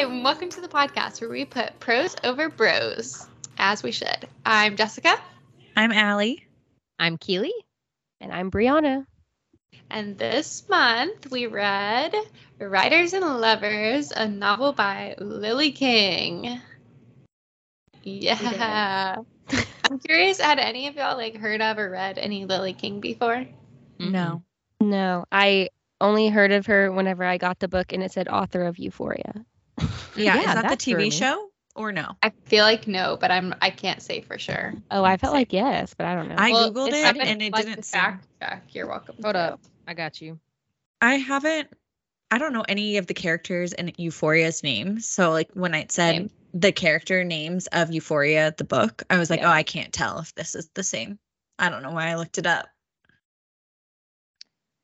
[0.00, 4.26] Hi, and welcome to the podcast where we put pros over bros, as we should.
[4.46, 5.14] I'm Jessica,
[5.76, 6.46] I'm Allie.
[6.98, 7.52] I'm Keely.
[8.18, 9.04] And I'm Brianna.
[9.90, 12.14] and this month we read
[12.58, 16.62] Writers and Lovers, a novel by Lily King.
[18.02, 19.16] Yeah.
[19.84, 23.44] I'm curious, had any of y'all like heard of or read any Lily King before?
[23.98, 24.42] No.
[24.80, 24.90] Mm-hmm.
[24.92, 25.68] No, I
[26.00, 29.44] only heard of her whenever I got the book and it said author of Euphoria.
[30.16, 31.10] Yeah, Yeah, is that the TV me.
[31.10, 32.16] show or no?
[32.22, 34.74] I feel like no, but I'm I can't say for sure.
[34.90, 36.34] Oh, I felt like yes, but I don't know.
[36.38, 38.64] I Well, googled it and it like didn't to seem- fact check.
[38.70, 39.16] You're welcome.
[39.22, 39.60] Hold up.
[39.86, 40.38] I got you.
[41.00, 41.68] I haven't
[42.32, 45.06] I don't know any of the characters in Euphoria's names.
[45.06, 46.30] So like when I said Same.
[46.54, 49.48] the character names of Euphoria, the book, I was like, Yeah.
[49.48, 51.18] oh, I can't tell if this is the same.
[51.58, 52.68] I don't know why I looked it up.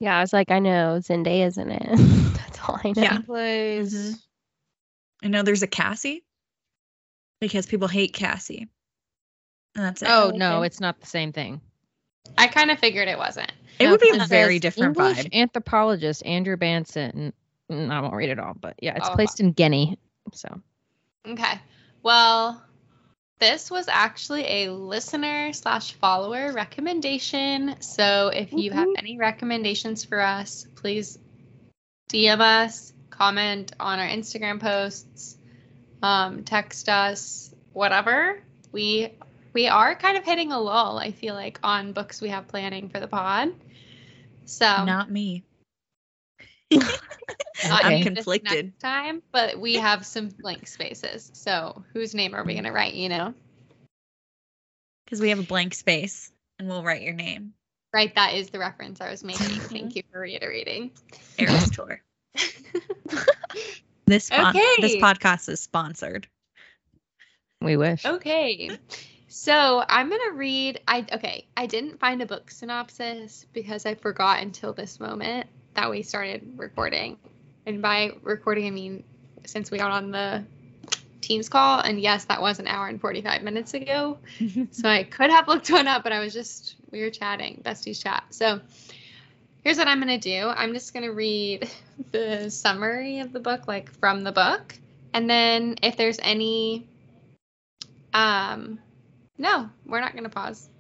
[0.00, 1.86] yeah, I was like, I know Zendaya's in it.
[2.36, 3.02] That's all I know.
[3.02, 3.18] Yeah.
[3.20, 3.94] Plays.
[3.94, 4.22] Mhm.
[5.22, 6.24] I know there's a Cassie
[7.40, 8.68] because people hate Cassie.
[9.74, 10.08] And that's it.
[10.10, 10.38] Oh Okay.
[10.38, 11.60] no, it's not the same thing.
[12.38, 13.52] I kind of figured it wasn't.
[13.78, 15.32] it No, would be a very different English vibe.
[15.32, 17.32] anthropologist Andrew Bankson.
[17.70, 19.98] I won't read it all, but yeah, it's Oh, placed in Guinea.
[20.32, 20.60] So
[21.26, 21.60] Okay.
[22.02, 22.62] Well,
[23.38, 27.80] this was actually a listener slash follower recommendation.
[27.80, 31.18] So if you have any recommendations for us, please
[32.10, 35.36] DM us, comment on our Instagram posts,
[36.02, 38.40] um, text us, whatever.
[38.72, 39.12] We
[39.52, 42.88] we are kind of hitting a lull, I feel like, on books we have planning
[42.90, 43.54] for the pod.
[44.44, 45.44] So Not me.
[46.72, 48.66] not I'm conflicted.
[48.66, 51.30] next time, but we have some blank spaces.
[51.32, 52.94] So whose name are we gonna write?
[52.94, 53.34] You know,
[55.04, 57.54] Because we have a blank space and we'll write your name.
[57.94, 58.14] right?
[58.14, 59.46] That is the reference I was making.
[59.60, 60.90] Thank you for reiterating.
[61.38, 62.02] Eras tour.
[64.06, 66.28] This spon- this podcast is sponsored.
[67.60, 68.04] we wish.
[68.04, 68.78] okay,
[69.26, 70.80] so I'm gonna read.
[70.86, 71.46] I okay.
[71.56, 76.54] I didn't find a book synopsis because I forgot until this moment that we started
[76.56, 77.18] recording,
[77.66, 79.02] and by recording I mean
[79.44, 80.44] since we got on the
[81.20, 84.18] Teams call, and yes, that was an hour and 45 minutes ago.
[84.70, 88.00] So I could have looked one up, but I was just we were chatting, besties
[88.00, 88.22] chat.
[88.30, 88.60] So
[89.66, 90.46] here's what I'm gonna do.
[90.46, 91.68] I'm just gonna read
[92.12, 94.78] the summary of the book, like from the book,
[95.12, 96.86] and then if there's any,
[98.14, 98.78] um,
[99.38, 100.70] no, we're not gonna pause.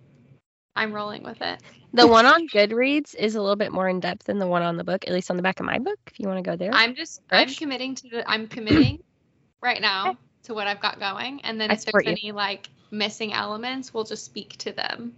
[0.76, 1.60] I'm rolling with it.
[1.94, 4.76] The one on Goodreads is a little bit more in depth than the one on
[4.76, 6.56] the book, at least on the back of my book, if you want to go
[6.56, 6.70] there.
[6.72, 9.02] I'm just I'm committing to the I'm committing
[9.60, 12.12] right now to what I've got going, and then I if there's you.
[12.12, 15.16] any like missing elements, we'll just speak to them.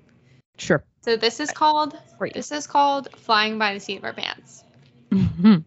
[0.59, 0.85] Sure.
[1.03, 1.97] So this is called
[2.35, 4.65] this is called Flying by the Seat of Our Pants.
[5.11, 5.65] Mhm.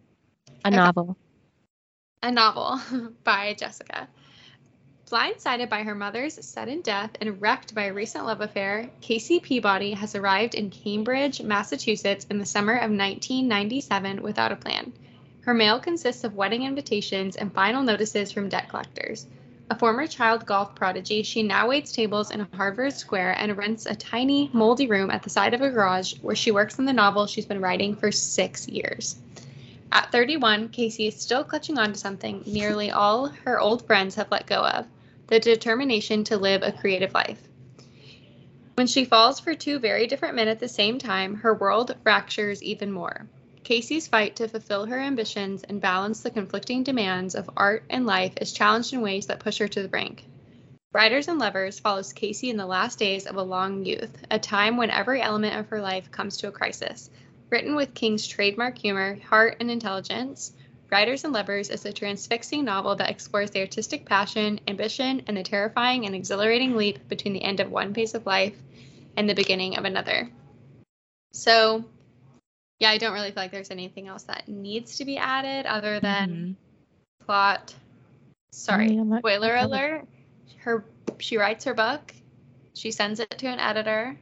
[0.63, 0.75] A Okay.
[0.75, 1.18] novel.
[2.24, 2.79] a novel
[3.24, 4.07] by Jessica.
[5.09, 9.91] Blindsided by her mother's sudden death and wrecked by a recent love affair, Casey Peabody
[9.94, 14.94] has arrived in Cambridge, Massachusetts in the summer of 1997 without a plan.
[15.41, 19.25] Her mail consists of wedding invitations and final notices from debt collectors.
[19.72, 23.96] A former child golf prodigy, she now waits tables in Harvard Square and rents a
[23.96, 27.26] tiny, moldy room at the side of a garage where she works on the novel
[27.26, 29.16] she's been writing for six years.
[29.90, 34.30] At 31, Casey is still clutching on to something nearly all her old friends have
[34.30, 34.88] let go of
[35.28, 37.42] the determination to live a creative life.
[38.76, 42.62] When she falls for two very different men at the same time, her world fractures
[42.62, 43.26] even more.
[43.63, 48.33] Casey's fight to fulfill her ambitions and balance the conflicting demands of art and life
[48.41, 50.25] is challenged in ways that push her to the brink.
[50.94, 54.77] Writers and Lovers follows Casey in the last days of a long youth, a time
[54.77, 57.09] when every element of her life comes to a crisis.
[57.49, 60.53] Written with King's trademark humor, heart, and intelligence,
[60.91, 65.43] Writers and Lovers is a transfixing novel that explores the artistic passion, ambition, and the
[65.43, 68.57] terrifying and exhilarating leap between the end of one phase of life
[69.16, 70.29] and the beginning of another.
[71.31, 71.85] So,
[72.81, 75.99] yeah, I don't really feel like there's anything else that needs to be added other
[75.99, 76.57] than
[77.23, 77.75] plot.
[78.53, 80.07] Sorry, Yeah, spoiler alert.
[80.57, 80.83] Her
[81.19, 82.11] she writes her book.
[82.73, 84.17] She sends it to an editor.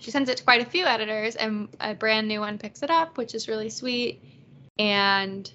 [0.00, 2.90] She sends it to quite a few editors, and a brand new one picks it
[2.90, 4.24] up, which is really sweet,
[4.76, 5.48] and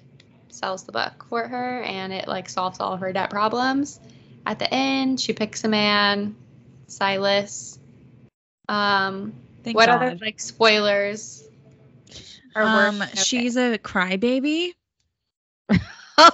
[0.48, 4.00] sells the book for her, and it like solves all of her debt problems.
[4.46, 6.36] At the end, she picks a man,
[6.86, 7.78] Silas.
[8.66, 10.02] Um, Thank what God.
[10.02, 11.43] other like spoilers?
[12.54, 14.72] Are Um, worth she's a crybaby.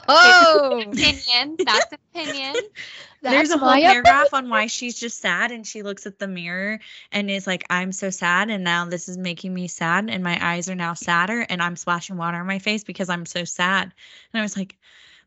[0.09, 1.59] Oh, opinion.
[1.65, 2.57] That's opinion.
[3.23, 6.27] There's a whole my paragraph on why she's just sad and she looks at the
[6.27, 6.81] mirror
[7.13, 10.39] and is like, I'm so sad and now this is making me sad and my
[10.41, 13.93] eyes are now sadder and I'm splashing water on my face because I'm so sad.
[14.33, 14.77] And I was like,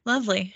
[0.05, 0.53] lovely.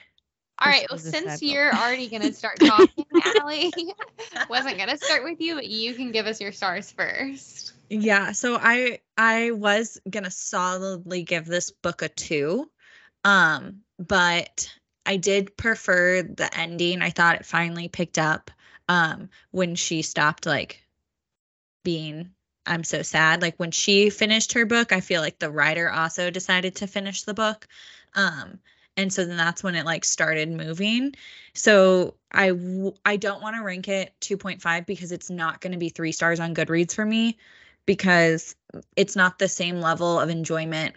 [0.60, 0.88] All This right.
[0.90, 1.80] Well, since you're book.
[1.80, 3.72] already gonna start talking, Allie,
[4.50, 7.74] wasn't gonna start with you, but you can give us your stars first.
[7.90, 12.70] Yeah, so I I was gonna solidly give this book a two.
[13.24, 14.70] Um, but
[15.06, 17.02] I did prefer the ending.
[17.02, 18.52] I thought it finally picked up
[18.90, 20.84] um when she stopped like
[21.84, 22.32] being
[22.66, 23.42] I'm so sad.
[23.42, 27.24] Like when she finished her book, I feel like the writer also decided to finish
[27.24, 27.68] the book.
[28.14, 28.60] Um
[28.98, 31.14] and so then that's when it like started moving.
[31.54, 35.78] So I w- I don't want to rank it 2.5 because it's not going to
[35.78, 37.38] be 3 stars on Goodreads for me
[37.88, 38.56] because
[38.96, 40.94] it's not the same level of enjoyment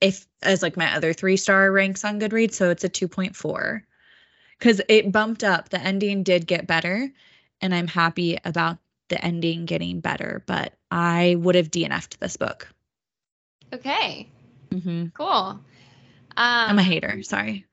[0.00, 3.82] if as like my other 3 star ranks on Goodreads, so it's a 2.4
[4.60, 5.70] cuz it bumped up.
[5.70, 7.10] The ending did get better
[7.60, 8.78] and I'm happy about
[9.08, 12.68] the ending getting better, but I would have DNF'd this book.
[13.72, 14.30] Okay.
[14.70, 15.28] hmm Cool.
[15.28, 15.64] Um,
[16.36, 17.66] I'm a hater, sorry.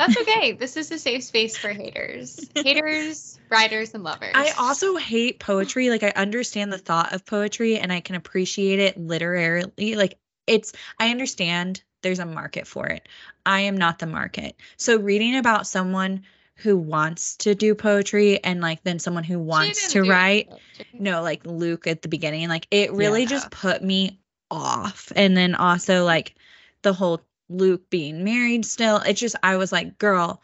[0.00, 0.52] That's okay.
[0.52, 4.32] this is a safe space for haters, haters, writers, and lovers.
[4.34, 5.90] I also hate poetry.
[5.90, 9.96] Like I understand the thought of poetry and I can appreciate it literally.
[9.96, 13.06] Like it's I understand there's a market for it.
[13.44, 14.56] I am not the market.
[14.78, 16.22] So reading about someone
[16.54, 20.86] who wants to do poetry and like then someone who wants to write poetry.
[20.98, 23.28] no like Luke at the beginning like it really Yeah.
[23.28, 24.18] just put me
[24.50, 26.34] off and then also like
[26.82, 30.42] the whole Luke being married still It's just I was like girl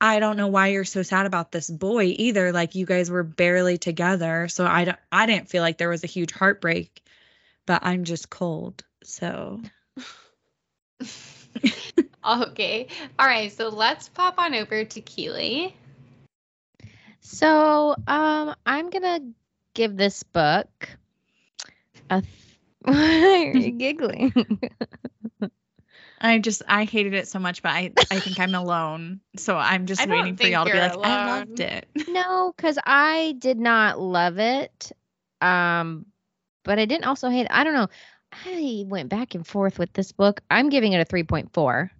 [0.00, 3.22] I don't know why you're so sad about this boy either like you guys were
[3.22, 7.02] barely together so I don't I didn't feel like there was a huge heartbreak
[7.66, 9.60] but I'm just cold so
[12.24, 12.88] Okay.
[13.18, 13.50] All right.
[13.50, 15.74] So let's pop on over to Keely.
[17.20, 19.20] So, um, I'm gonna
[19.74, 20.68] give this book
[22.08, 22.22] a.
[22.22, 22.32] Th-
[22.82, 24.32] Why are you giggling?
[26.20, 29.86] I just I hated it so much but I I think I'm alone so I'm
[29.86, 33.58] just waiting for y'all to be you're like I loved it no, because I did
[33.58, 34.92] not love it.
[35.40, 36.06] Um,
[36.64, 37.46] but I didn't also hate.
[37.50, 37.88] I don't know.
[38.32, 40.40] I went back and forth with this book.
[40.50, 41.90] I'm giving it a 3.4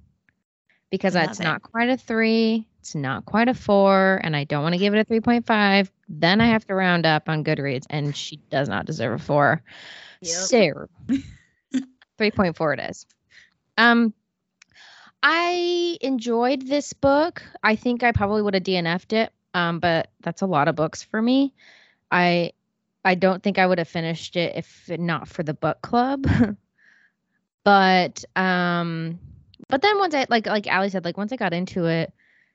[0.91, 1.45] because Love it's it.
[1.45, 2.67] not quite a three.
[2.81, 5.91] It's not quite a four, and I don't want to give it a 3.5.
[6.09, 9.63] Then I have to round up on Goodreads, and she does not deserve a four.
[10.23, 10.47] So
[12.19, 13.07] 3.4 it is.
[13.81, 14.15] Um
[15.23, 17.43] I enjoyed this book.
[17.63, 19.33] I think I probably would have DNF'd it.
[19.53, 21.53] Um, but that's a lot of books for me.
[22.11, 22.53] I
[23.05, 26.27] I don't think I would have finished it if not for the book club.
[27.65, 29.19] but um
[29.69, 32.13] but then once I like like Allie said, like once I got into it,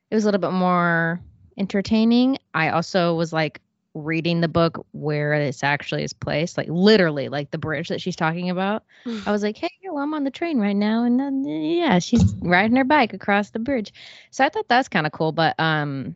[0.09, 1.19] it was a little bit more
[1.57, 2.37] entertaining.
[2.53, 3.61] I also was like
[3.95, 8.15] reading the book where this actually is placed, like literally like the bridge that she's
[8.15, 8.83] talking about.
[9.25, 12.35] I was like, hey, well, I'm on the train right now, and then yeah, she's
[12.41, 13.93] riding her bike across the bridge.
[14.29, 16.15] So I thought that's kind of cool, but um,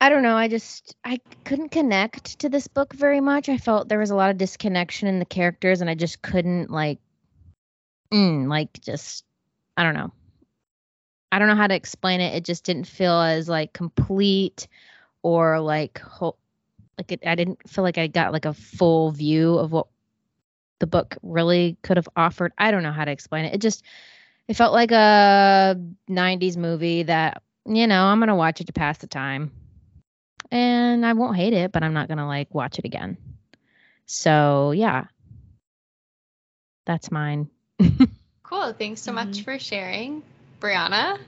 [0.00, 0.36] I don't know.
[0.36, 3.48] I just I couldn't connect to this book very much.
[3.48, 6.70] I felt there was a lot of disconnection in the characters, and I just couldn't
[6.70, 7.00] like,
[8.12, 9.24] mm, like just
[9.76, 10.12] I don't know.
[11.32, 12.34] I don't know how to explain it.
[12.34, 14.68] It just didn't feel as like complete
[15.22, 16.38] or like whole,
[16.98, 19.86] like it, I didn't feel like I got like a full view of what
[20.78, 22.52] the book really could have offered.
[22.58, 23.54] I don't know how to explain it.
[23.54, 23.84] It just
[24.48, 25.76] it felt like a
[26.08, 29.52] 90s movie that, you know, I'm going to watch it to pass the time.
[30.50, 33.16] And I won't hate it, but I'm not going to like watch it again.
[34.06, 35.04] So, yeah.
[36.86, 37.50] That's mine.
[38.42, 38.72] Cool.
[38.72, 39.44] Thanks so much Mhm.
[39.44, 40.22] for sharing,
[40.60, 41.18] Brianna.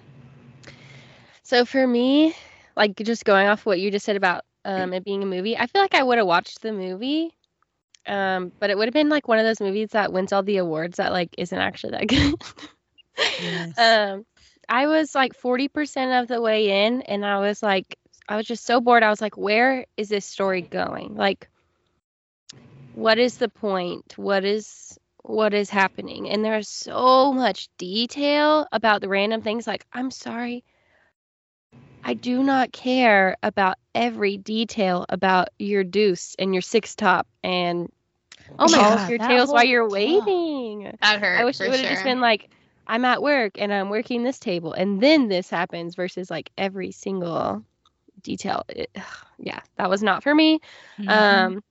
[1.42, 2.34] So for me,
[2.76, 5.66] like just going off what you just said about um, it being a movie, I
[5.66, 7.32] feel like I would have watched the movie,
[8.06, 10.58] um, but it would have been like one of those movies that wins all the
[10.58, 12.34] awards that like isn't actually that good.
[13.38, 13.74] Yes.
[13.78, 14.24] um,
[14.68, 17.98] I was like forty percent of the way in, and I was like,
[18.28, 19.02] I was just so bored.
[19.02, 21.16] I was like, where is this story going?
[21.16, 21.48] Like,
[22.94, 24.14] what is the point?
[24.16, 26.28] What is what is happening?
[26.30, 29.66] And there's so much detail about the random things.
[29.66, 30.64] Like, I'm sorry.
[32.04, 37.90] I do not care about every detail about your deuce and your six top and
[38.58, 40.92] Oh my all God, of your tails while you're waiting.
[41.00, 41.40] That hurt.
[41.40, 41.94] I wish for it would have sure.
[41.94, 42.50] just been like,
[42.86, 46.90] I'm at work and I'm working this table and then this happens versus like every
[46.90, 47.64] single
[48.22, 48.64] detail.
[48.68, 48.90] It,
[49.38, 50.60] yeah, that was not for me.
[51.06, 51.62] Um,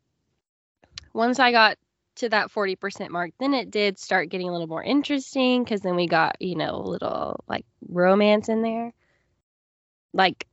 [1.14, 1.78] once I got
[2.16, 5.96] to that 40% mark, then it did start getting a little more interesting because then
[5.96, 8.94] we got, you know, a little like romance in there.
[10.14, 10.48] Like,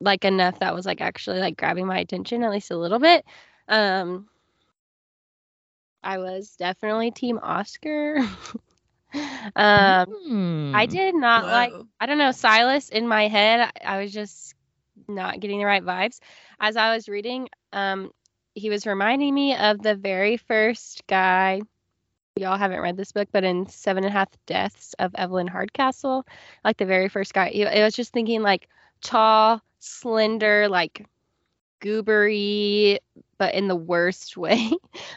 [0.00, 3.24] like enough that was like actually like grabbing my attention at least a little bit.
[3.68, 4.28] Um,
[6.02, 8.18] I was definitely team Oscar.
[9.56, 10.06] Um,
[10.72, 10.86] I Hmm.
[10.86, 11.74] did not like.
[12.00, 13.60] I don't know Silas in my head.
[13.82, 14.54] I, I was just
[15.08, 16.18] not getting the right vibes
[16.60, 17.48] as I was reading.
[17.72, 18.10] Um,
[18.54, 21.60] he was reminding me of the very first guy.
[22.36, 26.26] Y'all haven't read this book, but in Seven and a Half Deaths of Evelyn Hardcastle,
[26.64, 28.68] like the very first guy, it it was just thinking like
[29.00, 31.06] tall, slender, like
[31.80, 32.98] goobery,
[33.38, 34.70] but in the worst way.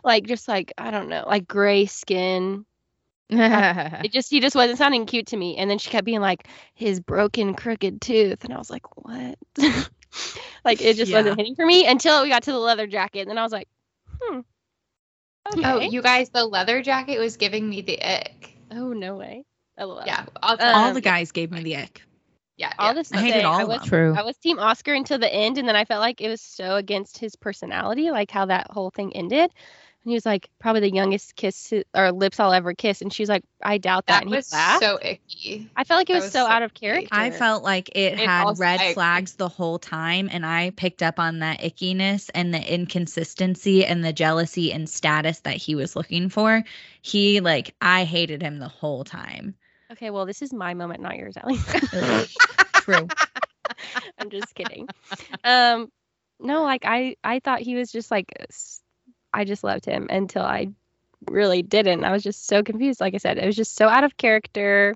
[0.03, 2.65] like just like I don't know, like gray skin,
[3.29, 5.57] it just he just wasn't sounding cute to me.
[5.57, 9.37] And then she kept being like his broken crooked tooth, and I was like, what?
[10.65, 11.17] like it just Yeah.
[11.19, 13.51] wasn't hitting for me until we got to the leather jacket, and then I was
[13.51, 13.67] like,
[14.21, 14.39] hmm.
[15.47, 15.61] Okay.
[15.65, 18.55] Oh, you guys, the leather jacket was giving me the ick.
[18.71, 19.45] Oh, no way.
[19.77, 20.03] LOL.
[20.05, 22.01] Yeah, I'll Um, All the guys gave me the ick.
[22.57, 22.93] yeah, All yeah.
[22.93, 23.89] this I hated say, all I of was them.
[23.89, 24.13] True.
[24.15, 26.75] I was team Oscar until the end, and then I felt like it was so
[26.75, 29.51] against his personality, like how that whole thing ended.
[30.05, 33.27] And he was like, probably the youngest kiss or lips I'll ever kiss, and she's
[33.27, 34.13] like, I doubt that.
[34.13, 34.81] That and he was laughed.
[34.81, 35.69] so icky.
[35.75, 37.09] I felt like it was, was so so out of character.
[37.11, 38.93] I felt like it, It had also- I red agree.
[38.93, 44.03] flags the whole time, and I picked up on that ickiness and the inconsistency and
[44.05, 46.63] the jealousy and status that he was looking for.
[47.01, 49.55] He like I hated him the whole time.
[49.91, 50.11] okay.
[50.11, 51.57] Well, this is my moment, not yours, Ellie.
[52.75, 53.07] True.
[54.17, 54.87] I'm just kidding.
[55.43, 55.91] Um,
[56.39, 58.81] no, like I, I thought he was just like, s-
[59.33, 60.69] I just loved him until I
[61.29, 62.03] really didn't.
[62.03, 63.01] I was just so confused.
[63.01, 64.95] Like I said, it was just so out of character.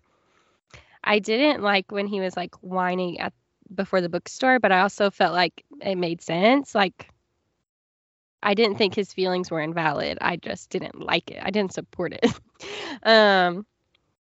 [1.03, 3.33] I didn't like when he was like whining at
[3.73, 6.73] before the bookstore, but I also felt like it made sense.
[6.73, 7.09] Like
[8.41, 10.17] I didn't think his feelings were invalid.
[10.21, 11.39] I just didn't like it.
[11.41, 12.25] I didn't support it.
[13.03, 13.65] um,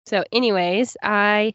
[0.06, 1.54] so, anyways, I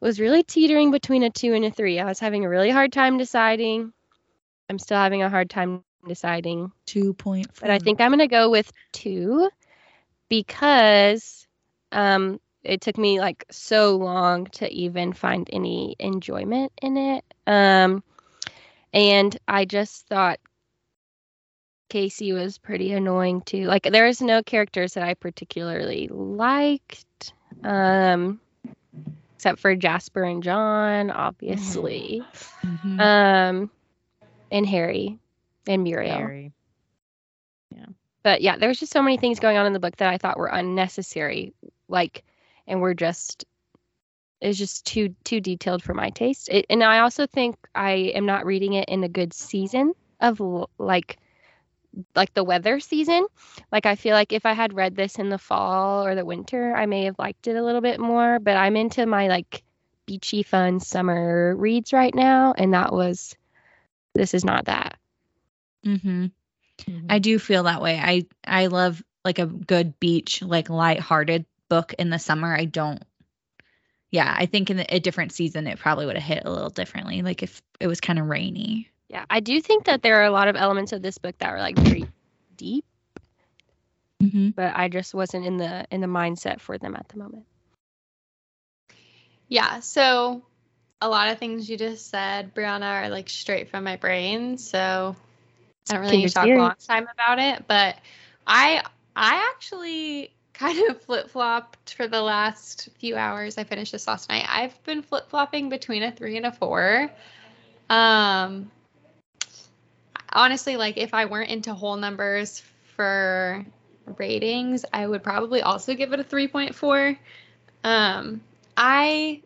[0.00, 2.00] was really teetering between a two and a three.
[2.00, 3.92] I was having a really hard time deciding.
[4.68, 7.68] I'm still having a hard time deciding, Two point four.
[7.68, 9.48] but I think I'm going to go with two
[10.28, 11.46] because
[11.92, 17.24] um, it took me like so long to even find any enjoyment in it.
[17.46, 18.02] Um,
[18.92, 20.38] and I just thought
[21.88, 23.64] Casey was pretty annoying too.
[23.66, 27.32] Like there was no characters that I particularly liked.
[27.62, 28.40] Um,
[29.36, 32.22] except for Jasper and John, obviously.
[32.64, 33.00] Mhm.
[33.00, 33.70] Um,
[34.50, 35.18] and Harry
[35.66, 36.18] and Muriel.
[36.18, 36.52] Very.
[38.22, 40.16] But yeah, there was just so many things going on in the book that I
[40.16, 41.52] thought were unnecessary,
[41.88, 42.24] like,
[42.66, 43.44] and were just
[44.40, 46.48] is just too too detailed for my taste.
[46.48, 50.40] It, and I also think I am not reading it in a good season of
[50.78, 51.18] like
[52.14, 53.26] like the weather season.
[53.70, 56.74] Like I feel like if I had read this in the fall or the winter,
[56.74, 58.38] I may have liked it a little bit more.
[58.38, 59.62] But I'm into my like
[60.06, 63.36] beachy fun summer reads right now, and that was
[64.14, 64.98] this is not that.
[65.84, 66.32] Mhm.
[66.80, 67.06] Mhm.
[67.08, 67.98] I do feel that way.
[67.98, 72.54] I I love like a good beach, like light-hearted book in the summer.
[72.54, 73.02] I don't.
[74.10, 77.22] Yeah, I think in a different season it probably would have hit a little differently.
[77.22, 78.88] Like if it was kind of rainy.
[79.08, 81.50] Yeah, I do think that there are a lot of elements of this book that
[81.50, 82.06] are like very
[82.56, 82.84] deep,
[84.22, 84.50] Mm-hmm.
[84.50, 87.44] but I just wasn't in the in the mindset for them at the moment.
[89.48, 90.42] Yeah, so
[91.00, 94.58] a lot of things you just said, Brianna, are like straight from my brain.
[94.58, 95.16] So
[95.90, 97.66] I don't really need to talk a long time about it.
[97.66, 97.96] But
[98.46, 98.82] I
[99.14, 103.58] I actually kind of flip flopped for the last few hours.
[103.58, 104.46] I finished this last night.
[104.48, 107.10] I've been flip flopping between a three and a four.
[107.90, 108.70] Um
[110.32, 112.62] honestly, like if I weren't into whole numbers
[112.96, 113.64] for
[114.18, 117.18] ratings, I would probably also give it a 3.4.
[117.82, 118.40] Um
[118.76, 119.42] I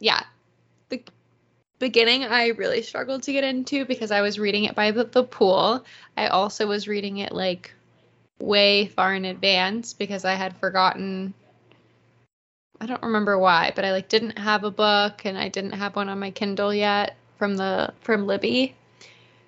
[0.00, 0.22] yeah,
[1.84, 5.22] beginning I really struggled to get into because I was reading it by the, the
[5.22, 5.84] pool.
[6.16, 7.74] I also was reading it like
[8.40, 11.34] way far in advance because I had forgotten
[12.80, 15.94] I don't remember why, but I like didn't have a book and I didn't have
[15.94, 18.74] one on my Kindle yet from the from Libby.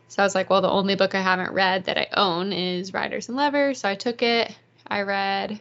[0.08, 2.92] So I was like, well, the only book I haven't read that I own is
[2.92, 3.80] Writers and Lovers.
[3.80, 4.54] So I took it.
[4.86, 5.58] I read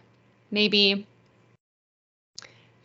[0.51, 1.07] maybe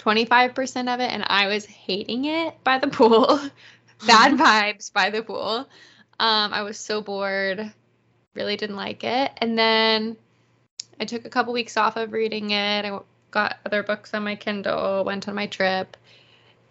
[0.00, 3.38] 25% of it and I was hating it by the pool.
[4.06, 5.68] Bad vibes by the pool.
[6.18, 7.72] Um, I was so bored.
[8.34, 9.32] Really didn't like it.
[9.38, 10.16] And then
[11.00, 12.84] I took a couple weeks off of reading it.
[12.84, 12.98] I
[13.30, 15.96] got other books on my Kindle, went on my trip,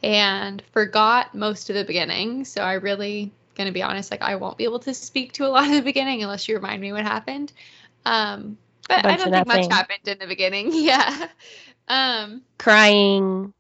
[0.03, 2.45] and forgot most of the beginning.
[2.45, 5.49] So I really, gonna be honest, like I won't be able to speak to a
[5.49, 7.51] lot of the beginning unless you remind me what happened.
[8.05, 8.57] Um,
[8.87, 10.71] but I don't think much happened in the beginning.
[10.73, 11.27] Yeah.
[11.87, 13.53] Um, Crying,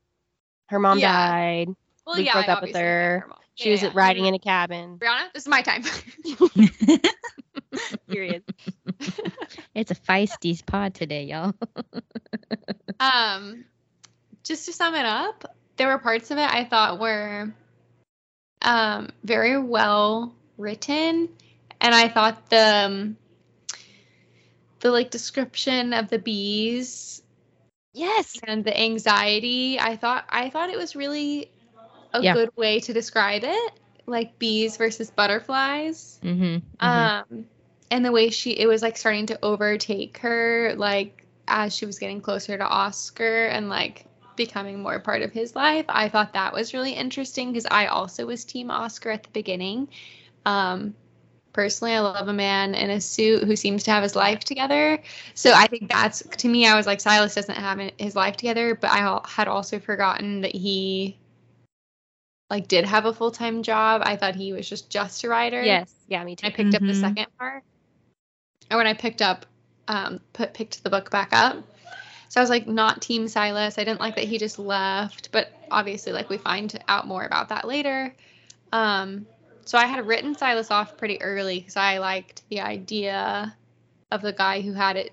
[0.67, 1.11] her mom Yeah.
[1.13, 1.75] died.
[2.05, 3.19] well, Luke yeah, broke I up with her.
[3.21, 3.37] her mom.
[3.59, 3.91] She Yeah, was yeah.
[3.93, 4.97] riding in a cabin.
[4.99, 5.83] Brianna, this is my time.
[8.09, 8.43] Period.
[9.75, 11.53] It's a feisty pod today, y'all.
[12.99, 13.65] um,
[14.43, 17.53] just to sum it up, there were parts of it I thought were
[18.61, 21.29] um, very well written,
[21.79, 23.17] and I thought the um,
[24.79, 27.21] the like description of the bees
[27.93, 28.39] Yes.
[28.43, 29.79] and the anxiety.
[29.79, 31.51] I thought I thought it was really
[32.13, 32.33] a Yeah.
[32.33, 33.73] good way to describe it,
[34.05, 36.19] like bees versus butterflies.
[36.23, 36.57] Mm-hmm.
[36.79, 37.45] Um,
[37.91, 41.99] and the way she it was like starting to overtake her, like as she was
[41.99, 45.85] getting closer to Oscar and like becoming more part of his life.
[45.89, 49.89] I thought that was really interesting because I also was Team Oscar at the beginning.
[50.45, 50.95] Um,
[51.51, 55.01] personally, I love a man in a suit who seems to have his life together.
[55.33, 56.65] So I think that's to me.
[56.65, 60.55] I was like, Silas doesn't have his life together, but I had also forgotten that
[60.55, 61.18] he
[62.49, 64.01] like did have a full time job.
[64.05, 65.63] I thought he was just just a writer.
[65.63, 65.93] Yes.
[66.07, 66.47] Yeah, me too.
[66.47, 67.01] I picked up the Mhm.
[67.01, 67.63] second part.
[68.71, 69.45] Or when I picked up,
[69.87, 71.57] um, put picked the book back up.
[72.29, 73.77] So I was like, not Team Silas.
[73.79, 77.49] I didn't like that he just left, but obviously, like we find out more about
[77.49, 78.13] that later.
[78.71, 79.25] Um,
[79.65, 83.55] so I had written Silas off pretty early because I liked the idea
[84.11, 85.11] of the guy who had it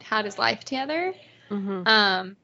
[0.00, 1.14] had his life together.
[1.50, 1.88] Mhm.
[1.88, 2.36] Um,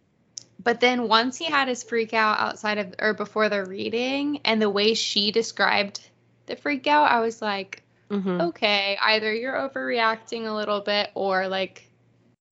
[0.63, 4.61] but then once he had his freak out outside of or before the reading, and
[4.61, 6.01] the way she described
[6.47, 8.41] the freak out, I was like, Mhm.
[8.41, 11.89] okay, either you're overreacting a little bit or like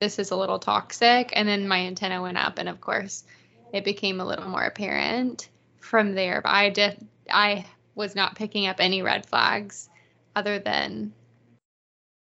[0.01, 1.33] this is a little toxic.
[1.35, 3.25] And then my antenna went up, and of course,
[3.73, 5.49] it became a little more apparent
[5.81, 6.41] from there.
[6.43, 9.89] But I did, I was not picking up any red flags
[10.37, 11.13] other than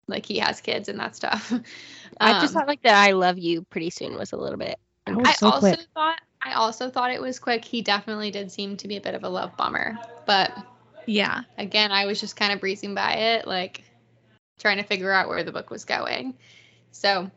[0.07, 1.51] like he has kids and that stuff.
[2.19, 4.77] I just Um, thought like that "I love you" pretty soon was a little bit.
[5.11, 5.87] That was I so also quick.
[5.93, 7.63] thought I also thought it was quick.
[7.65, 10.51] He definitely did seem to be a bit of a love bomber, but
[11.05, 11.43] Yeah.
[11.57, 13.83] again, I was just kind of breezing by it, like
[14.59, 16.35] trying to figure out where the book was going.
[16.91, 17.29] So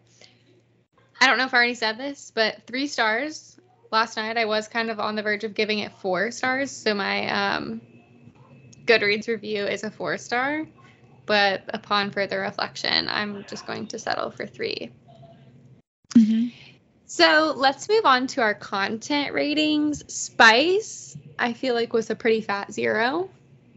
[1.21, 3.59] I don't know if I already said this, but three stars.
[3.91, 6.95] Last night I was kind of on the verge of giving it four stars, so
[6.95, 7.81] my um,
[8.87, 10.65] Goodreads review is a four star.
[11.27, 14.91] But upon further reflection, I'm just going to settle for three.
[16.11, 16.53] Mhm.
[17.15, 20.03] So let's move on to our content ratings.
[20.13, 23.31] Spice, I feel like was a pretty fat zero.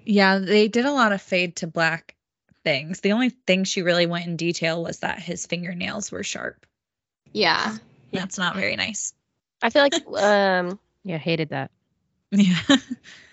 [0.06, 2.16] Yeah, they did a lot of fade to black
[2.64, 3.02] things.
[3.02, 6.66] The only thing she really went in detail was that his fingernails were sharp.
[7.32, 7.76] Yeah.
[8.12, 9.14] That's not very nice.
[9.62, 11.70] I feel like um Yeah, hated that.
[12.32, 12.58] Yeah.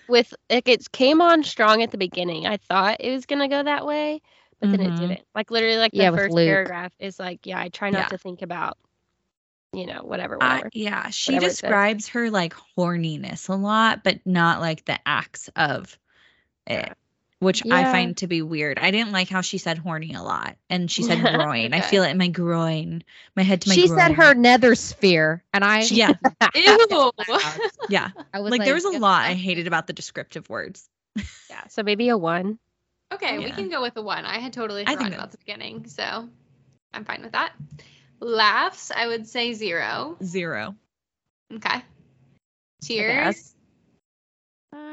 [0.07, 2.45] with like it came on strong at the beginning.
[2.45, 4.21] I thought it was gonna go that way,
[4.59, 4.99] but then it Mhm.
[4.99, 5.21] didn't.
[5.33, 8.07] Like literally, like the Yeah, first paragraph is like, yeah, I try not Yeah.
[8.09, 8.77] to think about,
[9.75, 10.69] you know, whatever, I- whatever.
[10.73, 15.97] yeah, she Whatever describes her like horniness a lot, but not like the acts of
[16.67, 16.93] it,
[17.39, 18.79] which I find to be weird.
[18.79, 21.73] I didn't like how she said horny a lot, and she said groin.
[21.73, 23.03] I feel it in my groin,
[23.35, 23.99] my head to my She groin.
[23.99, 26.13] said her nether sphere, and I Yeah,
[26.55, 27.11] Ew.
[27.89, 28.09] yeah.
[28.33, 30.89] I was Like, there was a lot I hated about the descriptive words.
[31.49, 32.59] yeah, so maybe a one.
[33.13, 34.25] okay, we can go with a one.
[34.25, 36.27] I had totally I think forgotten about the beginning, so
[36.93, 37.53] I'm fine with that.
[38.19, 40.17] Laughs, I would say zero.
[40.23, 40.75] Zero.
[41.53, 41.81] Okay.
[42.83, 43.55] Cheers.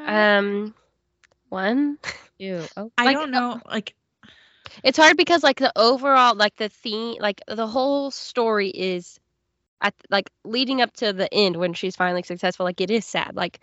[0.07, 0.75] Um,
[1.49, 1.99] one.
[2.39, 2.69] Ew.
[2.77, 3.61] Oh, I Like, don't know.
[3.67, 3.95] Like,
[4.83, 9.19] It's hard because like the overall, like the theme, like the whole story is,
[9.81, 12.65] at like leading up to the end when she's finally successful.
[12.65, 13.35] Like it is sad.
[13.37, 13.61] Like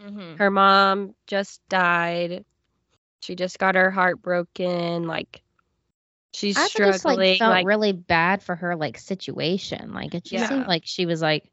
[0.00, 0.38] mhm.
[0.38, 2.44] her mom just died.
[3.20, 5.06] She just got her heart broken.
[5.06, 5.42] Like
[6.32, 6.98] she's I struggling.
[6.98, 9.92] just like felt like really bad for her like situation.
[9.92, 11.50] Like it just seemed like she was like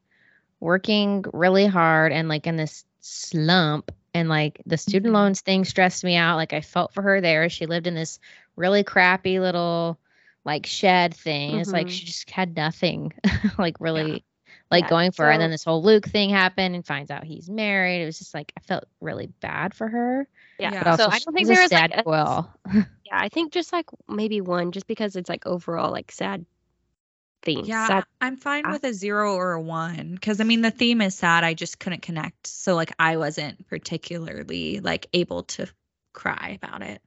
[0.60, 5.14] working really hard and like in this slump and like the student Mhm.
[5.14, 6.36] loans thing stressed me out.
[6.36, 7.48] Like I felt for her there.
[7.48, 8.18] She lived in this
[8.56, 9.98] really crappy little
[10.44, 11.58] like shed thing.
[11.58, 11.90] It's like Mhm.
[11.90, 13.12] she just had nothing
[13.58, 14.24] like really
[14.70, 15.30] like Yeah, going for her.
[15.30, 18.02] And then this whole Luke thing happened and finds out he's married.
[18.02, 20.28] It was just like I felt really bad for her.
[20.58, 20.70] yeah.
[20.70, 20.84] Yeah.
[20.84, 22.50] But also so I don't think there a was sad like quill.
[23.10, 26.46] Yeah, I think just like maybe one, just because it's like overall like sad
[27.42, 27.68] themes.
[27.68, 31.00] yeah, sad I'm fine with a zero or a one because I mean the theme
[31.00, 31.44] is sad.
[31.44, 35.68] I just couldn't connect, so like I wasn't particularly like able to
[36.12, 37.02] cry about it.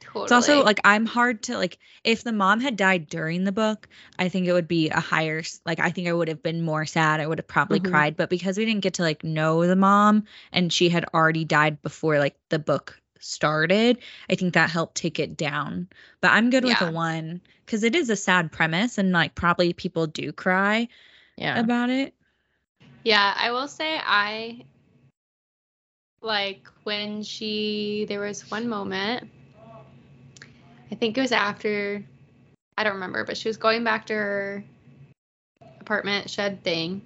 [0.00, 0.24] Totally.
[0.24, 3.88] It's also like I'm hard to like if the mom had died during the book,
[4.18, 6.86] I think it would be a higher like I think I would have been more
[6.86, 7.20] sad.
[7.20, 7.90] I would have probably Mhm.
[7.90, 11.44] cried, but because we didn't get to like know the mom and she had already
[11.44, 15.88] died before like the book started, I think that helped take it down.
[16.20, 16.88] But I'm good with Yeah.
[16.88, 20.88] a 1 cuz it is a sad premise and like probably people do cry
[21.36, 21.60] Yeah.
[21.60, 22.14] about it.
[23.02, 24.64] Yeah, I will say I
[26.22, 29.30] like when she there was one moment
[30.90, 32.04] I think it was after
[32.76, 34.64] I don't remember, but she was going back to her
[35.80, 37.02] apartment shed thing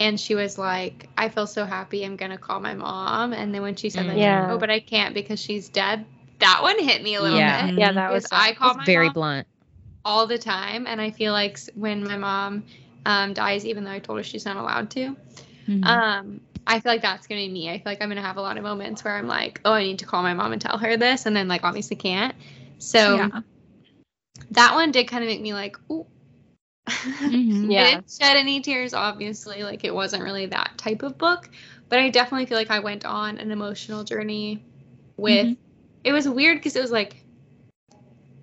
[0.00, 2.04] and she was like, "I feel so happy.
[2.04, 4.08] I'm gonna call my mom." And then when she said, Mm.
[4.08, 4.48] like, Yeah.
[4.50, 6.04] "Oh, but I can't because she's dead,"
[6.38, 7.66] that one hit me a little Yeah.
[7.66, 7.78] bit.
[7.78, 9.46] Yeah, that was I call It's my very mom blunt.
[10.04, 12.64] all the time, and I feel like when my mom
[13.06, 15.16] um, dies, even though I told her she's not allowed to,
[15.68, 15.84] Mhm.
[15.86, 17.68] um, I feel like that's gonna be me.
[17.70, 19.82] I feel like I'm gonna have a lot of moments where I'm like, "Oh, I
[19.82, 22.34] need to call my mom and tell her this," and then like obviously can't.
[22.78, 23.40] So yeah.
[24.52, 26.06] that one did kind of make me like, "Ooh."
[27.22, 27.70] Mhm.
[27.72, 27.90] Yeah.
[27.90, 29.62] Didn't shed any tears, obviously.
[29.62, 31.48] Like it wasn't really that type of book,
[31.88, 34.62] but I definitely feel like I went on an emotional journey
[35.16, 35.46] with.
[35.46, 35.56] Mhm.
[36.04, 37.22] It was weird because it was like,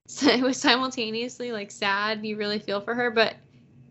[0.22, 2.26] it was simultaneously like sad.
[2.26, 3.36] You really feel for her, but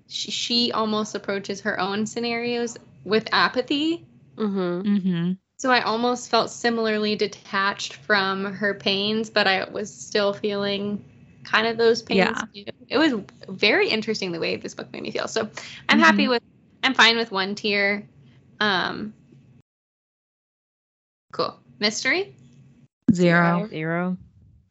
[0.09, 4.07] she, she almost approaches her own scenarios with apathy.
[4.37, 4.81] Mm-hmm.
[4.97, 5.39] Mhm.
[5.59, 11.05] So I almost felt similarly detached from her pains, but I was still feeling
[11.49, 12.19] kind of those pains.
[12.53, 12.65] Yeah.
[12.65, 12.71] too.
[12.89, 13.15] It was
[13.49, 15.29] very interesting the way this book made me feel.
[15.29, 15.49] So
[15.89, 16.31] I'm happy Mhm.
[16.31, 16.43] with
[16.83, 18.05] I'm fine with one tear.
[18.61, 19.15] Um
[21.33, 21.59] Cool.
[21.79, 22.35] Mystery?
[23.13, 23.69] Zero.
[23.69, 24.17] Zero.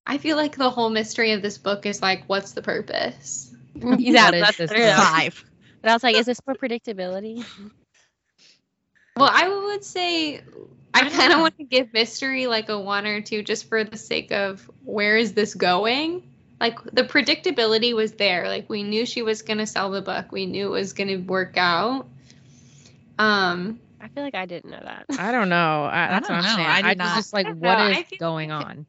[0.05, 3.51] I feel like the whole mystery of this book is like what's the purpose?
[3.75, 4.85] Yeah, What is that's this true.
[4.85, 4.95] book?
[4.95, 5.43] Five.
[5.81, 7.45] But I was like, is this for predictability?
[9.15, 10.37] Well, I would say
[10.93, 13.83] I, I kind of want to give mystery like a one or two just for
[13.83, 16.23] the sake of where is this going?
[16.59, 18.47] Like the predictability was there.
[18.47, 20.31] Like we knew she was going to sell the book.
[20.31, 22.07] We knew it was going to work out.
[23.19, 25.05] Um I feel like I didn't know that.
[25.19, 25.83] I don't know.
[25.91, 26.55] I, that's don't what I'm know.
[26.63, 26.85] saying.
[26.85, 27.99] I I, did just, like I don't what know.
[27.99, 28.85] is going like- on?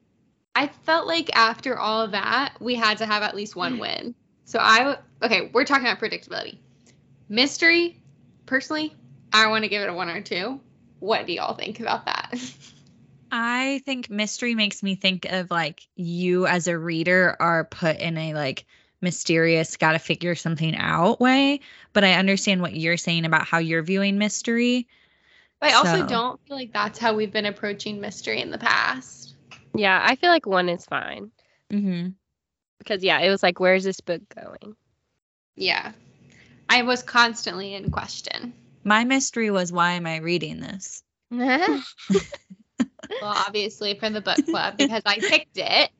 [0.54, 4.14] I felt like after all of that, we had to have at least one win.
[4.44, 6.59] So I okay, we're talking about predictability.
[7.28, 8.00] Mystery,
[8.46, 8.94] personally,
[9.33, 10.61] I want to give it a one or two.
[11.00, 12.35] What do y'all think about that?
[13.30, 18.16] I think mystery makes me think of like you as a reader are put in
[18.16, 18.64] a like
[19.00, 21.60] mysterious, got to figure something out way.
[21.92, 24.88] But I understand what you're saying about how you're viewing mystery.
[25.60, 28.58] But I also So- don't feel like that's how we've been approaching mystery in the
[28.58, 29.34] past.
[29.74, 31.30] Yeah, I feel like one is fine
[31.72, 32.08] Mm-hmm.
[32.78, 34.74] because yeah, it was like, where's this book going?
[35.54, 35.92] Yeah.
[36.68, 38.52] I was constantly in question.
[38.84, 41.02] My mystery was why am I reading this?
[43.20, 45.90] Well, obviously for the book club because I picked it.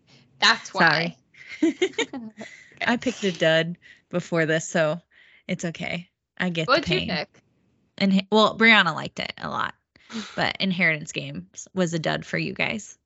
[0.41, 1.17] That's why.
[1.61, 1.73] Sorry.
[2.87, 3.77] I picked a dud
[4.11, 5.01] before this, so
[5.47, 6.09] it's okay.
[6.39, 7.29] I get What'd the you pick?
[7.99, 9.75] And well, Brianna liked it a lot,
[10.37, 12.97] but Inheritance Games was a dud for you guys.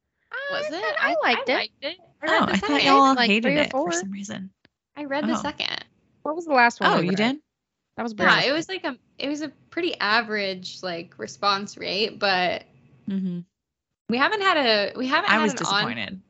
[0.50, 0.82] Was I it?
[0.82, 1.54] thought I liked it.
[1.54, 1.96] liked it.
[2.22, 4.50] I read Oh, the I thought y'all like hated three or it for some reason.
[4.96, 5.42] I read the Oh.
[5.42, 5.85] second.
[6.22, 6.92] What was the last one?
[6.92, 7.38] Oh, we you did?
[7.96, 12.18] That was Yeah, it was like a it was a pretty average like response rate,
[12.18, 12.64] but
[13.08, 13.40] Mm-hmm.
[14.12, 16.09] We haven't had a we haven't I had was an disappointed.
[16.11, 16.22] on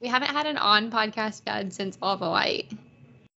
[0.00, 2.72] we haven't had an on podcast dud since All the Light.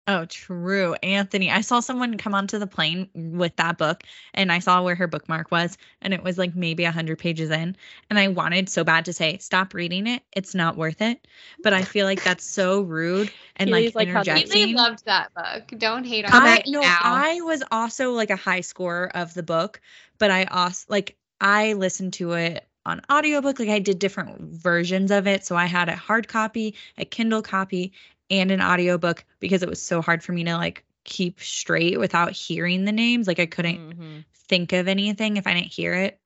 [0.06, 0.94] Oh, true.
[1.02, 4.94] Anthony, I saw someone come onto the plane with that book and I saw where
[4.94, 7.76] her bookmark was and it was like maybe 100 pages in
[8.08, 10.22] and I wanted so bad to say stop reading it.
[10.32, 11.26] It's not worth it.
[11.62, 15.34] But I feel like that's so rude and Keely's like like how Really loved that
[15.34, 15.76] book.
[15.76, 17.00] Don't hate on I it no, now.
[17.02, 19.80] I was also like a high scorer of the book,
[20.18, 23.58] but I also like I listened to it on audiobook.
[23.58, 25.44] Like I did different versions of it.
[25.44, 27.92] So I had a hard copy, a Kindle copy,
[28.30, 32.32] and an audiobook because it was so hard for me to like keep straight without
[32.32, 33.26] hearing the names.
[33.26, 34.24] Like I couldn't Mhm.
[34.48, 36.20] think of anything if I didn't hear it.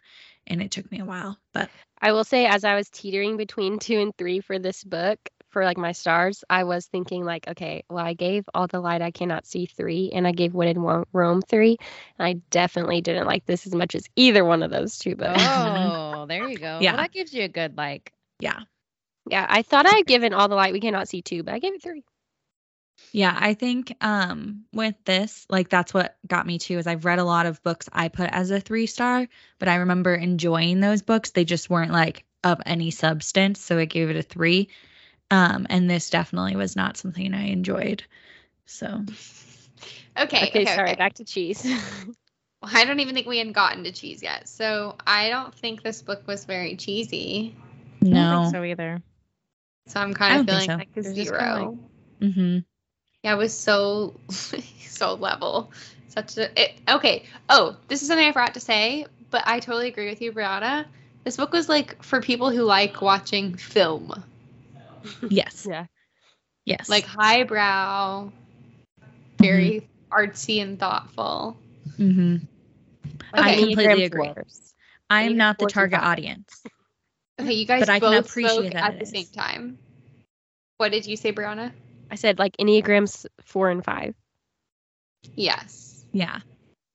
[0.46, 1.38] And it took me a while.
[1.52, 1.70] But
[2.00, 5.18] I will say, as I was teetering between two and three for this book,
[5.50, 9.02] for like my stars, I was thinking like, okay, well, I gave All the Light
[9.02, 11.76] I Cannot See three, and I gave Wooded Wo- Rome three.
[12.18, 15.36] And I definitely didn't like this as much as either one of those two books.
[15.36, 16.78] Oh, there you go.
[16.80, 16.92] Yeah.
[16.92, 18.12] Well, that gives you a good like.
[18.40, 18.60] yeah.
[19.30, 21.60] Yeah, I thought I had given All the Light We Cannot See two, but I
[21.60, 22.02] gave it three.
[23.12, 27.18] Yeah, I think um with this, like that's what got me too is I've read
[27.18, 29.26] a lot of books I put as a 3 star,
[29.58, 31.30] but I remember enjoying those books.
[31.30, 34.68] They just weren't like of any substance, so I gave it a 3.
[35.30, 38.04] Um and this definitely was not something I enjoyed.
[38.66, 38.86] So,
[40.16, 40.96] Okay, Okay, okay, sorry, okay.
[40.96, 41.64] back to cheese.
[42.62, 44.48] I don't even think we had gotten to cheese yet.
[44.48, 47.54] So I don't think this book was very cheesy.
[48.02, 48.42] I don't no.
[48.42, 49.02] think so either.
[49.86, 50.76] So I'm kind of feeling so.
[50.76, 51.78] like a They're just kinda zero.
[52.20, 52.64] Mhm.
[53.24, 55.72] Yeah, it was so so level.
[56.08, 57.24] Such a it, okay.
[57.48, 60.86] Oh, this is something I forgot to say, but I totally agree with you, Brianna.
[61.24, 64.12] This book was like for people who like watching film,
[65.30, 65.66] Yes.
[65.68, 65.86] yeah.
[66.64, 66.88] Yes.
[66.88, 68.30] like highbrow,
[69.40, 71.56] very artsy and thoughtful.
[71.98, 72.46] mhm.
[73.34, 73.40] Okay.
[73.40, 74.32] I completely agree.
[74.34, 74.74] fours.
[75.10, 76.62] I am not the target audience.
[77.40, 79.78] Okay, you guys But I can appreciate spoke that at it the same time.
[80.78, 81.72] What did you say, Brianna?
[82.10, 84.14] I said like Enneagrams four and five.
[85.34, 86.04] Yes.
[86.12, 86.40] Yeah.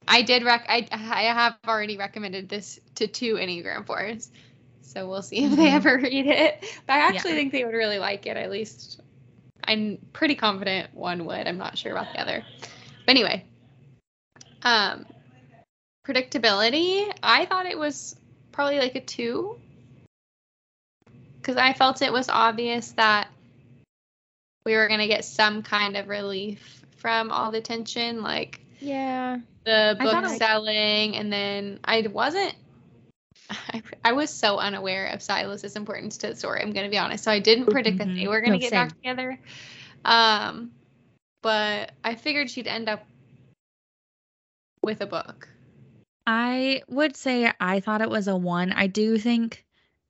[0.08, 0.66] I did rec.
[0.70, 4.32] I I have already recommended this to two Enneagram fours,
[4.82, 5.74] so we'll see if they Mhm.
[5.74, 6.62] ever read it.
[6.86, 7.38] But I actually Yeah.
[7.38, 8.38] think they would really like it.
[8.38, 9.02] At least
[9.64, 11.48] I'm pretty confident one would.
[11.48, 12.44] I'm not sure about the other.
[13.06, 13.46] But anyway,
[14.64, 15.06] um,
[16.08, 17.12] predictability.
[17.22, 18.16] I thought it was
[18.52, 19.60] probably like a two
[21.42, 23.28] because I felt it was obvious that
[24.66, 29.40] we were gonna get some kind of relief from all the tension, like Yeah.
[29.66, 32.56] the I book it- selling, and then I wasn't.
[33.50, 36.62] I, I was so unaware of Silas's importance to the story.
[36.62, 38.88] I'm gonna be honest, so I didn't predict that they were gonna No, get same.
[38.88, 39.40] back together.
[40.04, 40.72] Um,
[41.42, 43.06] but I figured she'd end up
[44.84, 45.48] with a book.
[46.28, 48.74] I would say I thought it was a one.
[48.74, 49.64] I do think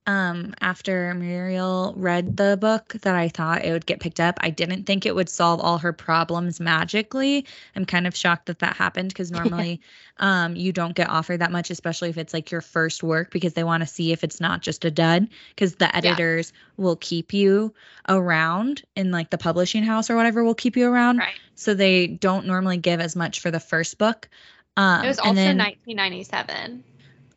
[0.08, 4.40] um after Muriel read the book that I thought it would get picked up.
[4.42, 7.46] I didn't think it would solve all her problems magically.
[7.76, 9.82] I'm kind of shocked that that happened because normally
[10.18, 13.54] um you don't get offered that much especially if it's like your first work because
[13.54, 17.32] they want to see if it's not just a dud because the editors will keep
[17.32, 17.76] you
[18.10, 21.18] around in like the publishing house or whatever will keep you around.
[21.18, 21.40] Right.
[21.54, 24.30] So they don't normally give as much for the first book.
[24.78, 26.84] Um It was also then- 1997.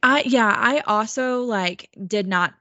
[0.03, 2.55] I yeah, I also like did not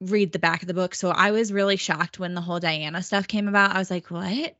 [0.00, 3.02] read the back of the book, so I was really shocked when the whole Diana
[3.02, 3.74] stuff came about.
[3.76, 4.56] I was like, "What?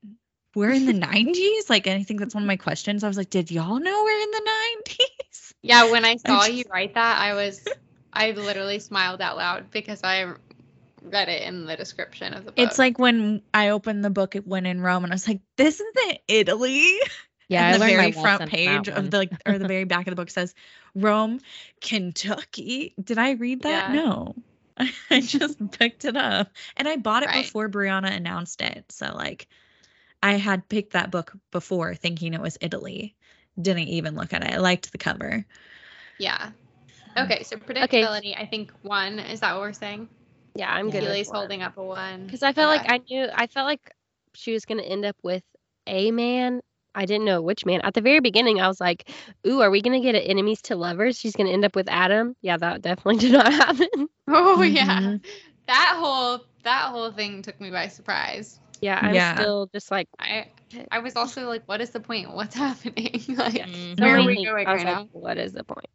[0.54, 3.02] We're in the 90s?" Like, I think that's one of my questions.
[3.02, 4.50] I was like, "Did y'all know we're in the
[4.86, 7.66] 90s?" Yeah, when I saw just- you write that, I was,
[8.12, 10.32] I literally smiled out loud because I
[11.02, 12.58] read it in the description of the book.
[12.66, 15.80] It's like when I opened the book when in Rome, and I was like, "This
[15.80, 16.98] isn't Italy."
[17.50, 19.84] Yeah, and I the learned my very front page of the like, or the very
[19.84, 20.54] back of the book says
[20.94, 21.40] Rome,
[21.80, 22.94] Kentucky.
[23.02, 23.88] Did I read that?
[23.88, 23.94] Yeah.
[23.94, 24.36] No.
[25.10, 27.44] I just picked it up and I bought it Right.
[27.44, 28.84] before Brianna announced it.
[28.90, 29.48] So like
[30.22, 33.16] I had picked that book before thinking it was Italy.
[33.60, 34.54] Didn't even look at it.
[34.54, 35.44] I liked the cover.
[36.18, 36.50] yeah.
[37.18, 38.38] Okay, so predictability.
[38.38, 40.08] I think one is that what we're saying?
[40.54, 41.02] Yeah, I'm good.
[41.02, 43.92] Keely's holding up a one Because I felt like I knew, I felt like
[44.34, 45.42] she was going to end up with
[45.86, 46.60] a man.
[46.94, 47.80] I didn't know which man.
[47.82, 49.08] At the very beginning, I was like,
[49.46, 51.18] ooh, are we going to get an enemies to lovers?
[51.18, 52.34] She's going to end up with Adam.
[52.42, 54.08] Yeah, that definitely did not happen.
[54.28, 55.24] Oh yeah, Mhm.
[55.66, 58.58] that whole that whole thing took me by surprise.
[58.80, 59.34] Yeah, I'm Yeah.
[59.34, 60.46] still just like, I
[60.90, 62.32] I was also like, what is the point?
[62.34, 63.20] What's happening?
[63.28, 63.98] like, Mhm.
[63.98, 65.08] so where are we going right like, now?
[65.12, 65.86] what is the point?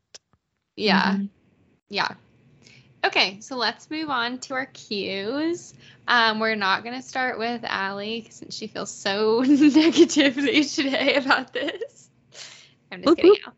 [0.76, 1.30] Yeah, Mhm.
[1.90, 2.16] yeah.
[3.06, 5.74] Okay, so let's move on to our cues.
[6.08, 12.10] Um, we're not gonna start with Allie since she feels so negatively today about this.
[12.92, 13.32] I'm just Whoop, kidding.
[13.32, 13.42] whoop.
[13.46, 13.54] Al.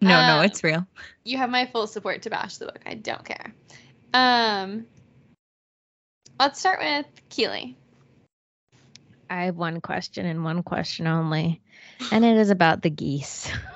[0.00, 0.86] No, no, Um, it's real.
[1.24, 2.80] you have my full support to bash the book.
[2.86, 3.52] I don't care.
[4.12, 4.86] Um,
[6.38, 7.76] let's start with Keely.
[9.28, 11.60] I have one question and one question only,
[12.12, 13.50] and it is about the geese.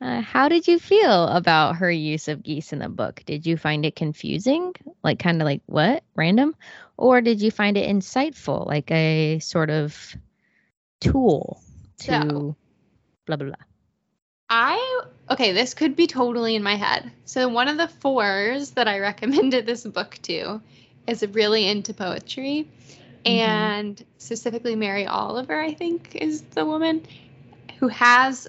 [0.00, 3.22] Uh, how did you feel about her use of geese in the book?
[3.24, 6.54] Did you find it confusing, like kind of like what random,
[6.96, 10.16] or did you find it insightful, like a sort of
[11.00, 11.60] tool
[11.98, 12.56] to So-
[13.26, 13.56] blah blah blah?
[14.54, 17.10] I okay, this could be totally in my head.
[17.24, 20.60] So one of the fours that I recommended this book to
[21.06, 22.68] is really into poetry,
[23.24, 27.02] and specifically Mary Oliver, I think, is the woman
[27.78, 28.46] who has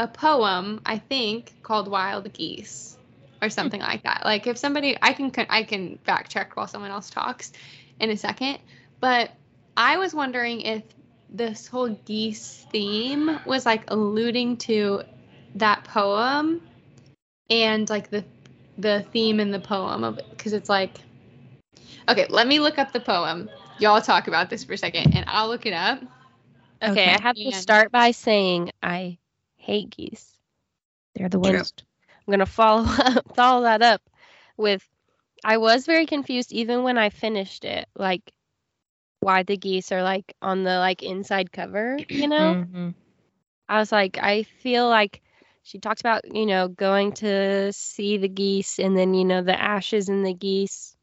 [0.00, 2.96] a poem, I think, called Wild Geese
[3.42, 3.52] or hmm.
[3.52, 4.22] something like that.
[4.24, 7.52] Like if somebody I can I can fact check while someone else talks
[8.00, 8.58] in a second,
[8.98, 9.30] but
[9.76, 10.82] I was wondering if
[11.28, 15.02] this whole geese theme was like alluding to
[15.56, 16.62] that poem
[17.50, 18.24] and like the
[18.78, 20.98] the theme in the poem of because it's like
[22.08, 25.24] okay let me look up the poem y'all talk about this for a second and
[25.28, 26.00] i'll look it up
[26.82, 27.14] Okay, Okay.
[27.14, 29.18] I have to start by saying I
[29.60, 30.38] hate geese.
[31.14, 31.52] They're the True.
[31.52, 31.84] worst.
[32.26, 34.02] I'm gonna follow up, follow that up
[34.56, 34.86] with
[35.44, 38.32] I was very confused even when I finished it, like
[39.20, 42.56] why the geese are like on the like inside cover, you know?
[42.56, 42.94] Mhm.
[43.68, 45.22] I was like, I feel like
[45.62, 49.60] she talked about, you know, going to see the geese and then, you know, the
[49.60, 50.96] ashes in the geese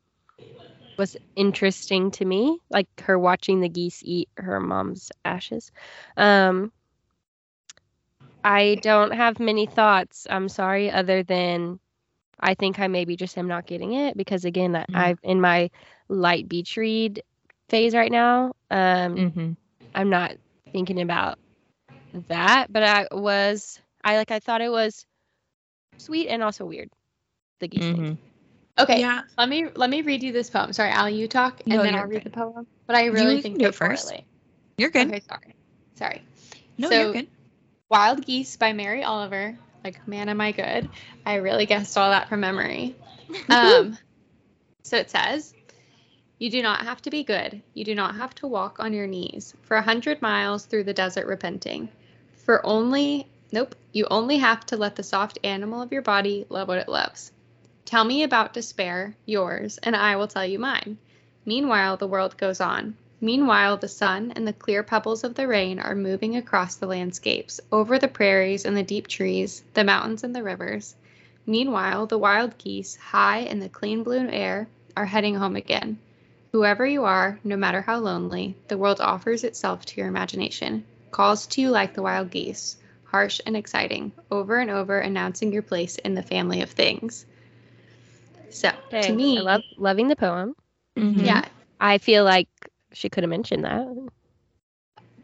[0.97, 2.59] was interesting to me.
[2.69, 5.71] Like her watching the geese eat her mom's ashes.
[6.17, 6.71] Um
[8.47, 11.79] I don't have many thoughts, I'm sorry, other than
[12.39, 14.95] I think I maybe just am not getting it because again, I- Mhm.
[14.95, 15.69] I've in my
[16.07, 17.23] light beach read
[17.69, 18.53] phase right now.
[18.71, 19.57] Um Mhm.
[19.93, 20.37] I'm not
[20.71, 21.37] thinking about
[22.29, 25.05] that, but I was I like I thought it was
[25.97, 26.89] sweet and also weird.
[27.59, 27.97] The geese thing.
[27.97, 28.17] Mhm.
[28.79, 29.23] okay Yeah.
[29.37, 31.95] let me let me read you this poem sorry al you talk and No, then
[31.95, 32.31] i'll read good.
[32.31, 34.05] the poem but i really You think can do it first.
[34.05, 34.25] correlate.
[34.77, 35.07] You're good.
[35.07, 35.55] okay sorry
[35.95, 36.21] sorry
[36.77, 37.27] No, so you're good.
[37.89, 39.57] Wild Geese by Mary Oliver.
[39.83, 40.89] Like, man, am I good?
[41.25, 42.95] I really guessed all that from memory.
[43.49, 43.97] Um,
[44.83, 45.53] so it says,
[46.37, 47.61] You do not have to be good.
[47.73, 50.93] You do not have to walk on your knees for a hundred miles through the
[50.93, 51.89] desert repenting.
[52.35, 56.67] For only, nope, you only have to let the soft animal of your body love
[56.67, 57.31] what it loves.
[57.85, 60.97] Tell me about despair, yours, and I will tell you mine.
[61.45, 62.97] Meanwhile, the world goes on.
[63.21, 67.59] Meanwhile, the sun and the clear pebbles of the rain are moving across the landscapes,
[67.71, 70.95] over the prairies and the deep trees, the mountains and the rivers.
[71.45, 75.97] Meanwhile, the wild geese, high in the clean blue air, are heading home again.
[76.51, 81.45] Whoever you are, no matter how lonely, the world offers itself to your imagination, calls
[81.47, 85.97] to you like the wild geese, harsh and exciting, over and over announcing your place
[85.97, 87.25] in the family of things.
[88.49, 90.55] So, Okay, to me, I love loving the poem.
[90.97, 91.23] Mhm.
[91.25, 91.45] yeah,
[91.79, 92.47] I feel like
[92.93, 93.87] she could have mentioned that.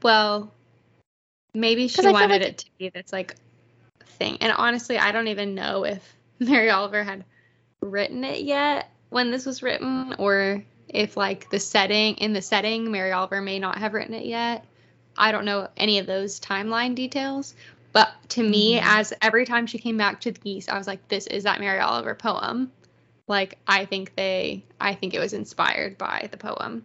[0.01, 0.51] Well,
[1.53, 3.35] maybe she wanted like- it to be this like
[4.05, 4.37] thing.
[4.41, 7.23] And honestly, I don't even know if Mary Oliver had
[7.81, 12.91] written it yet when this was written, or if like the setting in the setting,
[12.91, 14.65] Mary Oliver may not have written it yet.
[15.17, 17.53] I don't know any of those timeline details.
[17.91, 18.81] But to me, Mhm.
[18.83, 21.59] as every time she came back to the geese, I was like, this is that
[21.59, 22.71] Mary Oliver poem.
[23.27, 26.83] Like I think they I think it was inspired by the poem.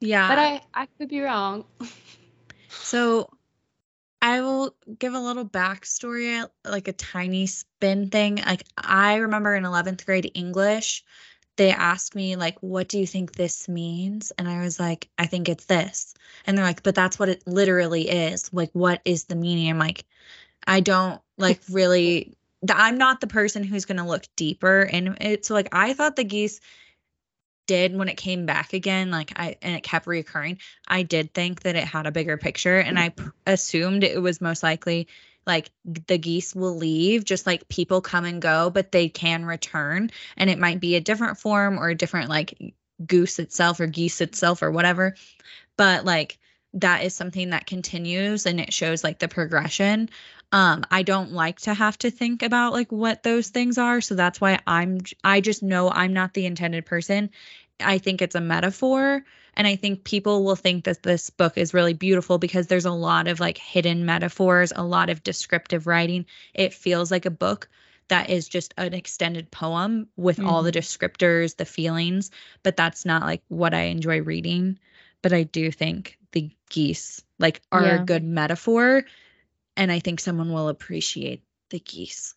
[0.00, 0.28] Yeah.
[0.28, 1.64] But I I could be wrong.
[2.70, 3.30] So
[4.22, 8.36] I will give a little backstory, like a tiny spin thing.
[8.36, 11.04] Like I remember in 11th grade English,
[11.56, 15.26] they asked me like, "What do you think this means?" And I was like, "I
[15.26, 16.14] think it's this."
[16.46, 18.52] And they're like, "But that's what it literally is.
[18.52, 20.04] Like, what is the meaning?" I'm like,
[20.66, 22.36] I don't like really.
[22.70, 25.46] I'm not the person who's gonna look deeper in it.
[25.46, 26.60] So like, I thought the geese
[27.70, 29.12] did when it came back again.
[29.12, 30.58] Like I and it kept reoccurring.
[30.88, 33.14] I did think that it had a bigger picture, and I
[33.46, 35.06] assumed it was most likely
[35.46, 40.10] like the geese will leave, just like people come and go, but they can return,
[40.36, 42.74] and it might be a different form or a different like
[43.06, 45.14] goose itself or geese itself or whatever.
[45.76, 46.40] But like
[46.74, 50.08] that is something that continues and it shows like the progression.
[50.52, 54.14] Um, I don't like to have to think about like what those things are, so
[54.14, 57.30] that's why I'm i just know I'm not the intended person.
[57.80, 61.74] I think it's a metaphor and I think people will think that this book is
[61.74, 66.26] really beautiful because there's a lot of like hidden metaphors, a lot of descriptive writing.
[66.54, 67.68] It feels like a book
[68.08, 72.30] that is just an extended poem with all the descriptors, the feelings,
[72.62, 74.78] but that's not like what I enjoy reading.
[75.22, 78.02] But I do think the geese like are Yeah.
[78.02, 79.04] a good metaphor
[79.76, 82.34] and I think someone will appreciate the geese.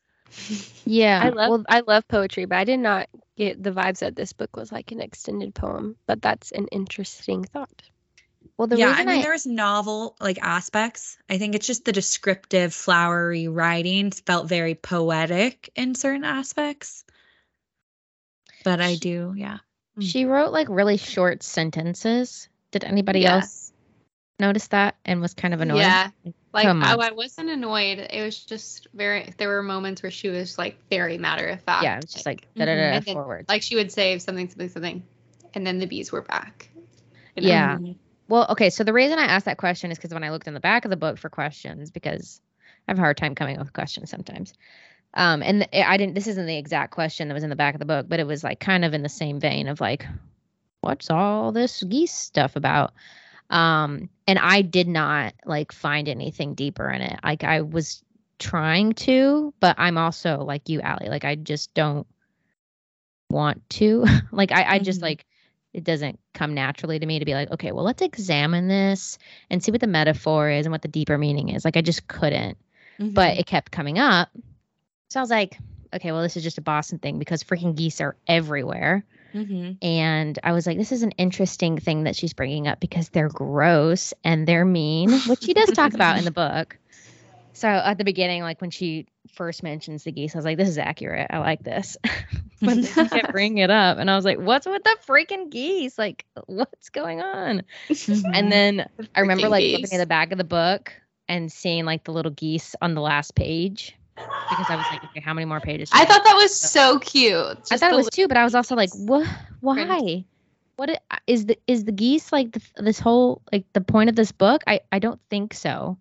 [0.86, 1.20] Yeah.
[1.24, 4.34] I love well, I love poetry, but I did not get the vibes that this
[4.34, 5.96] book was like an extended poem.
[6.08, 7.84] But that's an interesting thought.
[8.58, 11.18] well the yeah, I mean I, there's novel like aspects.
[11.30, 17.04] I think it's just the descriptive, flowery writing felt very poetic in certain aspects.
[18.64, 19.58] But I do, yeah.
[20.00, 20.04] Mm.
[20.04, 22.48] she wrote like really short sentences.
[22.72, 23.36] Did anybody Yeah.
[23.36, 23.63] else
[24.40, 25.80] notice that and was kind of annoyed?
[25.80, 26.10] Yeah.
[26.54, 27.02] Like Come I, on.
[27.02, 27.98] I wasn't annoyed.
[27.98, 29.34] It was just very.
[29.38, 31.84] There were moments where she was like very matter of fact.
[31.84, 33.46] Yeah, it was just like da da da forward.
[33.50, 35.04] like she would say something, something, something,
[35.54, 36.70] and then the bees were back.
[37.36, 37.48] you know?
[37.48, 37.78] Yeah.
[38.28, 38.70] Well, okay.
[38.70, 40.86] So the reason I asked that question is because when I looked in the back
[40.86, 42.40] of the book for questions, because
[42.88, 44.54] I have a hard time coming up with questions sometimes.
[45.16, 46.16] Um, and I didn't.
[46.16, 48.28] This isn't the exact question that was in the back of the book, but it
[48.28, 50.06] was like kind of in the same vein of like,
[50.82, 52.94] what's all this geese stuff about?
[53.54, 57.20] Um, and I did not like find anything deeper in it.
[57.24, 58.04] Like I was
[58.40, 61.10] trying to, but I'm also like you, Allie.
[61.10, 62.08] Like I just don't
[63.30, 64.06] want to.
[64.32, 65.04] like I, I just Mhm.
[65.04, 65.26] like
[65.74, 69.18] it doesn't come naturally to me to be like, okay, well, let's examine this
[69.50, 71.66] and see what the metaphor is and what the deeper meaning is.
[71.66, 72.58] Like I just couldn't,
[73.14, 74.30] but it kept coming up.
[75.10, 75.58] So I was like,
[75.94, 79.04] okay, well, this is just a Boston thing because freaking geese are everywhere.
[79.34, 79.78] Mhm.
[79.82, 83.30] And I was like, this is an interesting thing that she's bringing up because they're
[83.30, 86.78] gross and they're mean, which she does talk about in the book.
[87.54, 90.70] So at the beginning, like when she first mentions the geese, I was like, this
[90.70, 91.28] is accurate.
[91.30, 91.98] I like this.
[92.62, 93.98] but then she kept bringing it up.
[94.00, 95.98] And I was like, what's with the freaking geese?
[95.98, 97.64] Like, what's going on?
[97.90, 98.24] Mhm.
[98.34, 99.78] And then I remember like geese.
[99.78, 100.94] flipping to the back of the book
[101.28, 103.96] and seeing like the little geese on the last page
[104.50, 105.90] because I was like, okay, how many more pages?
[105.94, 107.58] I thought that was so cute.
[107.72, 109.28] I thought it was too, but I was also like, what?
[109.62, 110.26] Why?
[110.76, 114.16] What i- is the is the geese like the, this whole like the point of
[114.16, 114.64] this book?
[114.68, 115.98] I I don't think so,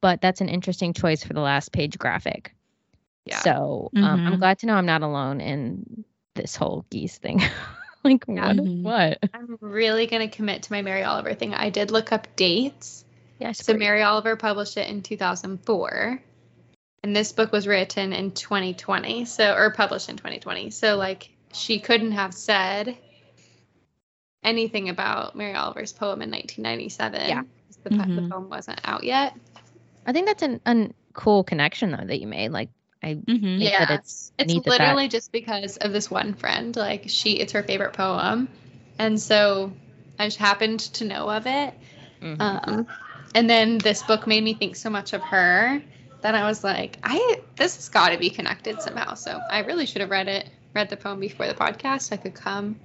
[0.00, 2.54] but that's an interesting choice for the last page graphic.
[3.26, 3.40] Yeah.
[3.40, 4.38] So um, I'm Mhm.
[4.38, 6.04] glad to know I'm not alone in
[6.34, 7.40] this whole geese thing.
[8.04, 8.46] like Yeah.
[8.48, 8.56] what?
[8.56, 8.82] Mhm.
[8.82, 9.18] What?
[9.34, 11.52] I'm really gonna commit to my Mary Oliver thing.
[11.54, 13.04] I did look up dates,
[13.38, 16.22] Yeah, So so Mary Oliver published it in 2004.
[17.06, 19.26] And this book was written in 2020.
[19.26, 20.70] So or published in 2020.
[20.70, 22.98] So like she couldn't have said
[24.42, 27.28] anything about Mary Oliver's poem in 1997.
[27.28, 27.42] Yeah.
[27.42, 29.34] 'cause The, po- the poem wasn't out yet.
[30.04, 32.50] I think that's an, an cool connection though that you made.
[32.50, 32.70] Like
[33.04, 33.40] I mm-hmm.
[33.40, 33.84] think Yeah.
[33.84, 36.74] that it's It's neat that that- literally just because of this one friend.
[36.74, 38.48] Like she, it's her favorite poem,
[38.98, 39.72] and so
[40.18, 41.72] I just happened to know of it.
[42.20, 42.40] Mhm.
[42.40, 42.86] Um,
[43.32, 45.80] and then this book made me think so much of her
[46.22, 49.14] that I was like, I this has got to be connected somehow.
[49.14, 52.12] So I really should have read it, read the poem before the podcast.
[52.12, 52.78] I could come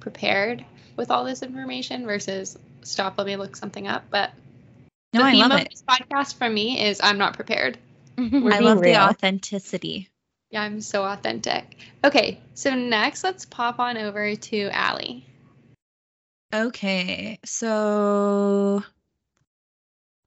[0.00, 0.64] prepared
[0.96, 4.04] with all this information versus stop, let me look something up.
[4.10, 4.30] But
[5.12, 5.70] No, the I theme love of it.
[5.70, 7.78] this podcast for me is I'm not prepared.
[8.16, 8.42] Mm-hmm.
[8.42, 10.08] We're I being love the authenticity.
[10.50, 11.76] Yeah, I'm so authentic.
[12.02, 15.24] Okay, so next let's pop on over to Allie.
[16.54, 18.82] Okay, so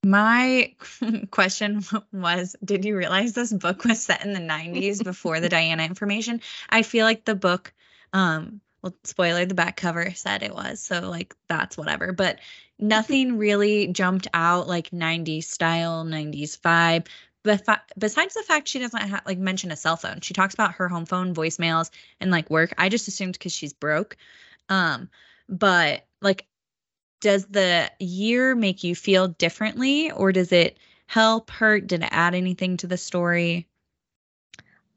[0.03, 0.73] my
[1.31, 5.83] question was Did you realize this book was set in the 90s before the Diana
[5.83, 6.41] information?
[6.69, 7.73] I feel like the book,
[8.13, 12.39] um, well, spoiler, the back cover said it was, so like that's whatever, but
[12.79, 17.07] nothing really jumped out like 90s style, 90s vibe.
[17.43, 17.65] But
[17.97, 20.87] besides the fact she doesn't ha- like mention a cell phone, she talks about her
[20.87, 21.89] home phone, voicemails,
[22.19, 22.73] and like work.
[22.77, 24.17] I just assumed because she's broke.
[24.69, 25.09] Um,
[25.49, 26.45] but like
[27.21, 32.35] does the year make you feel differently or does it help hurt did it add
[32.35, 33.67] anything to the story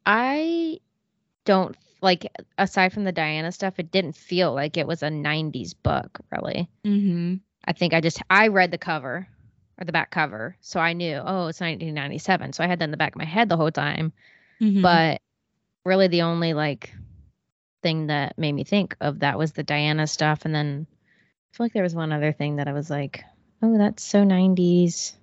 [0.07, 0.81] I
[1.45, 5.75] don't like aside from the Diana stuff, it didn't feel like it was a 90s
[5.83, 6.68] book, really.
[6.85, 9.27] mm-hmm I think I just I read the cover
[9.79, 12.53] or the back cover, so I knew, oh, it's 1997.
[12.53, 14.12] So I had that in the back of my head the whole time.
[14.61, 14.83] Mm-hmm.
[14.83, 15.20] But
[15.85, 16.93] really the only like
[17.83, 20.87] thing that made me think of that was the Diana stuff and then
[21.55, 23.25] feel like there was one other thing that I was like,
[23.63, 25.15] oh, that's so 90s.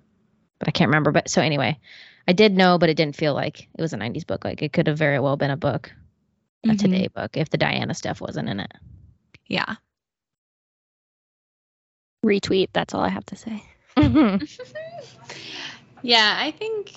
[0.58, 1.12] But I can't remember.
[1.12, 1.78] But so anyway,
[2.26, 4.44] I did know, but it didn't feel like it was a 90s book.
[4.44, 5.92] Like it could have very well been a book,
[6.64, 6.78] a Mhm.
[6.78, 8.72] today book, if the Diana stuff wasn't in it.
[9.46, 9.76] yeah
[12.24, 12.68] Retweet.
[12.72, 13.62] That's all I have to say.
[16.02, 16.92] yeah, I think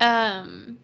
[0.00, 0.78] um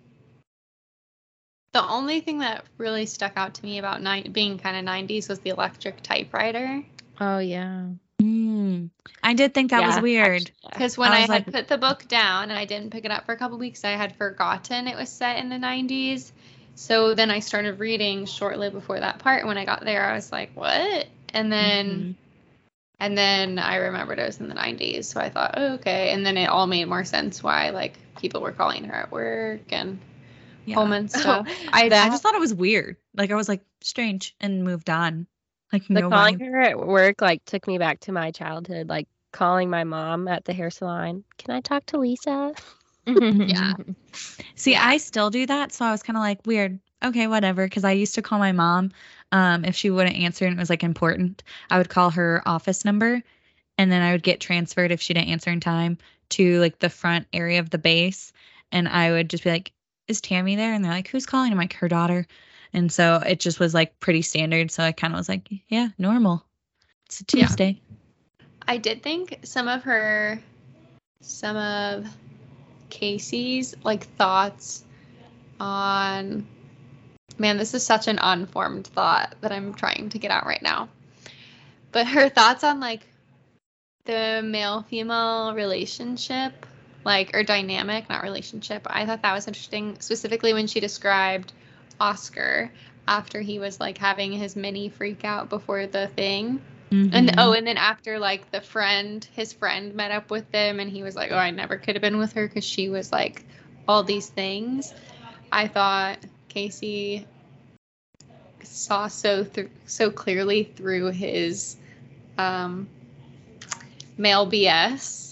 [1.73, 5.29] the only thing that really stuck out to me about ni- being kind of 90s
[5.29, 6.83] was the electric typewriter.
[7.21, 7.87] oh yeah.
[8.21, 8.91] mm.
[9.23, 10.51] i did think that was weird.
[10.71, 13.11] Because when I I, had like- put the book down and I didn't pick it
[13.11, 16.33] up for a couple weeks, I had forgotten it was set in the 90s.
[16.75, 19.41] So then I started reading shortly before that part.
[19.41, 21.07] And when I got there, I was like, what?
[21.35, 21.89] And then.
[21.91, 22.15] Mhm.
[22.99, 26.13] And then I remembered it was in the 90s, so I thought, oh, okay.
[26.13, 29.73] And then it all made more sense why like people were calling her at work
[29.73, 29.99] and
[30.65, 30.75] yeah.
[30.77, 31.47] home and stuff.
[31.73, 35.27] I, I just thought it was weird like i was like strange and moved on
[35.73, 36.47] like The no calling vibe.
[36.47, 40.45] her at work like took me back to my childhood, like calling my mom at
[40.45, 41.25] the hair salon.
[41.39, 42.53] Can I talk to Lisa?
[43.05, 43.73] Yeah.
[44.55, 46.79] See, I still do that, so I was kind of like weird.
[47.03, 47.65] Okay, whatever.
[47.67, 48.93] Because I used to call my mom,
[49.33, 52.85] um, if she wouldn't answer and it was like important, I would call her office
[52.85, 53.21] number,
[53.77, 55.99] and then I would get transferred if she didn't answer in time
[56.29, 58.33] to like the front area of the base,
[58.71, 59.73] and I would just be like,
[60.09, 62.27] "Is Tammy there?" And they're like, "Who's calling?" I'm like, "Her daughter,"
[62.73, 64.71] and so it just was like pretty standard.
[64.71, 66.45] So I kind of was like, "Yeah, normal.
[67.07, 67.47] It's a Yeah.
[67.47, 67.81] Tuesday."
[68.67, 70.41] I did think some of her,
[71.21, 72.07] some of
[72.91, 74.85] Casey's like thoughts
[75.59, 76.47] on,
[77.39, 80.89] man, this is such an unformed thought that I'm trying to get out right now.
[81.91, 83.07] But her thoughts on like
[84.05, 86.67] the male female relationship,
[87.05, 91.53] like, or dynamic, not relationship, I thought that was interesting, specifically when she described
[92.01, 92.71] Oscar
[93.09, 96.61] after he was like having his mini freak out before the thing.
[97.13, 97.35] And Mhm.
[97.39, 101.03] oh, and then after like the friend, his friend met up with them, and he
[101.03, 103.45] was like, "Oh, I never could have been with her because she was like
[103.89, 104.95] all these things."
[105.51, 107.27] I thought Casey
[108.63, 111.77] saw so th- so clearly through his
[112.39, 112.89] um,
[114.17, 115.32] male BS,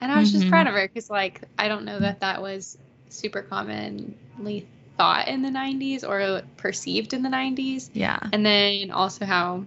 [0.00, 0.50] and I was just Mhm.
[0.50, 2.78] proud of her because like I don't know that that was
[3.08, 8.18] super commonly thought in the '90s or perceived in the '90s yeah.
[8.32, 9.64] and then also how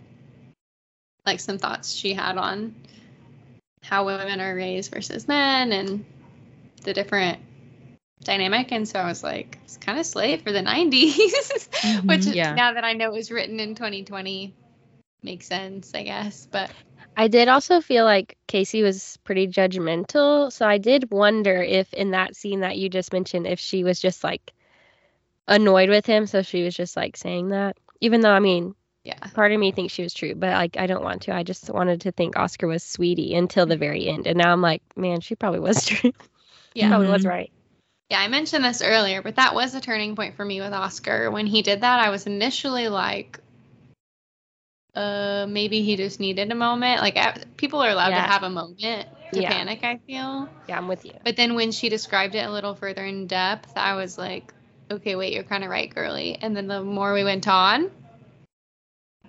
[1.25, 2.75] like some thoughts she had on
[3.83, 6.05] how women are raised versus men and
[6.83, 7.39] the different
[8.23, 11.17] dynamic and so i was like it's kind of slave for the 90s
[12.05, 12.35] which Mhm.
[12.35, 12.53] Yeah.
[12.55, 14.53] now that i know it was written in 2020
[15.23, 16.69] makes sense i guess but
[17.21, 20.51] I did also feel like Casey was pretty judgmental.
[20.51, 23.99] So I did wonder if in that scene that you just mentioned, if she was
[23.99, 24.51] just like
[25.47, 26.25] annoyed with him.
[26.25, 27.77] So she was just like saying that.
[27.99, 29.19] Even though, I mean, Yeah.
[29.35, 31.35] Part of me thinks she was true, but like I don't want to.
[31.35, 34.63] I just wanted to think Oscar was sweetie until the very end, and now I'm
[34.63, 36.13] like, man, she probably was true.
[36.73, 36.89] Yeah.
[36.89, 37.29] probably was Mhm.
[37.29, 37.51] right.
[38.09, 41.29] Yeah, I mentioned this earlier, but that was a turning point for me with Oscar.
[41.29, 43.39] When he did that, I was initially like,
[44.95, 47.01] uh, maybe he just needed a moment.
[47.01, 48.25] Like, I, people are allowed Yeah.
[48.25, 49.49] to have a moment to Yeah.
[49.49, 50.49] panic, I feel.
[50.67, 51.13] Yeah, I'm with you.
[51.23, 54.53] But then when she described it a little further in depth, I was like,
[54.89, 56.37] okay, wait, you're kind of right, girly.
[56.41, 57.89] And then the more we went on,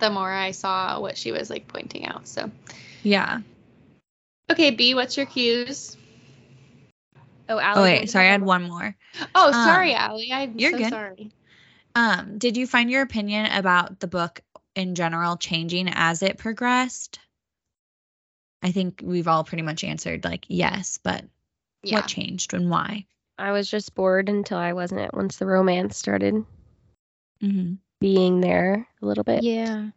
[0.01, 2.27] the more I saw what she was like pointing out.
[2.27, 2.51] So,
[3.05, 3.41] Yeah.
[4.51, 5.97] okay, B, what's your cues?
[7.49, 8.97] Oh, Oh Allie, wait, sorry, I had one more.
[9.35, 10.33] Oh, Um, sorry, Allie.
[10.33, 10.91] I'm you're so good.
[10.91, 11.31] sorry.
[11.95, 14.41] Um, did you find your opinion about the book
[14.75, 17.18] in general changing as it progressed?
[18.62, 21.25] I think we've all pretty much answered like yes, but
[21.83, 21.97] Yeah.
[21.97, 23.07] what changed and why?
[23.39, 25.14] I was just bored until I wasn't.
[25.14, 26.45] Once the romance started
[27.43, 27.75] Mm-hmm.
[28.01, 29.91] being there a little bit, Yeah.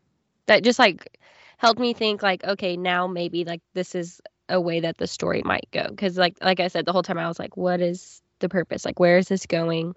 [0.48, 1.20] that just like
[1.58, 4.20] helped me think like, okay, now maybe like this is
[4.50, 5.88] a way that the story might go.
[5.88, 8.84] Because like like I said, the whole time I was like, what is the purpose?
[8.84, 9.96] Like, where is this going?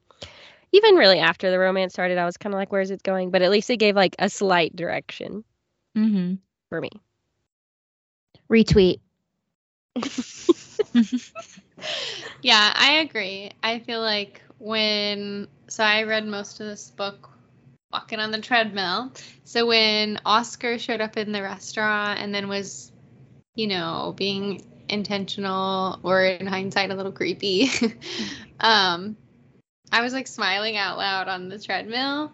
[0.72, 3.30] Even really after the romance started, I was kind of like, where's it going?
[3.30, 5.44] But at least it gave like a slight direction
[5.96, 6.34] Mm-hmm.
[6.68, 6.90] for me.
[8.48, 9.00] Retweet.
[12.42, 13.50] Yeah, I agree.
[13.62, 17.30] I feel like when so I read most of this book
[17.92, 19.12] walking on the treadmill.
[19.44, 22.92] So when Oscar showed up in the restaurant and then was,
[23.54, 27.68] you know, being intentional or in hindsight a little creepy,
[28.60, 29.16] um,
[29.92, 32.32] I was like smiling out loud on the treadmill.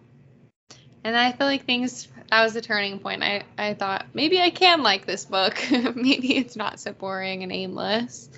[1.04, 3.22] And I feel like things that was a turning point.
[3.22, 5.62] I, I thought maybe I can like this book.
[5.94, 8.28] maybe it's not so boring and aimless.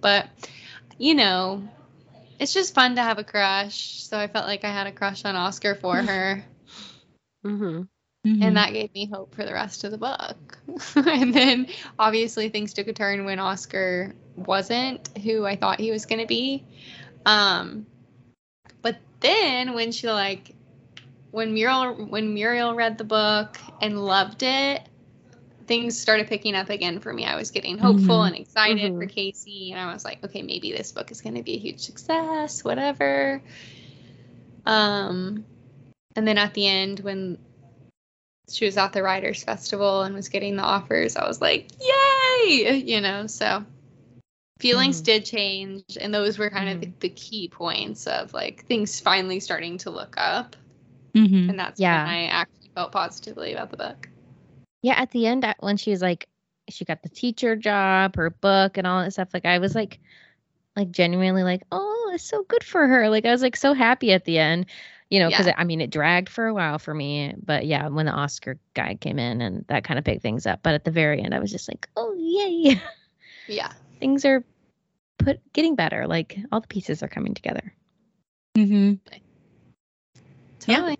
[0.00, 0.28] But
[0.98, 1.66] you know,
[2.38, 4.02] it's just fun to have a crush.
[4.02, 6.44] So I felt like I had a crush on Oscar for her.
[8.26, 8.42] Mm-hmm.
[8.42, 10.58] and that gave me hope for the rest of the book.
[10.96, 16.04] and then obviously things took a turn when Oscar wasn't who I thought he was
[16.04, 16.64] going to be.
[17.24, 17.97] Um, but
[19.20, 20.54] then when she like
[21.30, 24.82] when Muriel when Muriel read the book and loved it,
[25.66, 27.24] things started picking up again for me.
[27.24, 28.26] I was getting hopeful Mhm.
[28.28, 29.10] and excited for Mhm.
[29.10, 31.80] Casey, and I was like, okay, maybe this book is going to be a huge
[31.80, 33.42] success, whatever.
[34.64, 35.44] Um,
[36.16, 37.38] and then at the end, when
[38.50, 42.76] she was at the Writers Festival and was getting the offers, I was like, yay!
[42.76, 43.64] You know, so
[44.58, 45.04] feelings Mhm.
[45.04, 46.80] did change, and those were kind of Mhm.
[47.00, 50.56] the, the key points of like things finally starting to look up.
[51.14, 51.50] Mm-hmm.
[51.50, 52.04] And that's Yeah.
[52.04, 54.08] when I actually felt positively about the book.
[54.82, 56.28] Yeah, at the end, when she was like,
[56.68, 59.30] she got the teacher job, her book, and all that stuff.
[59.32, 59.98] Like, I was like,
[60.76, 63.08] like genuinely like, oh, it's so good for her.
[63.08, 64.66] Like, I was like so happy at the end,
[65.10, 65.54] you know, because Yeah.
[65.56, 68.94] I mean, it dragged for a while for me, but yeah, when the Oscar guy
[68.94, 70.60] came in and that kind of picked things up.
[70.62, 72.80] But at the very end, I was just like, oh yay,
[73.48, 73.72] Yeah.
[73.98, 74.44] Things are
[75.18, 76.06] put getting better.
[76.06, 77.74] Like all the pieces are coming together.
[78.56, 78.94] Mm-hmm.
[80.66, 80.94] Yeah.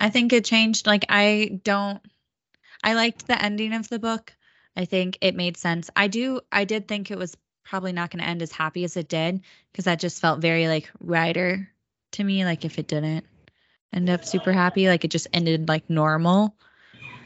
[0.00, 0.86] I think it changed.
[0.86, 2.00] Like I don't
[2.82, 4.34] I liked the ending of the book.
[4.76, 5.90] I think it made sense.
[5.94, 8.96] I do I did think it was probably not going to end as happy as
[8.96, 9.40] it did
[9.72, 11.68] because that just felt very like writer
[12.12, 13.24] to me like if it didn't
[13.92, 16.54] end up super happy like it just ended like normal.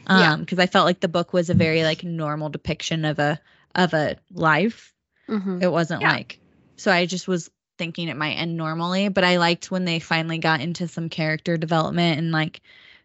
[0.07, 0.33] Yeah.
[0.33, 3.39] Um because I felt like the book was a very like normal depiction of a
[3.75, 4.93] of a life.
[5.29, 5.61] Mm-hmm.
[5.61, 6.11] It wasn't Yeah.
[6.13, 6.39] like
[6.77, 10.37] so I just was thinking it might end normally, but I liked when they finally
[10.37, 12.61] got into some character development and like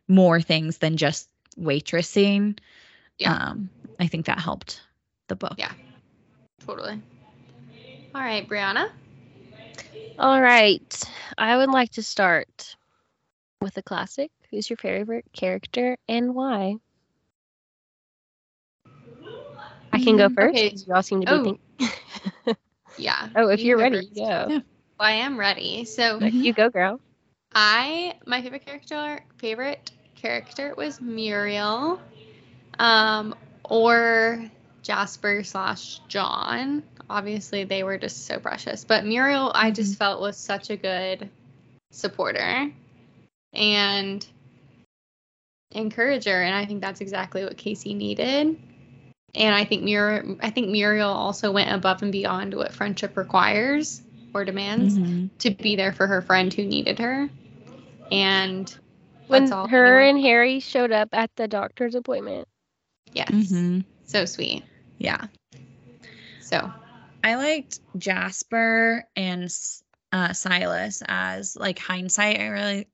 [0.08, 2.58] more things than just waitressing.
[3.18, 3.32] Yeah.
[3.34, 4.80] Um, I think that helped
[5.28, 5.54] the book.
[5.56, 5.72] Yeah.
[6.66, 7.00] Totally.
[8.14, 8.88] All right, Brianna.
[10.18, 11.02] All right.
[11.36, 12.76] I would like to start
[13.60, 14.30] with a classic.
[14.50, 16.76] Who's your favorite character and why?
[19.94, 20.54] I can go Mm, first.
[20.54, 20.70] okay.
[20.70, 21.44] 'cause You all seem to be Oh.
[21.44, 21.58] thinking.
[22.96, 23.28] Yeah.
[23.36, 24.14] Oh, if you you're ready, first.
[24.14, 24.22] go.
[24.22, 24.60] Yeah.
[25.00, 25.84] I am ready.
[25.84, 27.00] So Like, You go, girl.
[27.54, 32.00] I my favorite character favorite character was Muriel,
[32.78, 33.34] um,
[33.64, 34.50] or
[34.82, 36.82] Jasper slash John.
[37.10, 41.28] Obviously, they were just so precious, but Muriel I just felt was such a good
[41.90, 42.70] supporter
[43.52, 44.26] and
[45.72, 48.56] encourager, and I think that's exactly what Casey needed.
[49.34, 54.00] And I think Muriel I think Muriel also went above and beyond what friendship requires
[54.32, 55.30] or demands Mhm.
[55.40, 57.28] to be there for her friend who needed her.
[58.12, 58.76] And
[59.26, 62.46] When all her anyone- and Harry showed up at the doctor's appointment.
[63.12, 63.84] yes, Mhm.
[64.04, 64.64] so sweet.
[64.98, 65.26] Yeah.
[66.40, 66.70] So
[67.22, 69.50] I liked Jasper and
[70.12, 72.38] uh, Silas as like hindsight.
[72.38, 72.86] I really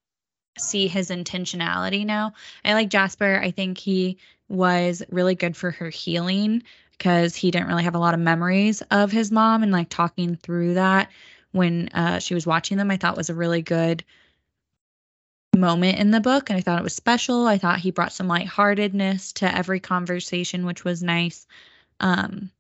[0.61, 2.35] see his intentionality now.
[2.65, 3.41] I like Jasper.
[3.43, 8.01] I think he was really good for her healing because he didn't really have a
[8.01, 11.09] lot of memories of his mom and like talking through that
[11.53, 14.05] when uh, she was watching them, I thought was a really good
[15.57, 16.51] moment in the book.
[16.51, 17.47] And I thought it was special.
[17.47, 21.47] I thought he brought some lightheartedness to every conversation, which was nice.
[21.99, 22.51] Um,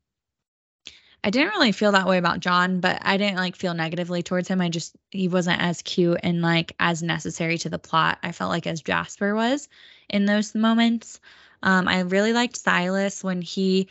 [1.23, 4.49] I didn't really feel that way about John, but I didn't like feel negatively towards
[4.49, 4.61] him.
[4.61, 8.19] I just he wasn't as cute and like as necessary to the plot.
[8.23, 9.69] I felt like as Jasper was
[10.09, 11.21] in those moments.
[11.63, 13.89] Um, I really liked Silas when he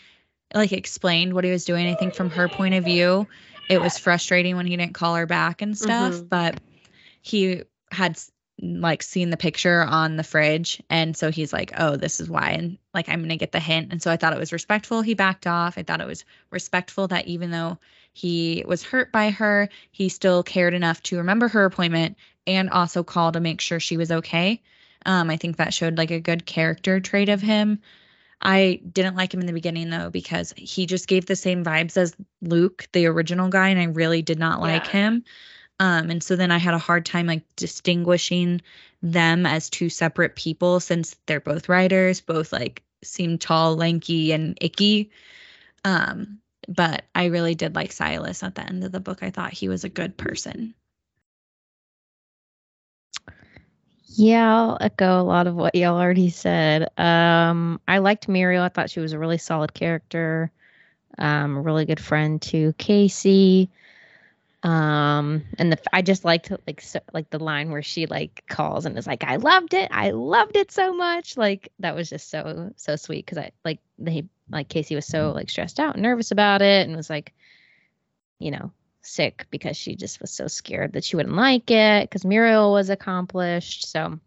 [0.54, 1.88] like explained what he was doing.
[1.88, 3.28] I think from her point of view,
[3.70, 6.26] it was frustrating when he didn't call her back and stuff, mm-hmm.
[6.26, 6.60] but
[7.22, 8.20] he had
[8.62, 12.52] like seen the picture on the fridge and so he's like oh this is why
[12.52, 15.14] and like i'm gonna get the hint and so i thought it was respectful he
[15.14, 17.78] backed off i thought it was respectful that even though
[18.12, 23.04] he was hurt by her he still cared enough to remember her appointment and also
[23.04, 24.62] call to make sure she was okay
[25.06, 27.80] um, i think that showed like a good character trait of him
[28.42, 31.98] I didn't like him in the beginning though because he just gave the same vibes
[31.98, 34.92] as Luke, the original guy, and I really did not like yeah.
[34.92, 35.24] him.
[35.80, 38.62] Um, and so then I had a hard time like distinguishing
[39.02, 44.58] them as two separate people since they're both writers, both like seem tall, lanky, and
[44.60, 45.12] icky.
[45.86, 49.24] Um, but I really did like Silas at the end of the book.
[49.24, 50.76] I thought he was a good person.
[54.16, 56.90] Yeah, I'll echo a lot of what y'all already said.
[56.98, 58.64] Um, I liked Muriel.
[58.64, 60.52] I thought she was a really solid character,
[61.18, 63.70] um, a really good friend to Casey.
[64.62, 68.86] Um, and the I just liked like so, like the line where she like calls
[68.86, 69.90] and is like, "I loved it.
[69.92, 73.80] I loved it so much." Like that was just so so sweet because I like
[73.98, 77.34] they like Casey was so like stressed out and nervous about it and was like,
[78.40, 82.26] you know, sick because she just was so scared that she wouldn't like it because
[82.26, 83.90] Muriel was accomplished.
[83.90, 84.20] So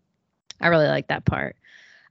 [0.61, 1.57] I really like that part.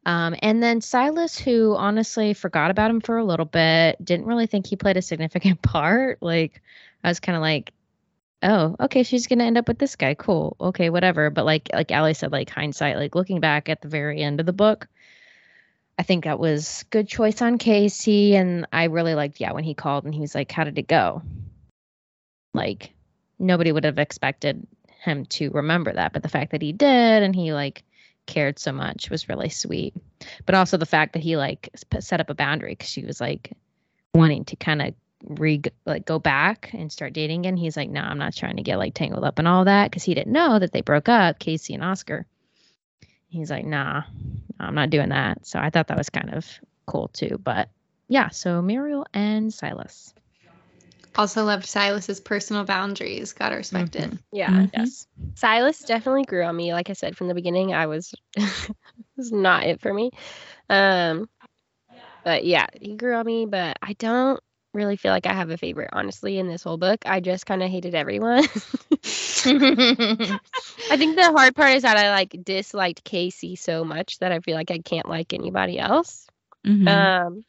[0.06, 4.48] Um, and then Silas, who honestly forgot about him for a little bit, didn't really
[4.48, 6.22] think he played a significant part.
[6.22, 6.62] Like,
[7.04, 7.72] I was kind of like,
[8.44, 10.14] oh, okay, she's gonna end up with this guy.
[10.14, 10.56] Cool.
[10.60, 11.30] Okay, whatever.
[11.30, 14.46] But like, like Allie said, like hindsight, like looking back at the very end of
[14.46, 14.88] the book,
[15.98, 18.36] I think that was good choice on Casey.
[18.36, 20.88] And I really liked, yeah, when he called and he was like, how did it
[20.88, 21.22] go?
[22.54, 22.94] Like
[23.40, 24.66] nobody would have expected
[25.02, 27.84] him to remember that, but the fact that he did and he like
[28.28, 29.96] cared so much was really sweet.
[30.46, 31.70] But also the fact that he like
[32.00, 33.52] set up a boundary because she was like
[34.14, 37.58] wanting to kind of re like go back and start dating again.
[37.58, 40.04] He's like, no, I'm not trying to get like tangled up and all that because
[40.04, 42.26] he didn't know that they broke up, Casey and Oscar.
[43.30, 44.04] He's like, nah,
[44.60, 45.46] I'm not doing that.
[45.46, 46.46] So I thought that was kind of
[46.86, 47.40] cool too.
[47.42, 47.70] But
[48.08, 50.14] yeah, so Muriel and Silas.
[51.16, 53.34] Also loved Silas's personal boundaries.
[53.34, 54.14] Gotta respect mm-hmm.
[54.14, 54.20] it.
[54.32, 54.50] Yeah.
[54.50, 54.66] Mm-hmm.
[54.74, 55.08] Yes.
[55.36, 56.74] Silas definitely grew on me.
[56.74, 58.14] Like I said from the beginning, I was
[59.18, 60.12] was not it for me.
[60.70, 61.30] Um
[62.24, 64.42] but yeah, he grew on me, but I don't
[64.74, 67.00] really feel like I have a favorite, honestly, in this whole book.
[67.06, 68.44] I just kind of hated everyone.
[68.44, 68.48] I
[70.98, 74.56] think the hard part is that I like disliked Casey so much that I feel
[74.56, 76.28] like I can't like anybody else.
[76.66, 76.88] Mm-hmm.
[76.88, 77.46] Um,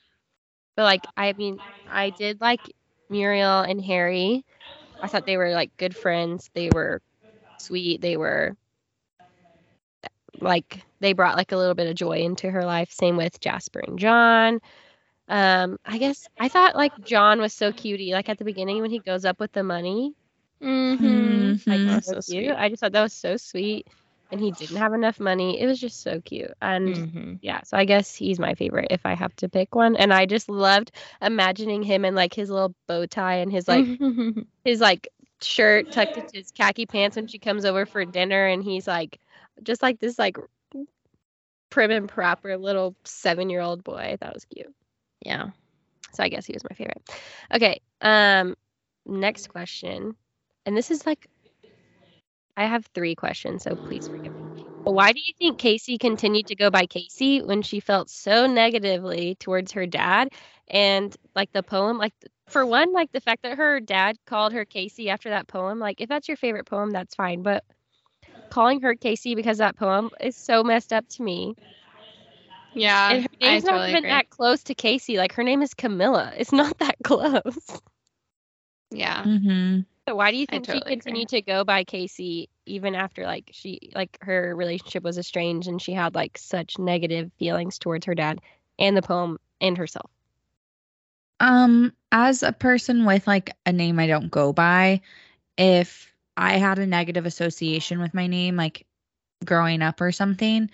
[0.76, 1.58] but like, I mean,
[1.90, 2.60] I did like
[3.08, 4.44] Muriel and Harry.
[5.00, 6.50] I thought they were like good friends.
[6.54, 7.00] They were
[7.58, 8.00] sweet.
[8.00, 8.56] They were
[10.40, 12.90] like they brought like a little bit of joy into her life.
[12.90, 14.60] Same with Jasper and John.
[15.32, 18.12] Um, I guess I thought like John was so cutie.
[18.12, 20.14] Like at the beginning when he goes up with the money.
[20.62, 21.70] Mm-hmm.
[21.70, 22.54] Like, so, so cute.
[22.54, 23.88] I just thought that was so sweet
[24.30, 25.58] and he didn't have enough money.
[25.58, 26.52] It was just so cute.
[26.60, 27.32] And mm-hmm.
[27.40, 29.96] yeah, so I guess he's my favorite if I have to pick one.
[29.96, 33.86] And I just loved imagining him in like his little bow tie and his like
[34.66, 35.08] his like
[35.40, 39.18] shirt tucked into his khaki pants when she comes over for dinner and he's like
[39.62, 40.36] just like this like
[41.70, 44.18] prim and proper little seven year old boy.
[44.20, 44.74] That was cute.
[45.24, 45.50] Yeah.
[46.14, 47.02] So I guess he was my favorite.
[47.54, 47.80] Okay.
[48.00, 48.54] Um
[49.06, 50.16] next question.
[50.66, 51.26] And this is like
[52.56, 54.66] I have three questions, so please forgive me.
[54.84, 59.36] Why do you think Casey continued to go by Casey when she felt so negatively
[59.36, 60.28] towards her dad?
[60.68, 62.12] And like the poem, like
[62.48, 66.00] for one, like the fact that her dad called her Casey after that poem, like
[66.00, 67.42] if that's your favorite poem, that's fine.
[67.42, 67.64] But
[68.50, 71.54] calling her Casey because that poem is so messed up to me.
[72.74, 73.10] Yeah.
[73.10, 74.10] And her name's not even agree.
[74.10, 75.16] that close to Casey.
[75.16, 76.32] Like her name is Camilla.
[76.36, 77.80] It's not that close.
[78.90, 79.22] Yeah.
[79.22, 79.80] Mm-hmm.
[80.08, 81.42] So why do you think totally she continued agree.
[81.42, 85.92] to go by Casey even after like she like her relationship was estranged and she
[85.92, 88.40] had like such negative feelings towards her dad
[88.78, 90.10] and the poem and herself?
[91.40, 95.00] Um, as a person with like a name I don't go by,
[95.56, 98.86] if I had a negative association with my name, like
[99.44, 100.70] growing up or something.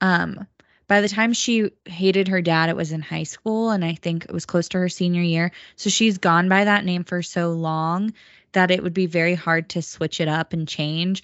[0.00, 0.46] Um,
[0.92, 4.26] by the time she hated her dad, it was in high school, and I think
[4.26, 5.50] it was close to her senior year.
[5.74, 8.12] So she's gone by that name for so long
[8.52, 11.22] that it would be very hard to switch it up and change.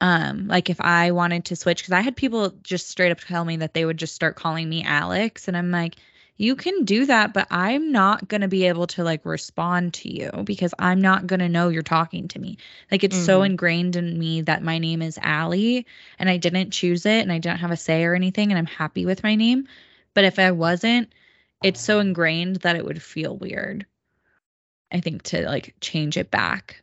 [0.00, 3.44] Um, like if I wanted to switch, because I had people just straight up tell
[3.44, 5.96] me that they would just start calling me Alex, and I'm like,
[6.40, 10.10] you can do that, but I'm not going to be able to like respond to
[10.10, 12.56] you because I'm not going to know you're talking to me.
[12.90, 13.46] Like it's so Mhm.
[13.46, 15.86] ingrained in me that my name is Allie
[16.18, 18.64] and I didn't choose it and I didn't have a say or anything and I'm
[18.66, 19.68] happy with my name.
[20.14, 21.12] But if I wasn't,
[21.62, 23.84] it's so ingrained that it would feel weird.
[24.90, 26.82] I think to like change it back.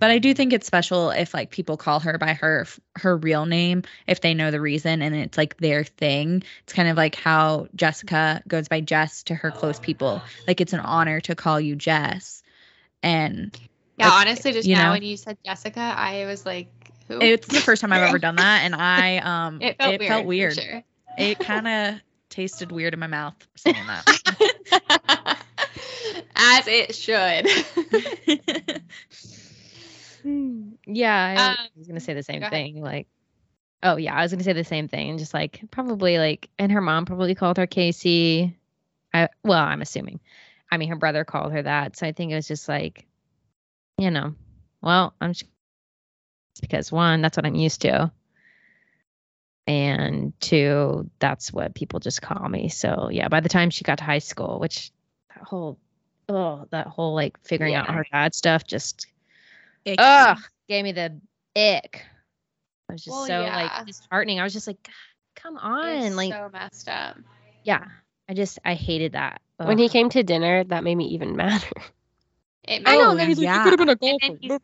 [0.00, 3.44] But I do think it's special if like people call her by her her real
[3.46, 6.42] name if they know the reason and it's like their thing.
[6.64, 10.24] It's kind of like how Jessica goes by Jess to her close people.
[10.48, 12.42] Like it's an honor to call you Jess.
[13.02, 13.56] And
[13.98, 14.92] Yeah, Like, honestly, just now know?
[14.92, 16.68] when you said Jessica, I was like,
[17.08, 17.20] who?
[17.20, 20.22] it's the first time I've ever done that and I um it felt weird.
[20.22, 20.54] for weird.
[20.54, 20.82] sure.
[21.18, 24.06] It kind of tasted weird in my mouth saying that.
[26.36, 27.46] As it should.
[30.24, 32.52] Yeah, I Um, was gonna say the same go ahead.
[32.52, 32.82] thing.
[32.82, 33.06] Like,
[33.82, 35.18] oh yeah, I was gonna say the same thing.
[35.18, 38.56] Just like probably like, and her mom probably called her Casey.
[39.12, 40.20] I well, I'm assuming.
[40.70, 43.06] I mean, her brother called her that, so I think it was just like,
[43.98, 44.34] you know,
[44.80, 45.50] well, I'm just
[46.60, 48.12] because one, that's what I'm used to,
[49.66, 52.68] and two, that's what people just call me.
[52.68, 54.90] So yeah, by the time she got to high school, which
[55.34, 55.78] that whole,
[56.28, 59.06] oh, that whole like figuring out her dad stuff just
[59.84, 59.96] Icky.
[59.98, 61.20] ugh gave me the
[61.56, 62.04] ick.
[62.88, 63.56] I was just Well, so yeah.
[63.56, 64.40] like disheartening.
[64.40, 64.88] I was just like,
[65.36, 67.16] come on, like so messed up.
[67.64, 67.84] yeah.
[68.28, 69.40] I just I hated that.
[69.56, 71.66] When he came to dinner, that made me even madder.
[72.64, 74.58] It I know, made- oh, and he's like, could've been a And he's,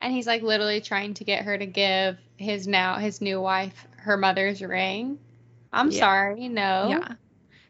[0.00, 3.86] and he's like literally trying to get her to give his now his new wife
[3.98, 5.18] her mother's ring.
[5.72, 5.98] I'm Yeah.
[6.00, 6.88] sorry, no.
[6.88, 7.08] Yeah.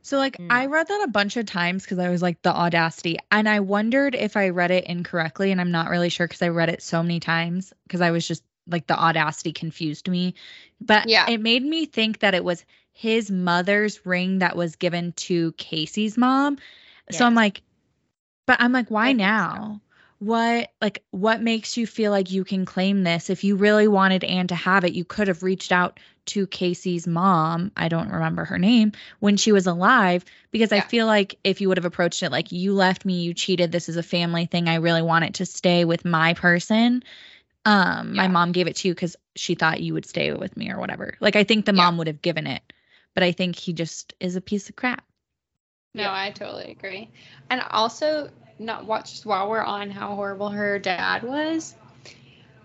[0.09, 0.51] So like Mm.
[0.51, 3.61] I read that a bunch of times because I was like the audacity, and I
[3.61, 6.83] wondered if I read it incorrectly, and I'm not really sure because I read it
[6.83, 10.35] so many times because I was just like the audacity confused me,
[10.81, 11.29] but Yeah.
[11.29, 16.17] it made me think that it was his mother's ring that was given to Casey's
[16.17, 16.57] mom.
[17.11, 17.61] So I'm like,
[18.47, 19.81] but I'm like, why think so.
[20.21, 20.27] Now?
[20.27, 23.31] What like what makes you feel like you can claim this?
[23.31, 27.07] If you really wanted Anne to have it, you could have reached out to Casey's
[27.07, 27.73] mom.
[27.77, 31.69] I don't remember her name when she was alive because I feel like if you
[31.69, 34.69] would have approached it like you left me, you cheated, this is a family thing.
[34.69, 37.03] I really want it to stay with my person.
[37.65, 40.71] Um my mom gave it to you cuz she thought you would stay with me
[40.71, 41.15] or whatever.
[41.21, 41.85] Like I think the Yeah.
[41.85, 42.63] mom would have given it.
[43.15, 45.05] But I think he just is a piece of crap.
[45.95, 46.13] No, Yeah.
[46.13, 47.11] I totally agree.
[47.51, 51.75] And also, not watch just while we're on how horrible her dad was.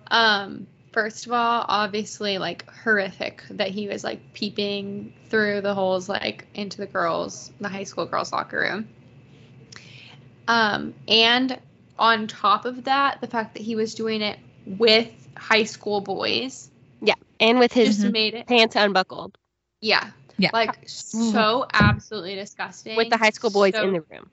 [0.09, 6.07] Um, first of all, obviously, like horrific that he was like peeping through the holes,
[6.09, 8.87] like into the girls, the high school girls' locker room.
[10.47, 11.59] Um, and
[11.97, 16.69] on top of that, the fact that he was doing it with high school boys
[17.01, 19.37] Yeah, And with his just made it, pants unbuckled
[19.81, 20.51] yeah, Yeah.
[20.53, 22.95] like so absolutely disgusting.
[22.97, 24.29] with the high school boys so in the room.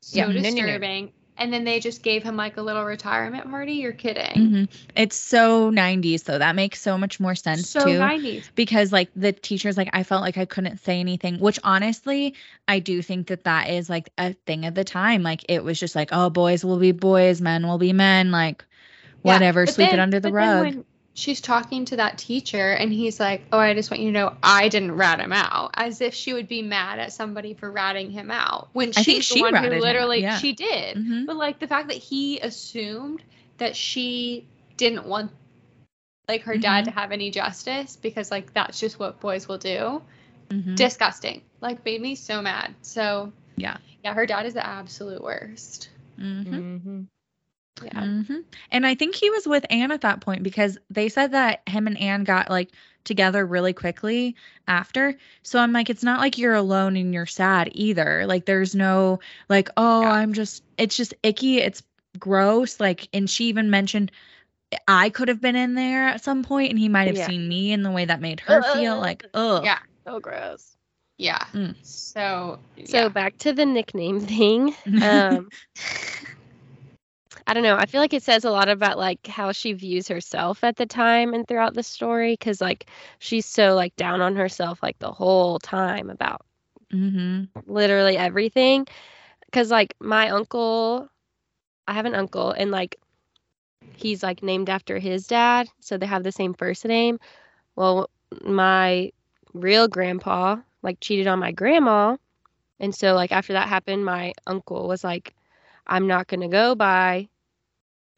[0.00, 0.26] So Yeah.
[0.26, 0.50] No, no, no.
[0.50, 1.12] disturbing.
[1.40, 3.74] And then they just gave him like a little retirement party.
[3.74, 4.48] You're kidding.
[4.50, 4.64] hmm
[4.96, 6.38] It's so 90s though.
[6.38, 7.98] That makes so much more sense So too.
[7.98, 8.50] 90s.
[8.56, 12.34] because like the teachers like I felt like I couldn't say anything, which honestly,
[12.66, 15.22] I do think that that is like a thing of the time.
[15.22, 18.64] Like it was just like, oh, boys will be boys, men will be men, like
[19.22, 20.60] whatever, but sweep it under the rug.
[20.60, 20.84] when
[21.18, 24.36] she's talking to that teacher and he's like, "Oh, I just want you to know
[24.42, 28.10] I didn't rat him out," as if she would be mad at somebody for ratting
[28.12, 30.38] him out when she's think the she one who literally yeah.
[30.38, 30.96] she did.
[30.96, 31.26] Mhm.
[31.26, 33.22] But like the fact that he assumed
[33.58, 34.46] that she
[34.76, 35.32] didn't want
[36.28, 36.94] like her dad Mm-hmm.
[36.94, 40.00] to have any justice because like that's just what boys will do.
[40.50, 40.76] Mhm.
[40.76, 41.42] Disgusting.
[41.60, 42.74] Like made me so mad.
[42.82, 43.78] So Yeah.
[44.04, 45.88] yeah, her dad is the absolute worst.
[47.80, 47.88] Mhm.
[47.90, 48.32] Mm-hmm.
[48.32, 48.36] Yeah.
[48.38, 48.44] Mhm.
[48.72, 51.86] And I think he was with Anne at that point because they said that him
[51.86, 52.70] and Anne got like
[53.04, 55.16] together really quickly after.
[55.42, 58.26] So I'm like, it's not like you're alone and you're sad either.
[58.26, 60.10] Like there's no like, oh, Yeah.
[60.12, 61.58] I'm just it's just icky.
[61.58, 61.82] It's
[62.18, 62.80] gross.
[62.80, 64.12] Like, and she even mentioned
[64.86, 67.26] I could have been in there at some point and he might have Yeah.
[67.26, 69.78] seen me in the way that made her feel like, oh Yeah.
[70.04, 70.76] So gross.
[71.16, 71.42] Yeah.
[71.52, 71.74] Mm.
[71.82, 73.08] So So yeah.
[73.08, 74.74] back to the nickname thing.
[75.02, 75.48] Um,
[77.48, 77.76] I don't know.
[77.76, 80.86] I feel like it says a lot about like how she views herself at the
[80.86, 82.86] time and throughout the story because like
[83.18, 86.42] she's so like down on herself like the whole time about
[86.90, 88.86] hmm literally everything.
[89.46, 91.08] Because like my uncle,
[91.88, 92.96] I have an uncle and like
[93.96, 97.18] he's like named after his dad, so they have the same first name.
[97.76, 98.10] Well,
[98.44, 99.12] my
[99.54, 102.16] real grandpa like cheated on my grandma.
[102.80, 105.34] And so like after that happened, my uncle was like,
[105.86, 107.28] I'm not gonna go by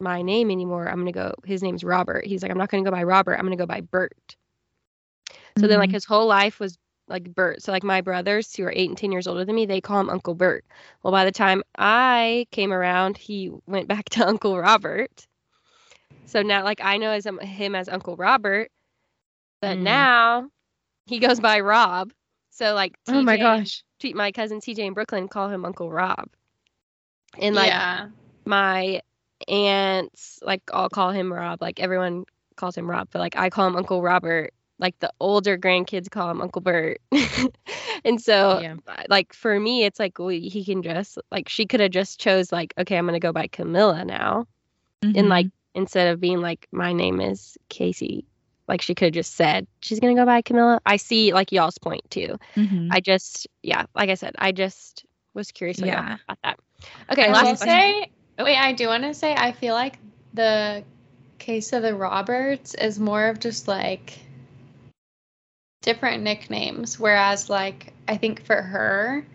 [0.01, 0.87] my name anymore.
[0.87, 2.25] I'm gonna go his name's Robert.
[2.25, 4.35] He's like, I'm not gonna go by Robert, I'm gonna go by Bert.
[5.57, 5.91] So then like Mhm.
[5.91, 6.77] his whole life was
[7.07, 7.61] like Bert.
[7.61, 9.99] So like my brothers who are eight and ten years older than me, they call
[9.99, 10.65] him Uncle Bert.
[11.03, 15.27] Well by the time I came around, he went back to Uncle Robert.
[16.25, 18.71] So now like I know as um, him as Uncle Robert,
[19.61, 19.81] but Mm.
[19.81, 20.49] now
[21.05, 22.11] he goes by Rob.
[22.51, 23.83] So like Oh my gosh.
[23.99, 26.29] tweet my cousin TJ in Brooklyn call him Uncle Rob.
[27.37, 28.09] And like yeah.
[28.45, 29.01] my
[29.51, 31.61] aunts like all call him Rob.
[31.61, 32.25] Like everyone
[32.55, 34.53] calls him Rob, but like I call him Uncle Robert.
[34.79, 36.99] Like the older grandkids call him Uncle Bert.
[38.05, 38.75] and so Yeah.
[39.09, 42.51] like for me it's like well, he can just like she could have just chose
[42.51, 44.47] like okay, I'm going to go by Camilla now
[45.03, 45.29] and Mhm.
[45.29, 48.25] like instead of being like my name is Casey
[48.67, 50.79] like she could have just said she's going to go by Camilla.
[50.85, 52.37] I see like y'all's point too.
[52.55, 52.87] Mhm.
[52.91, 56.17] I just, yeah, like I said, I just was curious Yeah.
[56.27, 56.59] about that.
[57.11, 57.67] Okay, I will last question.
[57.67, 58.11] say,
[58.43, 59.97] wait, I do want to say, I feel like
[60.33, 60.83] the
[61.37, 64.19] case of the Roberts is more of just like
[65.81, 69.25] different nicknames, whereas like I think for her,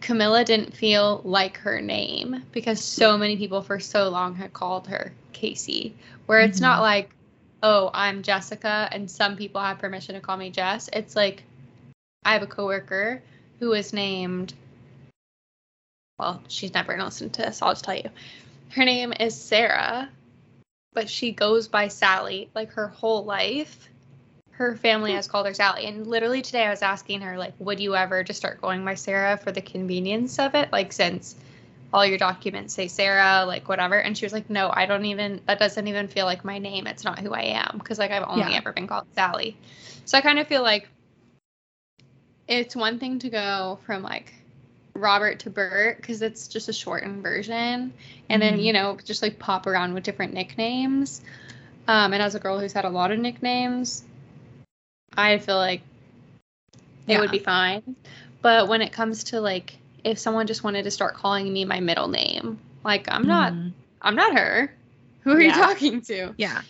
[0.00, 4.88] Camilla didn't feel like her name because so many people for so long had called
[4.88, 5.94] her Casey,
[6.26, 6.82] where it's not Mhm.
[6.82, 7.10] like,
[7.62, 10.90] oh, I'm Jessica, and some people have permission to call me Jess.
[10.92, 11.44] It's like
[12.24, 13.22] I have a coworker
[13.60, 14.54] who is named
[16.18, 18.10] well, she's never gonna listen to this, I'll just tell you.
[18.74, 20.08] Her name is Sarah,
[20.94, 23.88] but she goes by Sally like her whole life.
[24.52, 25.16] Her family hmm.
[25.16, 25.84] has called her Sally.
[25.84, 28.94] And literally today I was asking her, like, would you ever just start going by
[28.94, 30.72] Sarah for the convenience of it?
[30.72, 31.34] Like since
[31.92, 34.00] all your documents say Sarah, like whatever.
[34.00, 36.86] And she was like, No, I don't even that doesn't even feel like my name.
[36.86, 37.78] It's not who I am.
[37.80, 38.56] Cause like I've only Yeah.
[38.58, 39.54] ever been called Sally.
[40.06, 40.88] So I kind of feel like
[42.48, 44.32] it's one thing to go from like
[44.94, 47.92] Robert to Bert because it's just a shortened version,
[48.28, 48.64] and then Mhm.
[48.64, 51.22] you know just like pop around with different nicknames.
[51.88, 54.04] Um, and as a girl who's had a lot of nicknames,
[55.16, 55.82] I feel like
[57.06, 57.96] it would be fine.
[58.40, 61.80] But when it comes to like if someone just wanted to start calling me my
[61.80, 63.72] middle name, like I'm not, Mhm.
[64.00, 64.72] I'm not her.
[65.20, 66.34] Who are you talking to?
[66.36, 66.62] Yeah.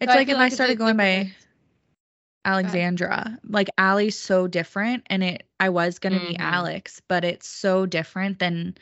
[0.00, 1.32] It's So like if I started like going by.
[2.46, 6.40] Alexandra, like Allie's so different and it I was gonna be Mhm.
[6.40, 8.76] Alex, but it's so different than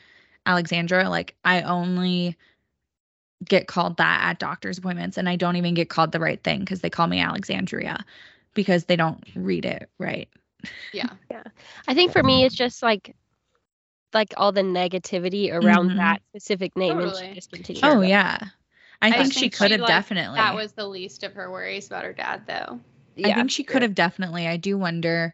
[0.45, 1.09] Alexandra.
[1.09, 2.37] Like I only
[3.43, 6.59] get called that at doctor's appointments and I don't even get called the right thing
[6.59, 8.05] because they call me Alexandria
[8.53, 10.29] because they don't read it right.
[10.93, 11.09] Yeah.
[11.31, 11.43] Yeah.
[11.87, 13.15] I think for me, it's just like,
[14.13, 15.97] like all the negativity around Mhm.
[15.97, 17.83] that specific name, and she just continued.
[17.83, 18.37] Oh yeah.
[19.01, 20.37] I, I think just she could have like, definitely.
[20.37, 22.79] That was the least of her worries about her dad, though.
[23.23, 23.81] I think she could true.
[23.81, 24.47] have definitely.
[24.47, 25.33] I do wonder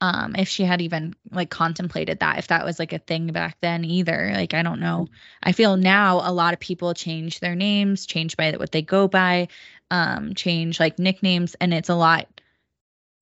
[0.00, 3.56] um if she had even like contemplated that if that was like a thing back
[3.60, 4.30] then either.
[4.34, 5.08] Like I don't know.
[5.42, 9.08] I feel now a lot of people change their names, change by what they go
[9.08, 9.48] by,
[9.90, 12.28] um change like nicknames and it's a lot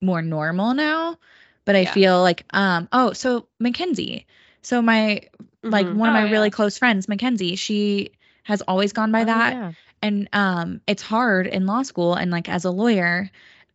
[0.01, 1.19] more normal now.
[1.65, 1.93] But I Yeah.
[1.93, 4.27] feel like um oh, so Mackenzie.
[4.63, 5.23] So my
[5.71, 5.97] like Mhm.
[5.97, 8.13] one of Oh, my really close friends, Mackenzie, she
[8.45, 9.73] has always gone by Oh, that yeah.
[10.03, 13.31] and um it's hard in law school and like as a lawyer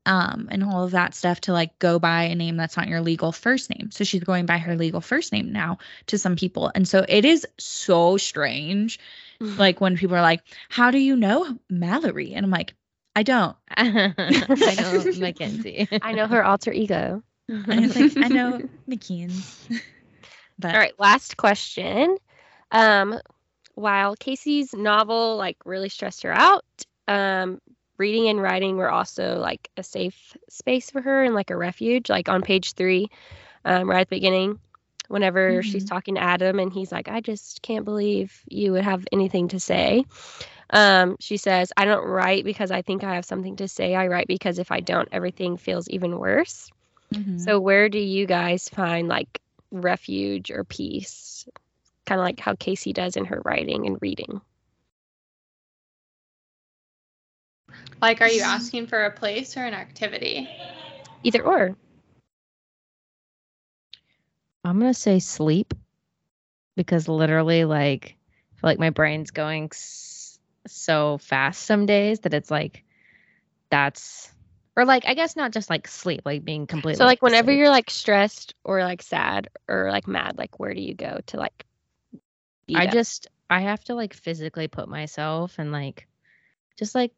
[0.05, 3.01] um and all of that stuff to like go by a name that's not your
[3.01, 5.77] legal first name so she's going by her legal first name now
[6.07, 8.99] to some people and so it is so strange
[9.57, 12.75] like when people are like how do you know mallory and i'm like
[13.15, 15.87] i don't I know Mackenzie.
[16.01, 17.23] I know her alter ego.
[17.47, 19.57] and it's like i know mckeens
[20.61, 22.17] but All right, last question.
[22.71, 23.19] Um,
[23.73, 26.63] while Casey's novel like really stressed her out,
[27.07, 27.59] um,
[28.01, 32.09] reading and writing were also like a safe space for her and like a refuge.
[32.09, 33.09] Like on page three,
[33.65, 34.59] um, right at the beginning,
[35.09, 35.85] whenever she's Mhm.
[35.85, 39.59] talking to Adam and he's like, "I just can't believe you would have anything to
[39.59, 40.05] say."
[40.71, 43.95] Um, she says, "I don't write because I think I have something to say.
[43.95, 46.71] I write because if I don't, everything feels even worse."
[47.11, 47.47] Mhm.
[47.47, 49.41] So where do you guys find like
[49.71, 51.47] refuge or peace?
[52.05, 54.41] Kind of like how Casey does in her writing and reading.
[58.01, 58.51] Like, are you mm-hmm.
[58.51, 60.49] asking for a place or an activity?
[61.23, 61.75] Either or.
[64.63, 65.73] I'm gonna say sleep
[66.75, 68.15] because literally, like,
[68.53, 72.83] I feel like my brain's going s- so fast some days that it's like
[73.69, 74.31] that's
[74.75, 76.95] or like I guess not just like sleep, like being completely.
[76.95, 77.59] So like whenever asleep.
[77.59, 81.37] you're like stressed or like sad or like mad, like where do you go to
[81.37, 81.65] like
[82.67, 82.93] be I that?
[82.93, 86.07] just I have to like physically put myself and like
[86.77, 87.13] just like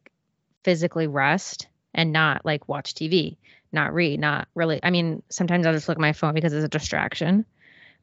[0.64, 3.38] physically rest and not like watch TV,
[3.72, 4.80] not read, not really.
[4.82, 7.46] I mean, sometimes I'll just look at my phone because it's a distraction,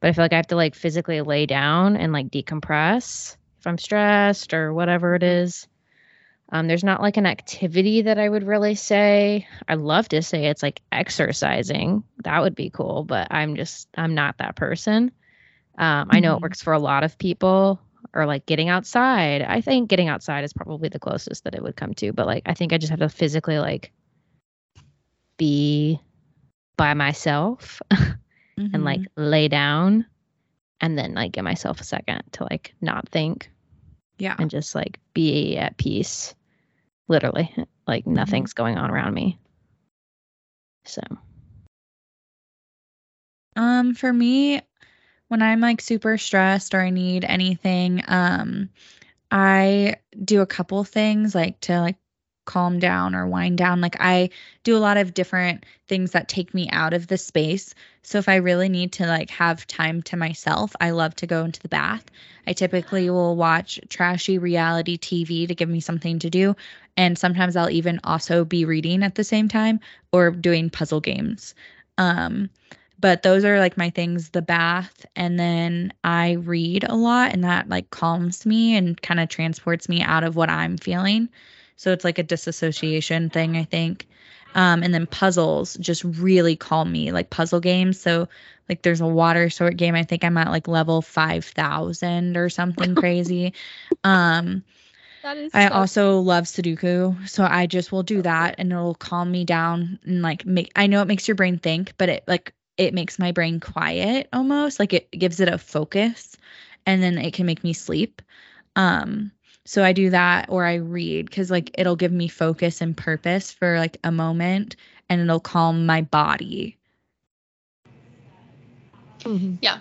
[0.00, 3.66] but I feel like I have to like physically lay down and like decompress if
[3.66, 5.68] I'm stressed or whatever it is.
[6.50, 9.46] Um, there's not like an activity that I would really say.
[9.68, 12.04] I love to say it's like exercising.
[12.24, 15.12] That would be cool, but I'm just I'm not that person.
[15.78, 16.42] Um, I know it Mhm.
[16.42, 17.80] works for a lot of people,
[18.14, 19.42] or like getting outside.
[19.42, 22.42] I think getting outside is probably the closest that it would come to, but like
[22.46, 23.92] I think I just have to physically like
[25.36, 26.00] be
[26.76, 27.80] by myself
[28.56, 30.06] and like lay down
[30.80, 33.50] and then like give myself a second to like not think
[34.18, 34.36] yeah.
[34.38, 36.34] and just like be at peace
[37.08, 37.54] literally
[37.86, 39.38] like nothing's going on around me
[40.84, 41.02] so
[43.56, 44.62] Um, for me,
[45.32, 48.68] when I'm like super stressed or I need anything, um,
[49.30, 51.96] I do a couple things like to like
[52.44, 53.80] calm down or wind down.
[53.80, 54.28] Like I
[54.62, 57.74] do a lot of different things that take me out of the space.
[58.02, 61.46] So if I really need to like have time to myself, I love to go
[61.46, 62.04] into the bath.
[62.46, 66.56] I typically will watch trashy reality TV to give me something to do.
[66.94, 69.80] And sometimes I'll even also be reading at the same time
[70.12, 71.54] or doing puzzle games.
[71.96, 72.50] Um,
[73.02, 77.44] but those are like my things the bath and then i read a lot and
[77.44, 81.28] that like calms me and kind of transports me out of what i'm feeling.
[81.76, 84.08] So it's like a disassociation thing i think.
[84.54, 87.98] Um, and then puzzles just really calm me like puzzle games.
[87.98, 88.28] So
[88.68, 92.94] like there's a water sort game i think i'm at like level 5000 or something
[93.02, 93.52] crazy.
[94.04, 94.64] Um
[95.24, 99.44] I so also love Sudoku, so I just will do that and it'll calm me
[99.44, 102.94] down and like make I know it makes your brain think, but it like it
[102.94, 106.36] makes my brain quiet almost, like it gives it a focus
[106.86, 108.22] and then it can make me sleep.
[108.76, 109.32] Um
[109.64, 113.52] so I do that or I read cuz like it'll give me focus and purpose
[113.52, 114.76] for like a moment
[115.08, 116.76] and it'll calm my body.
[119.60, 119.78] Yeah.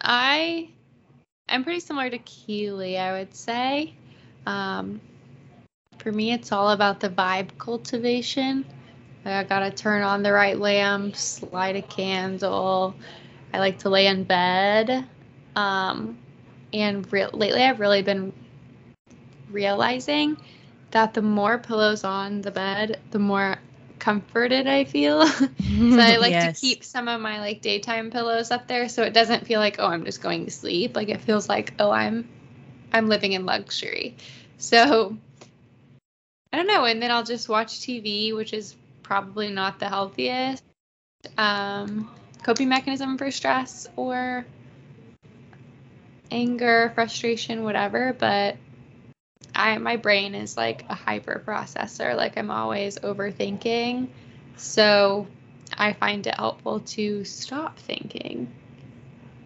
[0.00, 0.68] I
[1.48, 3.94] I am pretty similar to Keely, I would say.
[4.46, 5.00] Um,
[5.98, 8.64] for me, it's all about the vibe cultivation.
[9.26, 12.94] I gotta turn on the right lamps, light a candle.
[13.52, 15.06] I like to lay in bed.
[15.54, 16.18] Um,
[16.72, 18.32] and re- lately, I've really been
[19.50, 20.36] realizing
[20.90, 23.56] that the more pillows on the bed, the more
[23.98, 25.26] comforted I feel.
[25.26, 25.46] so
[25.98, 26.54] I like Yes.
[26.54, 29.76] to keep some of my like daytime pillows up there so it doesn't feel like
[29.78, 30.94] oh I'm just going to sleep.
[30.94, 32.28] Like it feels like oh I'm
[32.92, 34.16] I'm living in luxury.
[34.58, 35.16] So
[36.52, 38.74] I don't know, and then I'll just watch TV, which is
[39.06, 40.64] probably not the healthiest
[41.38, 42.10] um,
[42.42, 44.44] coping mechanism for stress or
[46.30, 48.14] anger, frustration, whatever.
[48.18, 48.56] But
[49.54, 52.16] I my brain is like a hyper processor.
[52.16, 54.08] Like I'm always overthinking.
[54.56, 55.26] So
[55.76, 58.52] I find it helpful to stop thinking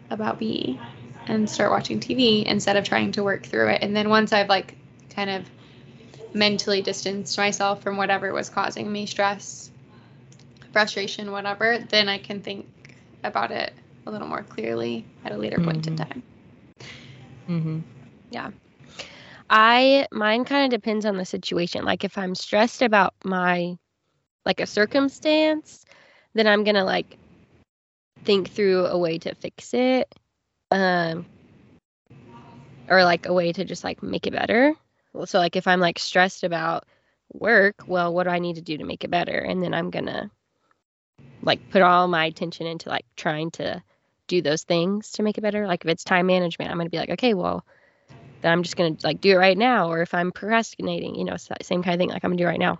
[0.08, 0.80] about me
[1.26, 3.82] and start watching TV instead of trying to work through it.
[3.82, 4.74] And then once I've like
[5.10, 5.44] kind of
[6.34, 9.70] mentally distanced myself from whatever was causing me stress,
[10.72, 12.66] frustration, whatever, then I can think
[13.24, 13.72] about it
[14.06, 15.96] a little more clearly at a later point in Mhm.
[15.96, 16.22] time.
[17.48, 17.78] mm-hmm.
[18.30, 18.50] Yeah.
[19.48, 21.84] I mine kind of depends on the situation.
[21.84, 23.76] Like if I'm stressed about my
[24.44, 25.84] like a circumstance,
[26.34, 27.18] then I'm going to like
[28.24, 30.12] think through a way to fix it.
[30.70, 31.26] Um
[32.88, 34.74] or like a way to just like make it better.
[35.26, 36.84] So like if I'm like stressed about
[37.32, 39.38] work, well what do I need to do to make it better?
[39.38, 40.30] And then I'm to
[41.42, 43.82] like put all my attention into like trying to
[44.26, 45.66] do those things to make it better.
[45.66, 47.64] Like if it's time management, I'm to be like, okay, well,
[48.42, 49.90] then I'm just gonna like do it right now.
[49.90, 52.10] Or if I'm procrastinating, you know, same kind of thing.
[52.10, 52.78] Like I'm gonna do right now.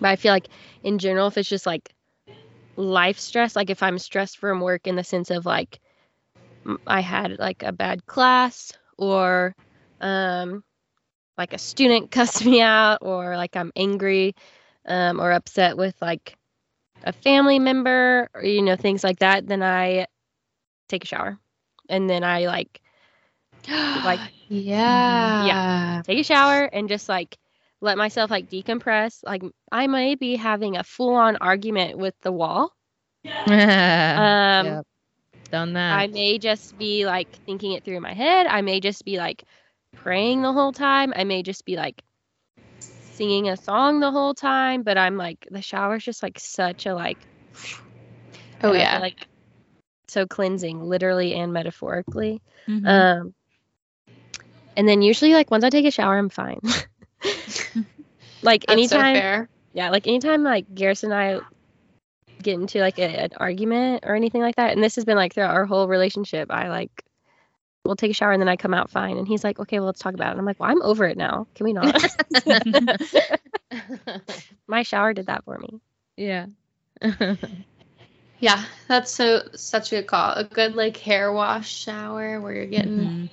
[0.00, 0.48] But I feel like
[0.82, 1.94] in general, if it's just like
[2.76, 5.80] life stress, like if I'm stressed from work in the sense of like
[6.86, 9.54] i had like a bad class or
[10.00, 10.62] um
[11.38, 14.34] like a student cussed me out or like I'm angry
[14.86, 16.36] um or upset with like
[17.04, 20.06] a family member or you know things like that, then I
[20.88, 21.38] take a shower
[21.88, 22.80] and then I like
[24.02, 25.38] Like- yeah.
[25.38, 27.38] yeah take a shower and just like
[27.80, 29.22] let myself like decompress.
[29.24, 32.72] Like I may be having a full on argument with the wall.
[34.16, 34.86] Um Yep.
[35.50, 38.46] done that I may just be like thinking it through in my head.
[38.46, 39.44] I may just be like
[40.02, 41.12] praying the whole time.
[41.16, 42.02] I may just be like
[42.80, 46.94] singing a song the whole time, but I'm like the shower's just like such a
[46.94, 47.26] like
[48.62, 49.00] Oh and I feel yeah.
[49.00, 49.16] like
[50.08, 52.42] so cleansing literally and metaphorically.
[52.68, 52.84] Mhm.
[52.84, 53.34] Um
[54.76, 56.60] and then usually like once I take a shower I'm fine.
[58.42, 59.48] like That's anytime so fair.
[59.72, 61.40] Yeah, like anytime like Garrison and I
[62.42, 65.34] get into like a, an argument or anything like that, and this has been like
[65.34, 66.90] throughout our whole relationship, I like
[67.88, 69.86] we'll take a shower and then I come out fine, and he's like, okay, well
[69.86, 70.32] let's talk about it.
[70.32, 71.46] And I'm like, well, I'm over it now.
[71.56, 71.96] Can we not?
[74.68, 75.80] My shower did that for me.
[76.16, 76.46] yeah.
[78.40, 80.32] Yeah, that's so such a good call.
[80.34, 83.28] A good like hair wash shower where you're getting Mhm.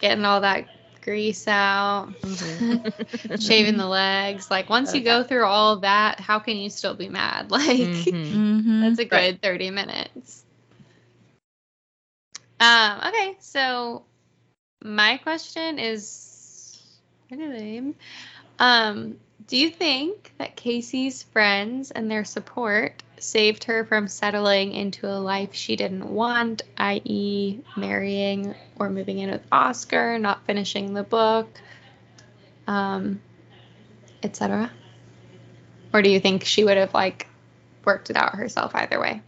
[0.00, 0.66] getting all that
[1.02, 2.08] grease out,
[3.38, 4.50] shaving the legs.
[4.50, 7.50] Like once you go through all of that, how can you still be mad?
[7.50, 8.30] Like Mhm.
[8.30, 8.80] Mhm.
[8.82, 10.41] that's a good 30 minutes.
[12.62, 14.04] Um, okay, so
[14.84, 16.80] my question is.
[18.58, 19.16] Um,
[19.48, 25.18] do you think that Casey's friends and their support saved her from settling into a
[25.18, 31.48] life she didn't want, i.e., marrying or moving in with Oscar, not finishing the book,
[32.68, 33.20] um,
[34.22, 34.70] etc.?
[35.92, 37.26] Or do you think she would have like
[37.84, 39.20] worked it out herself either way?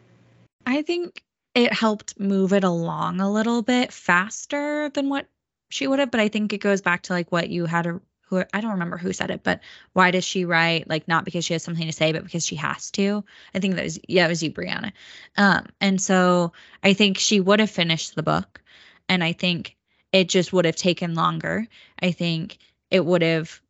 [0.65, 1.25] I think
[1.55, 5.27] it helped move it along a little bit faster than what
[5.69, 8.01] she would have, but I think it goes back to like what you had a
[8.27, 9.61] who I don't remember who said it, but
[9.93, 10.89] why does she write?
[10.89, 13.25] Like not because she has something to say, but because she has to.
[13.55, 14.93] I think that was yeah, it was you, Brianna.
[15.37, 16.53] Um, and so
[16.83, 18.63] I think she would have finished the book,
[19.09, 19.77] and I think
[20.13, 21.67] it just would have taken longer.
[22.01, 22.59] I think
[22.91, 23.61] it would have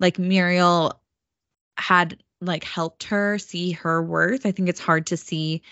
[0.00, 1.00] like Muriel
[1.76, 4.46] had like helped her see her worth.
[4.46, 5.62] I think it's hard to see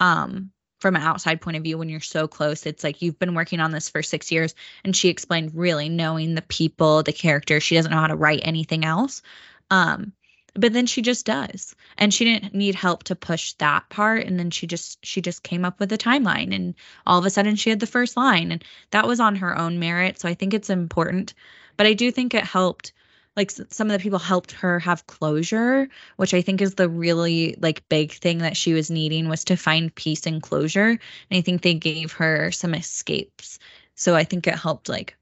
[0.00, 3.34] um from an outside point of view when you're so close it's like you've been
[3.34, 4.54] working on this for six years
[4.84, 8.40] and she explained really knowing the people the character she doesn't know how to write
[8.42, 9.22] anything else.
[9.70, 10.12] Um
[10.54, 11.76] but then she just does.
[11.96, 14.26] And she didn't need help to push that part.
[14.26, 16.74] And then she just she just came up with a timeline and
[17.06, 19.78] all of a sudden she had the first line and that was on her own
[19.78, 20.18] merit.
[20.18, 21.34] So i think it's important.
[21.76, 22.92] But i do think it helped
[23.38, 27.54] like some of the people helped her have closure which i think is the really
[27.60, 30.88] like big thing that she was needing was to find peace and closure.
[30.88, 30.98] And
[31.30, 33.60] i think they gave her some escapes.
[33.94, 35.16] So i think it helped like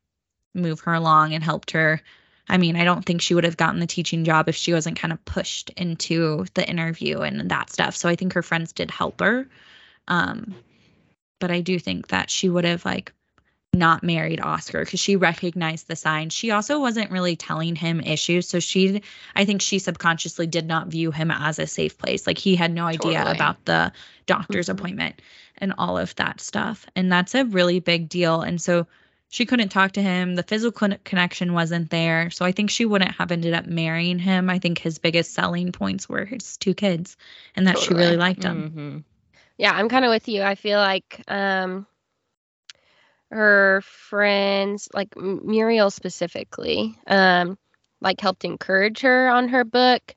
[0.54, 2.00] move her along and helped her.
[2.48, 4.98] I mean i don't think she would have gotten the teaching job if she wasn't
[4.98, 7.94] kind of pushed into the interview and that stuff.
[7.94, 9.46] So i think her friends did help her.
[10.08, 10.54] Um
[11.38, 13.12] but i do think that she would have like
[13.76, 16.32] not married Oscar because she recognized the signs.
[16.32, 18.48] She also wasn't really telling him issues.
[18.48, 19.02] So she,
[19.34, 22.26] I think she subconsciously did not view him as a safe place.
[22.26, 23.36] Like he had no idea Totally.
[23.36, 23.92] about the
[24.26, 24.72] doctor's Mhm.
[24.72, 25.22] appointment
[25.58, 26.86] and all of that stuff.
[26.96, 28.40] And that's a really big deal.
[28.42, 28.86] And so
[29.28, 30.34] she couldn't talk to him.
[30.34, 32.30] The physical connection wasn't there.
[32.30, 34.48] So I think she wouldn't have ended up marrying him.
[34.50, 37.16] I think his biggest selling points were his two kids
[37.54, 38.72] and that she really liked him.
[38.74, 39.04] Mhm.
[39.58, 40.42] Yeah, I'm kind of with you.
[40.42, 41.86] I feel like um
[43.30, 47.58] her friends, like Muriel specifically, um
[48.00, 50.14] like helped encourage her on her book.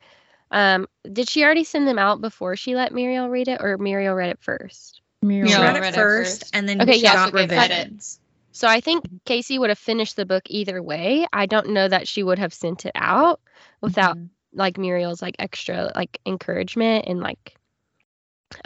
[0.51, 4.15] Um did she already send them out before she let Muriel read it or Muriel
[4.15, 5.01] read it first?
[5.21, 5.51] Muriel.
[5.51, 6.53] She Yeah, read it read it first, first.
[6.53, 7.89] and then Okay, she yeah, got so they've read it.
[7.89, 8.19] revisions.
[8.51, 11.27] So I think Casey would have finished the book either way.
[11.31, 13.39] I don't know that she would have sent it out
[13.81, 14.29] without Mhm.
[14.53, 17.55] like Muriel's like extra like encouragement and like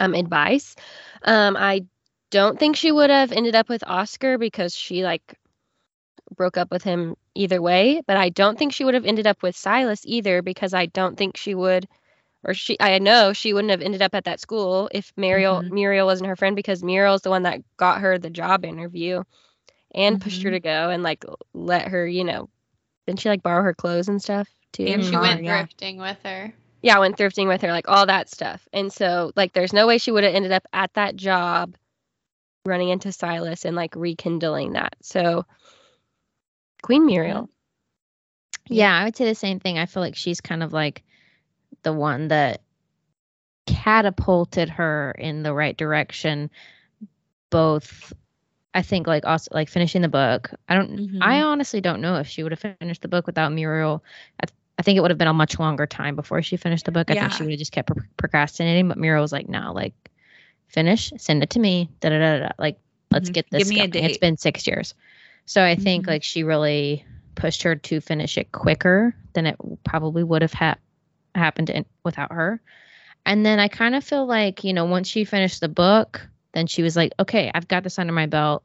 [0.00, 0.76] um advice.
[1.22, 1.84] Um I
[2.34, 5.36] don't think she would have ended up with Oscar because she like
[6.36, 9.42] broke up with him either way, but I don't think she would have ended up
[9.42, 11.86] with Silas either because I don't think she would
[12.44, 15.70] or she I know she wouldn't have ended up at that school if Muriel Mhm.
[15.70, 19.22] Muriel wasn't her friend because Muriel's the one that got her the job interview
[19.94, 20.52] and pushed her Mhm.
[20.52, 21.24] to go and like
[21.54, 22.48] let her, you know,
[23.06, 24.84] didn't she like borrow her clothes and stuff too?
[24.86, 25.66] And She car, went yeah.
[25.66, 26.52] thrifting with her.
[26.82, 28.66] yeah, went thrifting with her, like all that stuff.
[28.72, 31.76] And so like there's no way she would have ended up at that job
[32.66, 34.96] running into Silas and like rekindling that.
[35.02, 35.44] So
[36.82, 37.50] Queen Muriel.
[38.68, 39.78] Yeah, I would say the same thing.
[39.78, 41.02] I feel like she's kind of like
[41.82, 42.62] the one that
[43.66, 46.50] catapulted her in the right direction.
[47.50, 48.12] Both,
[48.72, 50.50] I think, like also like finishing the book.
[50.68, 50.96] I don't.
[50.96, 51.18] Mhm.
[51.20, 54.02] I honestly don't know if she would have finished the book without Muriel.
[54.42, 54.46] I,
[54.78, 57.10] I think it would have been a much longer time before she finished the book.
[57.10, 58.88] I think she would have just kept pro- procrastinating.
[58.88, 59.92] But Muriel was like, "No, like,
[60.68, 61.90] finish, send it to me.
[62.00, 62.48] Da da da da.
[62.58, 62.78] Like,
[63.10, 63.34] let's Mhm.
[63.34, 63.64] get this.
[63.64, 64.04] Give me a going.
[64.04, 64.20] It's date.
[64.20, 64.94] been six years,
[65.46, 66.08] so I think Mhm.
[66.08, 67.04] like she really
[67.34, 70.76] pushed her to finish it quicker than it probably would have ha-
[71.34, 72.60] happened in, without her.
[73.26, 76.66] And then I kind of feel like, you know, once she finished the book, then
[76.66, 78.62] she was like, okay, I've got this under my belt.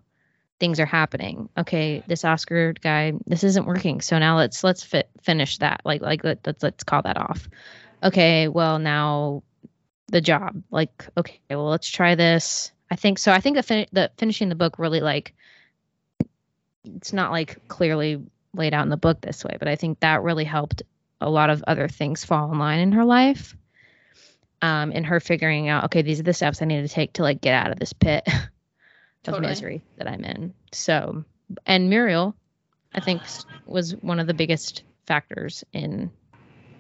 [0.60, 1.50] Things are happening.
[1.58, 4.02] Okay, this Oscar guy, this isn't working.
[4.02, 5.82] So now let's let's fit, finish that.
[5.86, 7.48] Like like let, let's let's call that off.
[8.04, 9.44] Okay, well now
[10.10, 10.64] the job.
[10.72, 12.72] Like okay, well let's try this.
[12.92, 13.32] I think so.
[13.32, 15.34] I think the fin- the finishing the book really like
[16.84, 18.22] it's not like clearly
[18.54, 20.84] laid out in the book this way, but I think that really helped
[21.22, 23.56] a lot of other things fall in line in her life.
[24.62, 27.24] Um, and her figuring out, okay, these are the steps I need to take to
[27.24, 28.44] like get out of this pit of
[29.24, 29.48] Totally.
[29.48, 30.54] misery that I'm in.
[30.74, 31.24] So,
[31.66, 32.36] and Muriel,
[32.94, 33.22] I think,
[33.66, 36.12] was one of the biggest factors in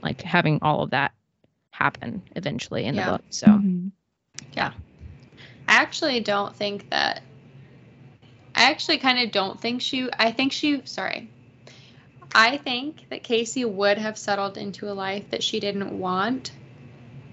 [0.01, 1.13] like having all of that
[1.79, 3.05] happen eventually in Yeah.
[3.05, 3.23] the book.
[3.29, 3.91] So, Mhm.
[4.57, 7.21] I actually don't think that.
[8.55, 10.09] I actually kind of don't think she.
[10.17, 10.81] I think she.
[10.85, 11.29] Sorry.
[12.33, 16.51] I think that Casey would have settled into a life that she didn't want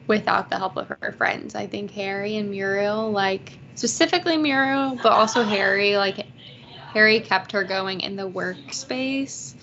[0.07, 1.55] without the help of her friends.
[1.55, 6.27] I think Harry and Muriel, like specifically Muriel, but also Harry, like
[6.93, 9.55] Harry kept her going in the workspace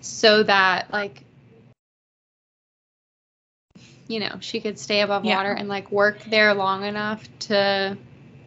[0.00, 1.24] so that like
[4.12, 5.36] you know, she could stay above Yeah.
[5.36, 7.96] water and like work there long enough to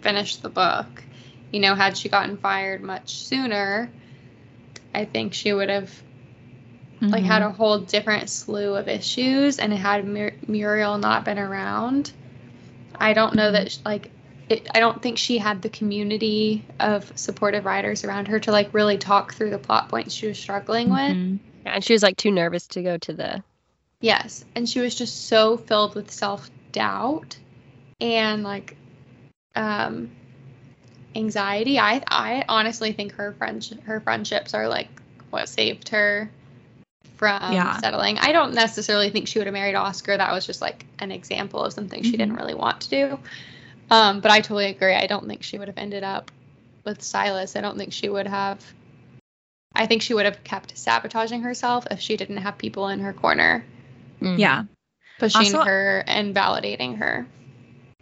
[0.01, 1.03] finish the book.
[1.51, 3.89] You know, had she gotten fired much sooner,
[4.93, 5.91] I think she would have
[7.01, 12.11] like had a whole different slew of issues and had Mur- Muriel not been around
[12.99, 14.11] I don't know that like
[14.49, 18.73] it, I don't think she had the community of supportive writers around her to like
[18.73, 21.39] really talk through the plot points she was struggling with Mhm.
[21.65, 23.43] Yeah, and she was like too nervous to go to the.
[24.05, 27.39] Yes, and she was just so filled with self doubt
[27.99, 28.77] and like
[29.55, 30.11] um
[31.15, 31.79] anxiety.
[31.79, 34.89] I I honestly think her friends her friendships are like
[35.31, 36.29] what saved her
[37.15, 37.79] from Yeah.
[37.79, 38.19] settling.
[38.19, 40.15] I don't necessarily think she would have married Oscar.
[40.15, 43.19] That was just like an example of something she didn't really want to do.
[43.89, 44.93] Um, but I totally agree.
[44.93, 46.29] I don't think she would have ended up
[46.83, 47.55] with Silas.
[47.55, 48.63] I don't think she would have.
[49.73, 53.11] I think she would have kept sabotaging herself if she didn't have people in her
[53.11, 53.65] corner
[54.21, 54.37] mhm.
[54.37, 54.63] Yeah.
[55.19, 57.25] pushing Also- her and validating her.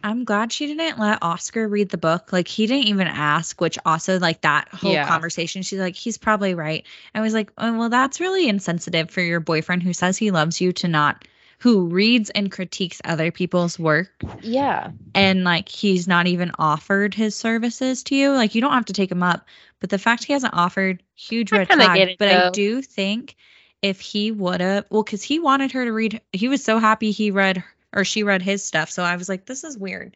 [0.06, 2.34] I'm glad she didn't let Oscar read the book.
[2.34, 5.08] Like he didn't even ask, which also like that whole Yeah.
[5.08, 5.62] conversation.
[5.62, 6.86] She's like, he's probably right.
[7.16, 10.60] I was like, oh, well, that's really insensitive for your boyfriend who says he loves
[10.60, 11.24] you to not,
[11.60, 14.12] who reads and critiques other people's work,
[14.42, 14.92] Yeah.
[15.16, 18.32] and like he's not even offered his services to you.
[18.34, 19.46] Like you don't have to take him up,
[19.80, 21.98] but the fact he hasn't offered, huge I red flag.
[21.98, 23.38] it, but I do think
[23.84, 27.12] if he would have, well, because he wanted her to read, he was so happy
[27.12, 28.90] he read or she read his stuff.
[28.90, 30.16] So I was like, this is weird.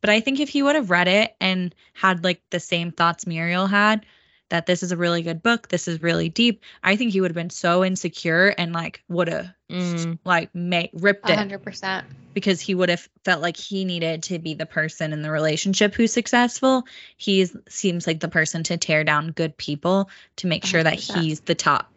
[0.00, 3.26] But I think if he would have read it and had like the same thoughts
[3.26, 4.06] Muriel had,
[4.48, 7.30] that this is a really good book, this is really deep, I think he would
[7.30, 10.18] have been so insecure and like would have Mm.
[10.24, 12.04] like made ripped A it hundred percent.
[12.34, 15.94] because he would have felt like he needed to be the person in the relationship
[15.94, 16.82] who's successful.
[17.16, 21.22] He seems like the person to tear down good people to make sure that 100%.
[21.22, 21.92] he's the top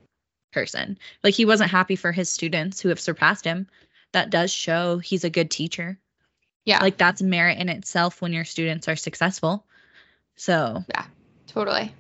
[0.54, 0.98] person.
[1.24, 3.68] Like he wasn't happy for his students who have surpassed him.
[4.12, 5.98] That does show he's a good teacher.
[6.66, 6.80] Yeah.
[6.80, 9.66] Like that's merit in itself when your students are successful.
[10.36, 11.06] So, yeah.
[11.48, 11.94] Totally.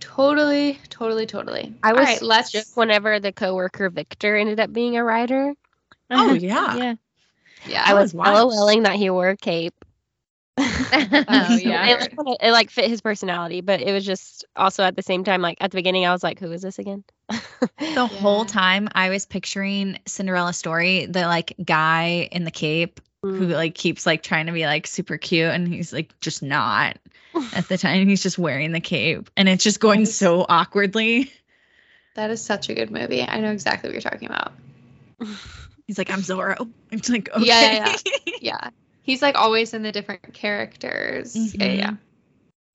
[0.00, 1.74] Totally, totally, totally.
[1.82, 5.54] I was All right, let's shook whenever the coworker Victor ended up being a writer.
[6.10, 6.76] oh yeah.
[6.76, 6.94] Yeah.
[7.66, 7.82] yeah.
[7.84, 8.52] I That was was wild.
[8.52, 9.74] LOLing that he wore a cape.
[11.30, 11.86] Oh, yeah.
[11.86, 15.24] it, like, it like fit his personality, but it was just also at the same
[15.24, 17.04] time, like at the beginning, I was like, "Who is this again?"
[17.94, 23.48] The whole time I was picturing Cinderella story, the like guy in the cape who
[23.48, 23.52] Mm.
[23.52, 26.96] like keeps like trying to be like super cute and he's like just not
[27.52, 31.32] at the time he's just wearing the cape and it's just going so awkwardly
[32.14, 33.22] that is such a good movie.
[33.22, 34.52] I know exactly what you're talking about.
[35.88, 38.70] he's like i'm zorro it's like okay Yeah, yeah, Yeah.
[39.08, 41.34] He's like always in the different characters.
[41.54, 41.78] Yeah, Mhm.
[41.78, 41.94] yeah.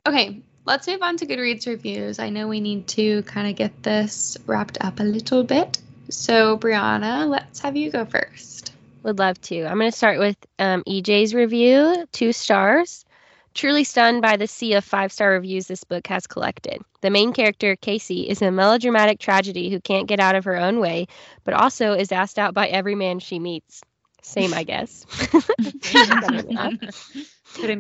[0.08, 2.18] Okay, let's move on to Goodreads reviews.
[2.18, 5.78] I know we need to kind of get this wrapped up a little bit.
[6.10, 8.74] So, Brianna, let's have you go first.
[9.04, 9.64] Would love to.
[9.66, 13.06] I'm going to start with um, EJ's review, two stars.
[13.54, 16.82] Truly stunned by the sea of five star reviews this book has collected.
[17.02, 20.80] The main character, Casey, is a melodramatic tragedy who can't get out of her own
[20.80, 21.06] way,
[21.44, 23.84] but also is asked out by every man she meets.
[24.24, 25.06] Same, I guess.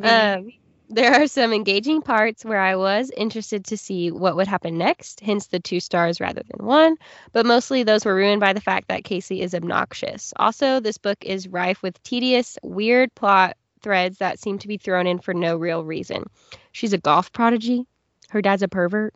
[0.03, 0.51] Um,
[0.89, 5.21] there are some engaging parts where I was interested to see what would happen next,
[5.21, 6.97] hence the two stars rather than one,
[7.31, 10.33] but mostly those were ruined by the fact that Casey is obnoxious.
[10.37, 15.07] Also, this book is rife with tedious, weird plot threads that seem to be thrown
[15.07, 16.25] in for no real reason.
[16.71, 17.85] She's a golf prodigy.
[18.29, 19.13] Her dad's a pervert.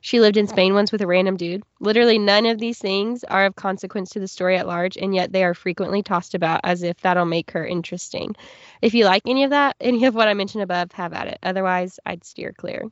[0.00, 1.62] She lived in Spain once with a random dude.
[1.80, 5.32] Literally, none of these things are of consequence to the story at large, and yet
[5.32, 8.36] they are frequently tossed about as if that'll make her interesting.
[8.80, 11.38] If you like any of that, any of what I mentioned above, have at it.
[11.42, 12.84] Otherwise, I'd steer clear.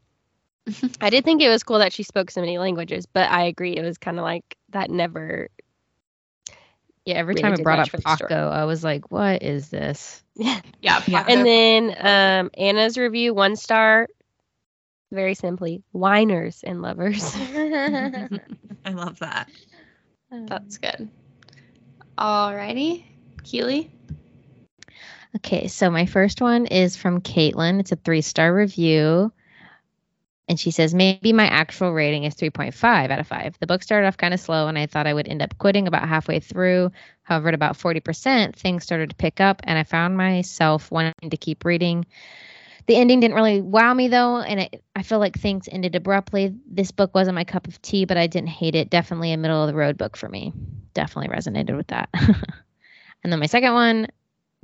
[1.00, 3.76] I did think it was cool that she spoke so many languages, but I agree
[3.76, 5.48] it was kind of like that never.
[7.04, 7.14] Yeah.
[7.14, 7.98] Every Really time it brought up for.
[7.98, 10.22] Paco, I was like, what is this?
[10.34, 10.60] yeah.
[10.80, 11.00] Yeah.
[11.00, 11.32] Paco.
[11.32, 14.08] And then um, Anna's review, one star.
[15.10, 17.34] Very simply, whiners and lovers.
[17.34, 19.48] i love that
[20.30, 21.08] That's good.
[22.16, 23.04] Alrighty.
[23.42, 23.90] Keely?
[25.36, 27.80] Okay, so my first one is from Caitlin.
[27.80, 29.32] It's a three star review.
[30.48, 33.58] And she says, maybe my actual rating is 3.5 out of 5.
[33.60, 35.86] The book started off kind of slow, and I thought I would end up quitting
[35.86, 36.90] about halfway through.
[37.22, 41.36] However, at about 40%, things started to pick up, and I found myself wanting to
[41.36, 42.04] keep reading.
[42.86, 46.54] The ending didn't really wow me, though, and it, I feel like things ended abruptly.
[46.66, 48.90] This book wasn't my cup of tea, but I didn't hate it.
[48.90, 50.52] Definitely a middle of the road book for me.
[50.94, 52.08] Definitely resonated with that.
[52.14, 54.08] and then my second one,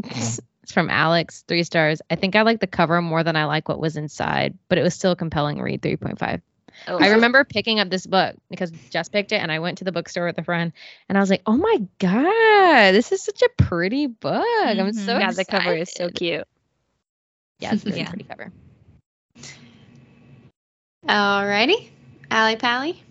[0.05, 0.41] it's
[0.73, 2.03] from Alex, three stars.
[2.11, 4.83] I think I like the cover more than I like what was inside, but it
[4.83, 6.41] was still a compelling read, 3.5.
[6.89, 9.85] Oh, I remember picking up this book because Jess picked it and I went to
[9.85, 10.73] the bookstore with a friend
[11.09, 14.45] and I was like, oh my God, this is such a pretty book.
[14.63, 14.95] I'm Mhm.
[14.95, 16.47] so yeah, the cover is so cute.
[17.59, 18.09] Yeah, it's a really Yeah.
[18.09, 18.53] pretty cover.
[21.07, 21.89] Alrighty.
[22.31, 23.03] Allie Pally?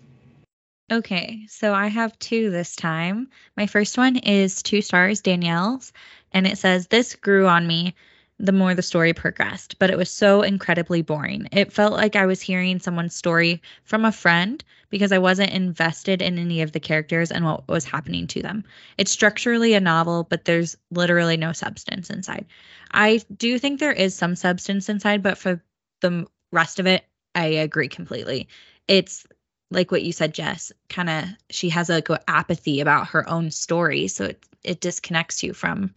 [0.92, 3.28] Okay, so I have two this time.
[3.56, 5.92] My first one is two stars, Danielle's,
[6.32, 7.94] and it says, This grew on me
[8.38, 11.48] the more the story progressed, but it was so incredibly boring.
[11.52, 16.20] It felt like I was hearing someone's story from a friend because I wasn't invested
[16.20, 18.64] in any of the characters and what was happening to them.
[18.98, 22.46] It's structurally a novel, but there's literally no substance inside.
[22.92, 25.62] I do think there is some substance inside, but for
[26.00, 27.04] the rest of it,
[27.34, 28.48] I agree completely.
[28.86, 29.26] It's
[29.70, 34.08] like what you said, Jess, kind of she has like apathy about her own story,
[34.08, 35.94] so it it disconnects you from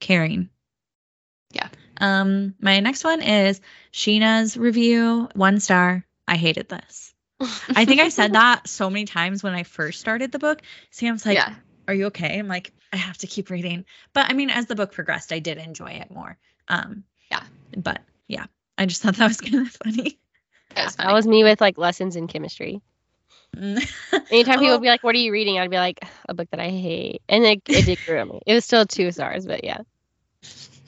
[0.00, 0.48] caring.
[1.52, 1.68] Yeah.
[1.98, 3.60] Um, my next one is
[3.92, 6.04] Sheena's review, one star.
[6.26, 7.14] I hated this.
[7.40, 10.62] I think I said that so many times when I first started the book.
[10.90, 11.54] Sam's like, yeah.
[11.88, 14.74] "Are you okay?" I'm like, "I have to keep reading." But I mean, as the
[14.74, 16.38] book progressed, I did enjoy it more.
[16.68, 17.42] Um, Yeah.
[17.76, 18.46] But yeah,
[18.78, 20.18] I just thought that was kind of funny.
[20.74, 22.80] That was That was me with like lessons in chemistry.
[23.56, 23.88] Anytime
[24.58, 24.72] people Oh.
[24.72, 27.22] would be like, "What are you reading?" I'd be like, "A book that I hate,"
[27.28, 28.40] and it, it did grow me.
[28.46, 29.78] It was still two stars, but yeah.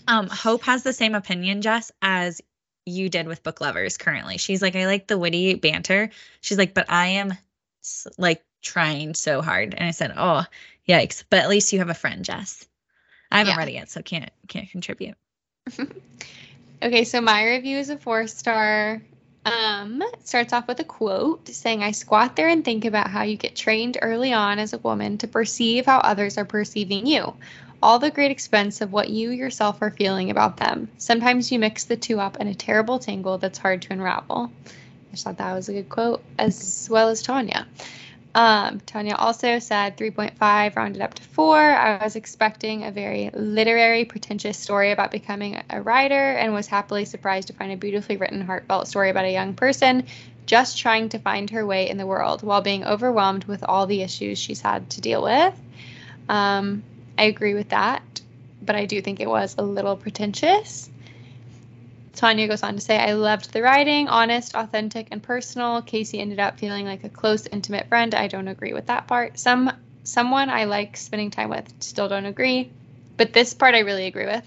[0.06, 2.40] Um, Hope has the same opinion, Jess, as
[2.86, 4.36] you did with book lovers currently.
[4.38, 6.10] She's like, I like the witty banter.
[6.40, 7.34] She's like, but I am
[8.18, 9.74] like trying so hard.
[9.74, 10.44] And I said, Oh,
[10.88, 11.24] yikes.
[11.28, 12.66] But at least you have a friend, Jess.
[13.30, 13.58] I haven't Yeah.
[13.58, 15.16] read it yet, so can't can't contribute.
[16.82, 19.00] Okay, so my review is a four star.
[19.46, 23.36] Um, starts off with a quote saying, I squat there and think about how you
[23.36, 27.34] get trained early on as a woman to perceive how others are perceiving you.
[27.82, 30.88] All the great expense of what you yourself are feeling about them.
[30.98, 34.50] Sometimes you mix the two up in a terrible tangle that's hard to unravel.
[34.66, 34.70] I
[35.10, 37.66] just thought that was a good quote, as well as Tanya.
[38.34, 41.56] Um, Tanya also said 3.5, rounded up to 4.
[41.56, 47.04] I was expecting a very literary, pretentious story about becoming a writer and was happily
[47.04, 50.06] surprised to find a beautifully written, heartfelt story about a young person
[50.46, 54.02] just trying to find her way in the world while being overwhelmed with all the
[54.02, 55.54] issues she's had to deal with.
[56.28, 56.82] Um,
[57.16, 58.20] I agree with that,
[58.62, 60.90] but I do think it was a little pretentious.
[62.14, 65.82] Tanya goes on to say, I loved the writing, honest, authentic, and personal.
[65.82, 68.14] Casey ended up feeling like a close, intimate friend.
[68.14, 69.38] I don't agree with that part.
[69.38, 69.70] Some
[70.04, 72.70] someone I like spending time with, still don't agree.
[73.16, 74.46] But this part I really agree with.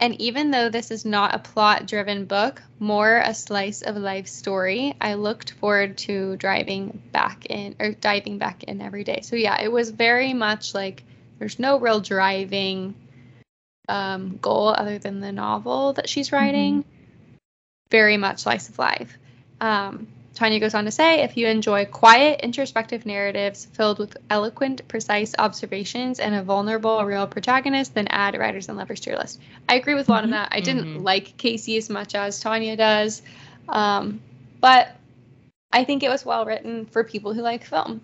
[0.00, 4.26] And even though this is not a plot driven book, more a slice of life
[4.26, 9.20] story, I looked forward to driving back in or diving back in every day.
[9.22, 11.04] So yeah, it was very much like
[11.38, 12.94] there's no real driving
[13.88, 16.84] um, goal other than the novel that she's writing.
[17.90, 19.16] Very much slice of life.
[19.60, 24.86] Um, Tanya goes on to say, if you enjoy quiet, introspective narratives filled with eloquent,
[24.88, 29.40] precise observations and a vulnerable, real protagonist, then add Writers and Lovers to your list.
[29.68, 30.32] I agree with a lot of Mhm.
[30.32, 30.48] that.
[30.50, 31.04] I didn't Mhm.
[31.04, 33.22] like Casey as much as Tanya does,
[33.68, 34.20] um,
[34.60, 34.88] but
[35.70, 38.00] I think it was well written for people who like film,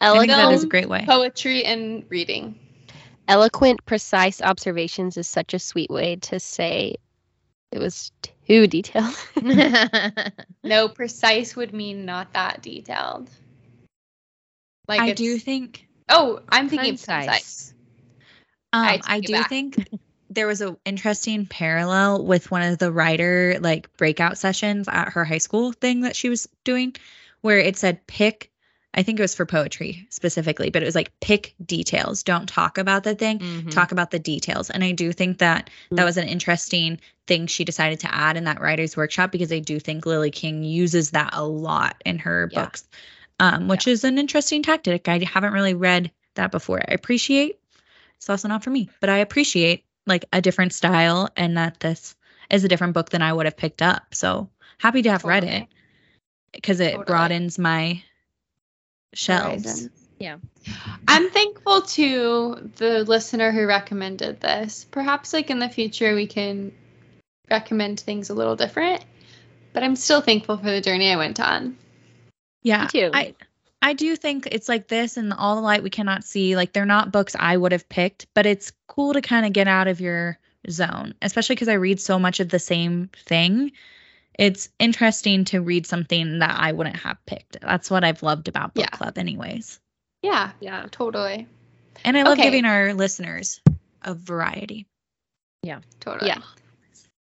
[0.00, 0.20] I Yeah.
[0.20, 1.04] think Eloquent, that is a great way.
[1.06, 2.58] poetry, and reading.
[3.28, 6.96] eloquent, precise observations is such a sweet way to say
[7.72, 8.12] it was
[8.46, 9.14] too detailed.
[10.62, 13.30] No, precise would mean not that detailed.
[14.88, 17.26] Like I do think Oh, I'm thinking of Concise.
[17.26, 17.74] concise.
[18.72, 19.48] Um, I I do back.
[19.48, 19.88] think
[20.30, 25.24] there was an interesting parallel with one of the writer like breakout sessions at her
[25.24, 26.94] high school thing that she was doing,
[27.40, 28.50] where it said pick.
[28.96, 32.22] I think it was for poetry specifically, but it was like pick details.
[32.22, 33.40] Don't talk about the thing.
[33.40, 33.70] Mhm.
[33.70, 34.70] Talk about the details.
[34.70, 38.44] And I do think that that was an interesting thing she decided to add in
[38.44, 42.48] that writer's workshop because I do think Lily King uses that a lot in her
[42.50, 42.64] Yeah.
[42.64, 42.88] books,
[43.38, 45.08] um, which is an interesting tactic.
[45.08, 46.80] I haven't really read that before.
[46.80, 47.58] I appreciate
[48.16, 52.14] it's also not for me, but I appreciate like a different style and that this
[52.48, 54.14] is a different book than I would have picked up.
[54.14, 54.48] So
[54.78, 55.66] happy to have read it
[56.52, 57.04] because it Totally.
[57.04, 58.02] broadens my
[59.14, 59.64] shelves.
[59.64, 59.90] Horizons.
[60.18, 60.38] Yeah.
[61.06, 64.86] I'm thankful to the listener who recommended this.
[64.90, 66.72] Perhaps like in the future we can
[67.50, 69.04] recommend things a little different,
[69.72, 71.76] but I'm still thankful for the journey I went on.
[72.62, 72.82] Yeah.
[72.82, 73.10] Me too.
[73.12, 73.34] I
[73.82, 76.56] I do think it's like this and all the light we cannot see.
[76.56, 79.68] Like they're not books I would have picked, but it's cool to kind of get
[79.68, 80.38] out of your
[80.70, 83.72] zone, especially because I read so much of the same thing.
[84.38, 87.58] It's interesting to read something that I wouldn't have picked.
[87.60, 88.96] That's what I've loved about book Yeah.
[88.96, 89.80] club, anyways.
[90.22, 90.86] Yeah, Yeah.
[90.90, 91.46] totally.
[92.04, 92.42] And I love Okay.
[92.44, 93.60] giving our listeners
[94.02, 94.86] a variety.
[95.62, 96.28] Yeah, totally.
[96.28, 96.38] Yeah.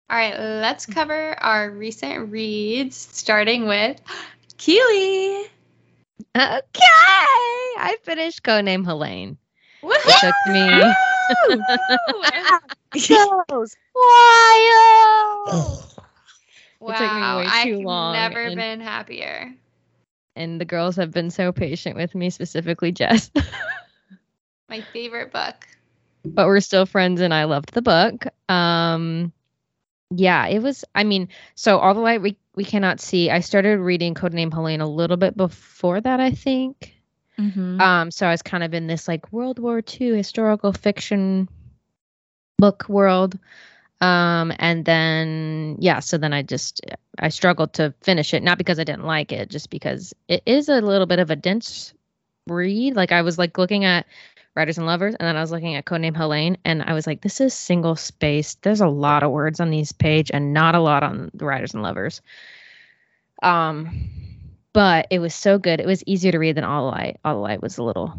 [0.09, 4.01] All right, let's cover our recent reads, starting with
[4.57, 5.45] Keely.
[6.37, 6.61] Okay.
[6.77, 9.37] I finished Codename Helene.
[9.83, 10.97] It took me.
[13.49, 15.85] Goes wild.
[16.89, 19.53] Wow, took me way I've too long, never and- been happier.
[20.37, 23.31] and the girls have been so patient with me, specifically Jess.
[24.69, 25.67] My favorite book.
[26.25, 28.27] but we're still friends and I loved the book.
[28.49, 29.33] Um
[30.13, 33.31] yeah, it was I mean, so all the light we we cannot see.
[33.31, 36.95] I started reading Codename Helene a little bit before that, I think.
[37.39, 37.81] Mhm.
[37.81, 41.49] Um so I was kind of in this like World War II historical fiction
[42.59, 43.39] book world.
[44.01, 46.81] Um and then yeah, so then I just
[47.19, 50.69] I struggled to finish it not because I didn't like it, just because it is
[50.69, 51.93] a little bit of a dense
[52.47, 52.97] read.
[52.97, 54.07] Like I was like looking at
[54.57, 57.21] Writers and Lovers, and then I was looking at Codename Helene, and I was like,
[57.21, 58.63] this is single spaced.
[58.63, 61.73] There's a lot of words on these page, and not a lot on the Writers
[61.73, 62.21] and Lovers.
[63.43, 64.11] Um,
[64.73, 65.81] but it was so good.
[65.81, 67.21] It was easier to read than All the Light.
[67.25, 68.15] All the Light was a little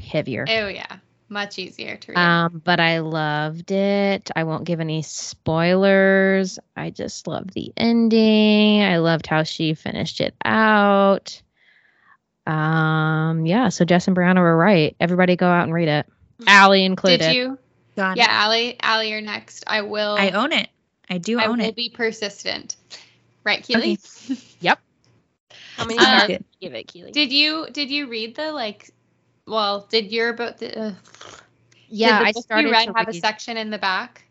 [0.00, 0.44] heavier.
[0.48, 2.18] Oh yeah, much easier to read.
[2.18, 4.30] Um, but I loved it.
[4.34, 6.58] I won't give any spoilers.
[6.76, 8.82] I just loved the ending.
[8.82, 11.40] I loved how she finished it out.
[12.46, 14.94] Um, yeah, so Jess and Brianna were right.
[15.00, 16.06] Everybody go out and read it.
[16.46, 17.20] Allie included.
[17.20, 17.58] Did you?
[17.96, 18.30] Got Yeah, it.
[18.30, 19.64] Allie, Allie, you're next.
[19.66, 20.16] I will.
[20.18, 20.68] I own it.
[21.08, 21.76] I do I own will it.
[21.76, 22.76] be persistent.
[23.44, 23.98] Right, Keely?
[24.60, 24.78] Yep.
[25.76, 27.10] How many Um, did you give it, Keely?
[27.12, 28.90] Did you did you read the like?
[29.46, 30.58] Well, did your book?
[30.58, 30.92] The, uh,
[31.88, 34.24] Yeah, did the I started you read to have a section in the back.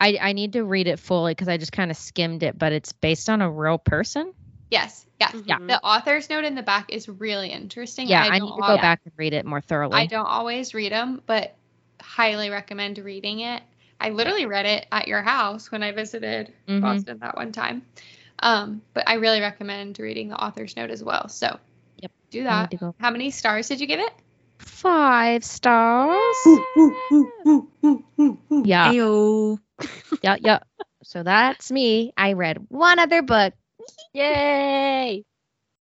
[0.00, 2.72] I, I need to read it fully because I just kind of skimmed it, but
[2.72, 4.32] it's based on a real person.
[4.70, 5.34] Yes, yes.
[5.46, 5.58] Yeah.
[5.58, 5.68] Mhm.
[5.68, 8.08] The author's note in the back is really interesting.
[8.08, 10.00] Yeah, I, don't need to al- go back and read it more thoroughly.
[10.00, 11.54] I don't always read them, but
[12.00, 13.62] highly recommend reading it.
[14.00, 16.80] I literally read it at your house when I visited Mhm.
[16.80, 17.82] Boston that one time.
[18.40, 21.28] Um, but I really recommend reading the author's note as well.
[21.28, 21.60] So,
[21.98, 22.74] Yep, do that.
[22.98, 24.12] How many stars did you give it?
[24.62, 26.36] Five stars.
[28.64, 29.58] Yeah, Ayo.
[30.22, 30.58] yeah, yeah.
[31.02, 32.12] So that's me.
[32.16, 33.54] I read one other book.
[34.12, 35.24] Yay!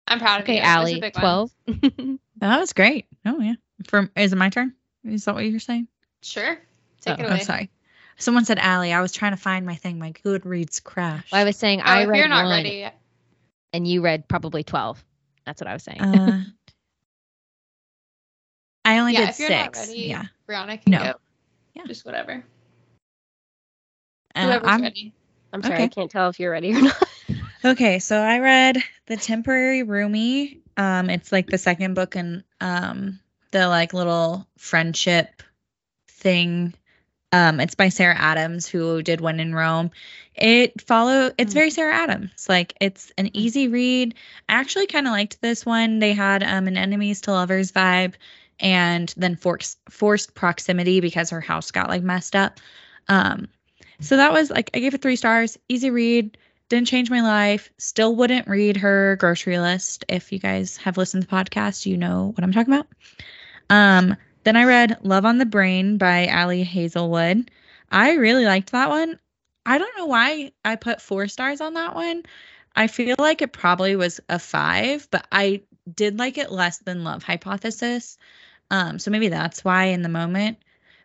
[0.08, 0.60] I'm proud of Okay, you.
[0.60, 1.22] It was Allie, big one.
[1.22, 1.52] twelve.
[2.40, 3.06] That was great.
[3.24, 3.54] Oh yeah.
[3.88, 4.74] From is it my turn?
[5.04, 5.88] Is that what you're saying?
[6.24, 6.58] Sure.
[7.02, 7.40] Take Oh, it Oh, away.
[7.44, 7.70] sorry.
[8.18, 8.94] Someone said Allie.
[8.94, 10.00] I was trying to find my thing.
[10.00, 11.34] My Goodreads crashed.
[11.34, 12.88] I was saying Oh, I if read you're not one, ready,
[13.74, 15.04] and you read probably twelve.
[15.46, 16.02] That's what I was saying.
[16.02, 16.46] Uh, I
[19.02, 19.80] only yeah, did if you're six.
[19.80, 20.24] not ready, Yeah.
[20.48, 21.00] Brianna can No.
[21.00, 21.14] go.
[21.76, 21.84] Yeah.
[21.88, 22.44] Just whatever.
[24.36, 25.14] Uh, Whoever's I'm- ready.
[25.54, 25.84] I'm sorry, Okay.
[25.84, 27.04] I can't tell if you're ready or not.
[27.64, 30.62] Okay, so I read The Temporary Roomie.
[30.78, 33.20] Um, it's like the second book in um
[33.52, 35.44] the like little friendship
[36.08, 36.74] thing.
[37.32, 39.92] Um, it's by Sarah Adams, who did When in Rome.
[40.34, 42.48] It follow it's very Sarah Adams.
[42.50, 44.16] Like it's an easy read.
[44.50, 46.00] I actually kind of liked this one.
[46.00, 48.16] They had um an enemies to lovers vibe
[48.62, 52.60] and then forced forced proximity because her house got like messed up.
[53.08, 53.48] Um,
[54.00, 55.58] so that was like I gave it three stars.
[55.68, 56.38] Easy read
[56.70, 57.70] didn't change my life.
[57.78, 60.06] Still wouldn't read her grocery list.
[60.08, 62.88] If you guys have listened to the podcast, you know what I'm talking about.
[63.70, 67.52] Um, then I read Love on the Brain by Ali Hazelwood.
[67.92, 69.20] I really liked that one.
[69.66, 72.24] I don't know why I put four stars on that one.
[72.76, 75.64] I feel like it probably was a five, but I
[75.94, 78.18] did like it less than Love Hypothesis.
[78.72, 80.58] Um, so maybe that's why in the moment.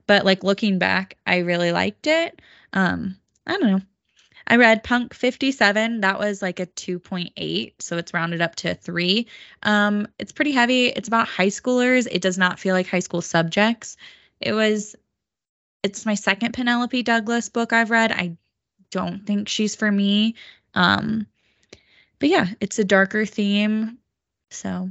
[0.06, 2.40] But like looking back, I really liked it.
[2.72, 3.80] Um, I don't know.
[4.47, 6.02] I read Punk 57.
[6.02, 9.26] That was like a 2.8, so it's rounded up to a 3.
[9.64, 10.86] Um it's pretty heavy.
[10.86, 12.06] It's about high schoolers.
[12.10, 13.97] It does not feel like high school subjects.
[14.40, 14.94] It was
[15.82, 18.12] it's my second Penelope Douglas book I've read.
[18.12, 18.36] I
[18.93, 20.36] don't think she's for me.
[20.74, 21.26] Um
[22.20, 23.98] but yeah, it's a darker theme.
[24.51, 24.90] So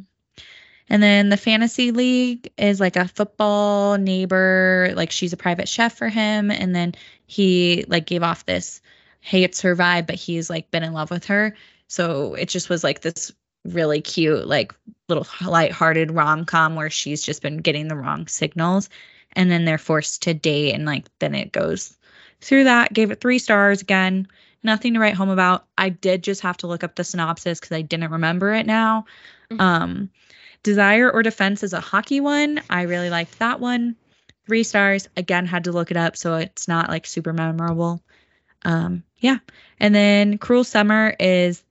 [0.90, 5.98] and then the fantasy league is like a football neighbor, like she's a private chef
[5.98, 6.52] for him.
[6.52, 6.94] And then
[7.26, 8.82] he like gave off this
[9.22, 11.56] hates her vibe, but he's like been in love with her.
[11.88, 13.32] So it just was like this
[13.64, 14.76] really cute, like
[15.10, 18.90] little lighthearted rom-com where she's just been getting the wrong signals.
[19.34, 21.98] And then they're forced to date and like then it goes
[22.42, 22.94] through that.
[22.94, 24.28] Gave it three stars again.
[24.62, 25.66] Nothing to write home about.
[25.78, 29.06] I did just have to look up the synopsis because i didn't remember it now.
[29.52, 29.60] Mhm.
[29.60, 30.10] um
[30.66, 33.96] desire or defense is a hockey one i really liked that one
[34.48, 38.02] three stars again had to look it up so it's not like super memorable
[38.64, 39.38] um yeah
[39.80, 41.64] and then cruel summer is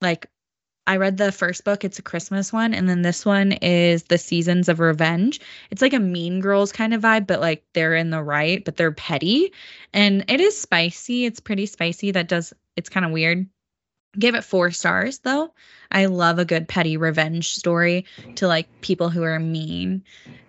[0.00, 0.28] like
[0.86, 4.18] I read the first book, it's a Christmas one, and then this one is The
[4.18, 5.40] Seasons of Revenge.
[5.68, 8.76] It's like a mean girls kind of vibe, but like they're in the right, but
[8.76, 9.52] they're petty.
[9.92, 11.24] And it is spicy.
[11.24, 12.12] It's pretty spicy.
[12.12, 13.48] That does it's kind of weird.
[14.18, 15.52] Give it four stars though.
[15.90, 18.06] I love a good petty revenge story
[18.36, 20.04] to like people who are mean.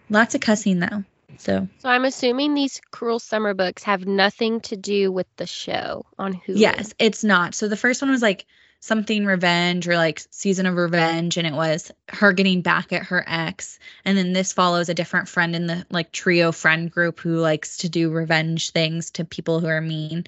[0.10, 1.04] Lots of cussing though.
[1.38, 6.06] So So I'm assuming these cruel summer books have nothing to do with the show
[6.18, 6.58] on Hulu.
[6.58, 7.54] Yes, it's not.
[7.54, 8.46] So the first one was like
[8.80, 13.24] something revenge or like season of revenge and it was her getting back at her
[13.28, 17.38] ex and then this follows a different friend in the like trio friend group who
[17.38, 20.26] likes to do revenge things to people who are mean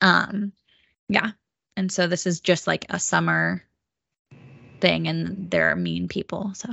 [0.00, 0.50] um
[1.08, 1.32] yeah
[1.76, 3.62] and so this is just like a summer
[4.80, 6.68] thing and they're mean people so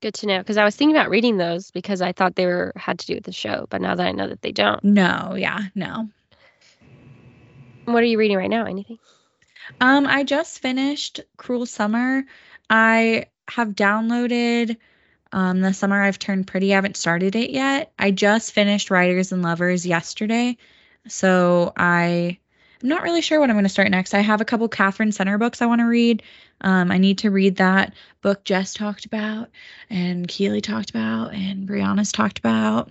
[0.00, 2.72] Good to know because I was thinking about reading those because I thought they were
[2.76, 4.82] had to do with the show, but now that I know that they don't.
[4.84, 6.08] no yeah no
[7.84, 8.64] What are you reading right now?
[8.64, 8.98] Anything?
[9.80, 12.24] Um, I just finished Cruel Summer.
[12.70, 14.76] I have downloaded
[15.32, 16.72] um The Summer I've Turned Pretty.
[16.72, 17.92] I haven't started it yet.
[17.98, 20.58] I just finished Writers and Lovers yesterday.
[21.08, 22.38] So I
[22.82, 24.14] I'm not really sure what I'm going to start next.
[24.14, 26.22] I have a couple Katherine Center books I want to read.
[26.60, 29.48] Um, I need to read that book Jess talked about
[29.90, 32.90] and Keely talked about and Brianna's talked about.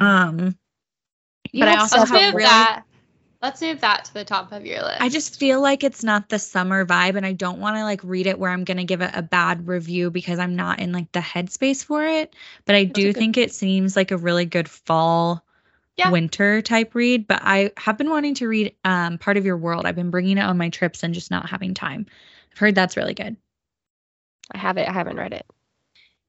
[0.00, 0.56] Um,
[1.52, 2.82] You But I also Let's have move really- that.
[3.40, 5.00] Let's move that to the top of your list.
[5.00, 8.00] I just feel like it's not the summer vibe, and I don't want to like
[8.02, 11.12] read it where I'm gonna give it a bad review because I'm not in like
[11.12, 12.34] the headspace for it.
[12.64, 15.44] But I a do good- think it seems like a really good fall,
[15.98, 16.10] Yeah.
[16.10, 17.26] winter type read.
[17.26, 19.84] But I have been wanting to read um Part of Your World.
[19.84, 22.06] I've been bringing it on my trips and just not having time.
[22.52, 23.36] I've heard that's really good.
[24.54, 24.88] I have it.
[24.88, 25.44] I haven't read it.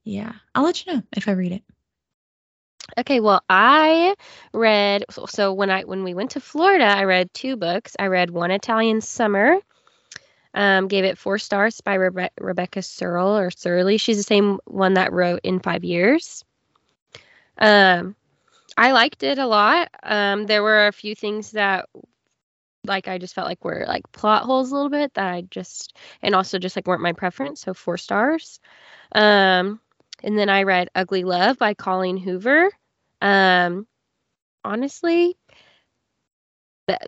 [0.03, 1.63] Yeah, I'll let you know if I read it.
[2.97, 4.15] Okay, well, I
[4.53, 7.95] read so, when I when we went to Florida, I read two books.
[7.99, 9.59] I read One Italian Summer.
[10.53, 13.97] Um, gave it four stars by Rebe- Rebecca Serle or Surly.
[13.97, 16.43] She's the same one that wrote In Five Years.
[17.59, 18.15] Um,
[18.79, 19.89] I liked it a lot.
[20.01, 21.89] Um, there were a few things that,
[22.85, 25.97] like, I just felt like were like plot holes a little bit that I just,
[26.21, 27.59] and also just like weren't my preference.
[27.59, 28.59] So four stars.
[29.11, 29.81] Um,
[30.23, 32.69] and then I read Ugly Love by Colleen Hoover.
[33.21, 33.85] Um,
[34.63, 35.35] honestly,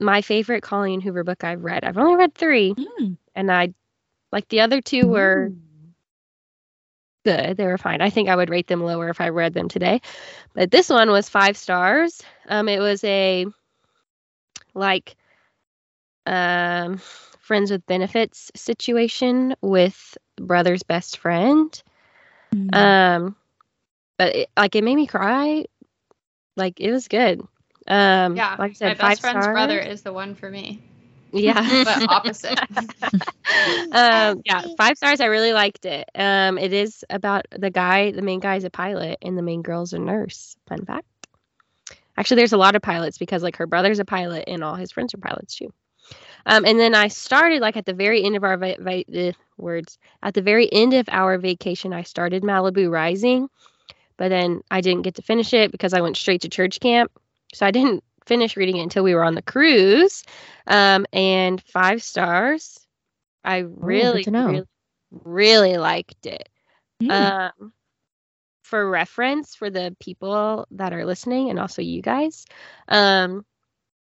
[0.01, 1.85] my favorite Colleen Hoover book I've read.
[1.85, 3.17] I've only read three, Mm.
[3.33, 3.73] and I
[4.31, 5.51] like the other two were
[7.23, 7.57] good.
[7.57, 8.01] They were fine.
[8.01, 10.01] I think I would rate them lower if I read them today.
[10.53, 12.21] But this one was five stars.
[12.47, 13.45] Um, it was a
[14.73, 15.15] like
[16.25, 21.83] um friends with benefits situation with brother's best friend.
[22.53, 22.75] Mm.
[22.75, 23.35] Um,
[24.17, 25.65] but it, like it made me cry.
[26.55, 27.41] Like it was good.
[27.87, 29.53] Um, yeah, like I said, my five best friend's stars.
[29.53, 30.81] brother is the one for me,
[31.31, 32.59] Yeah, but opposite.
[33.91, 35.21] um, yeah, five stars.
[35.21, 36.09] I really liked it.
[36.15, 38.11] Um, it is about the guy.
[38.11, 40.55] The main guy is a pilot, and the main girl's a nurse.
[40.67, 41.05] Fun fact.
[42.17, 44.91] Actually, there's a lot of pilots because like her brother's a pilot, and all his
[44.91, 45.73] friends are pilots too.
[46.45, 49.31] Um, and then I started like at the very end of our va- va- uh,
[49.57, 51.93] words at the very end of our vacation.
[51.93, 53.47] I started Malibu Rising,
[54.17, 57.11] but then I didn't get to finish it because I went straight to church camp.
[57.53, 60.23] So I didn't finish reading it until we were on the cruise.
[60.67, 62.79] Um, and five stars.
[63.43, 64.47] I really, to know.
[64.47, 64.63] really,
[65.11, 66.47] really liked it.
[67.01, 67.11] Mm.
[67.11, 67.73] Um,
[68.63, 72.45] for reference, for the people that are listening, and also you guys,
[72.87, 73.43] um,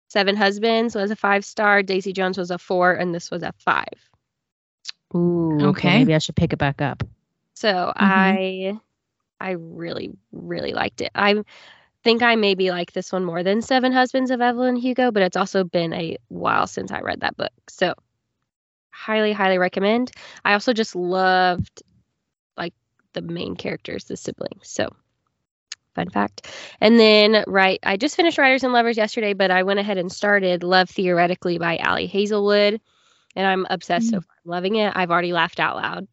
[0.09, 1.83] Seven Husbands was a five star.
[1.83, 4.09] Daisy Jones was a four, and this was a five.
[5.13, 5.65] Ooh, okay.
[5.65, 5.97] Okay.
[5.99, 7.03] Maybe I should pick it back up.
[7.55, 8.79] So I,
[9.39, 11.11] I really, really liked it.
[11.13, 11.43] I
[12.03, 15.37] think I maybe like this one more than Seven Husbands of Evelyn Hugo, but it's
[15.37, 17.51] also been a while since I read that book.
[17.69, 17.93] So
[18.91, 20.11] highly, highly recommend.
[20.45, 21.83] I also just loved
[22.55, 22.73] like
[23.13, 24.69] the main characters, the siblings.
[24.69, 24.89] So
[25.95, 26.47] fun fact.
[26.79, 30.11] And then right, I just finished Writers and Lovers yesterday, but I went ahead and
[30.11, 32.79] started Love Theoretically by Ali Hazelwood.
[33.35, 34.23] And I'm obsessed so mm.
[34.25, 34.35] far.
[34.45, 34.93] I'm loving it.
[34.95, 36.07] I've already laughed out loud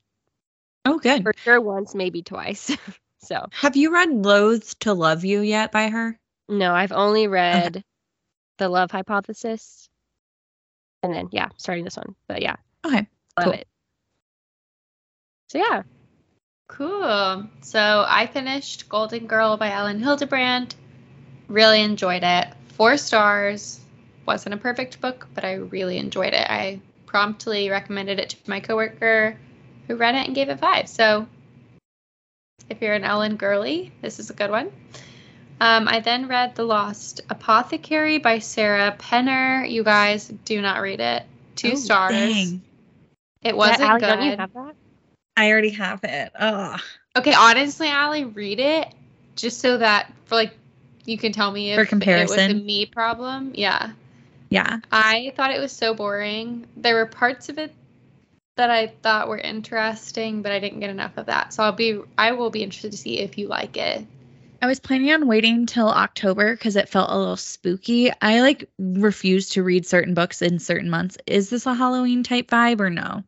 [0.84, 1.22] Oh, good.
[1.22, 2.76] for sure once, maybe twice.
[3.24, 6.18] so Have you read Loathed to Love You yet by her?
[6.48, 7.82] no, I've only read
[8.58, 9.88] the Love Hypothesis,
[11.02, 12.14] and then yeah, starting this one.
[12.28, 13.06] But yeah, Okay.
[13.38, 13.52] love Cool.
[13.54, 13.66] it.
[15.48, 15.82] So yeah,
[16.68, 17.46] Cool.
[17.60, 20.74] So I finished Golden Girl by Elin Hilderbrand.
[21.48, 22.48] Really enjoyed it.
[22.68, 23.80] Four stars.
[24.26, 26.50] Wasn't a perfect book, but I really enjoyed it.
[26.50, 29.36] I promptly recommended it to my coworker
[29.86, 30.88] who read it and gave it five.
[30.88, 31.26] So
[32.70, 34.70] if you're an Elin girly, this is a good one.
[35.60, 39.68] Um, I then read The Lost Apothecary by Sarah Penner.
[39.68, 41.22] You guys do not read it.
[41.56, 42.12] Two Oh, stars.
[42.12, 42.62] dang.
[43.42, 44.06] It wasn't Allie, good.
[44.06, 44.74] Don't you have that?
[45.36, 46.32] I already have it.
[46.38, 46.76] Oh,
[47.16, 48.88] Okay, honestly, Allie, read it
[49.36, 50.52] just so that for like
[51.04, 53.52] you can tell me if For it was a me problem.
[53.54, 53.92] Yeah.
[54.48, 54.80] yeah.
[54.90, 56.66] I thought it was so boring.
[56.76, 57.72] There were parts of it
[58.56, 61.52] that I thought were interesting, but I didn't get enough of that.
[61.52, 64.06] So I'll be I will be interested to see if you like it.
[64.62, 68.10] I was planning on waiting till October because it felt a little spooky.
[68.22, 71.18] I like refuse to read certain books in certain months.
[71.26, 73.24] Is this a Halloween type vibe or no?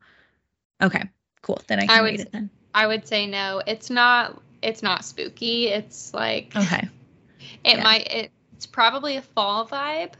[0.82, 1.02] Okay,
[1.42, 1.60] cool.
[1.66, 2.50] Then I can I would read it then.
[2.74, 3.62] I would say no.
[3.66, 5.68] It's not it's not spooky.
[5.68, 6.88] It's like Okay.
[7.64, 7.82] it yeah.
[7.82, 10.12] might it, it's probably a fall vibe.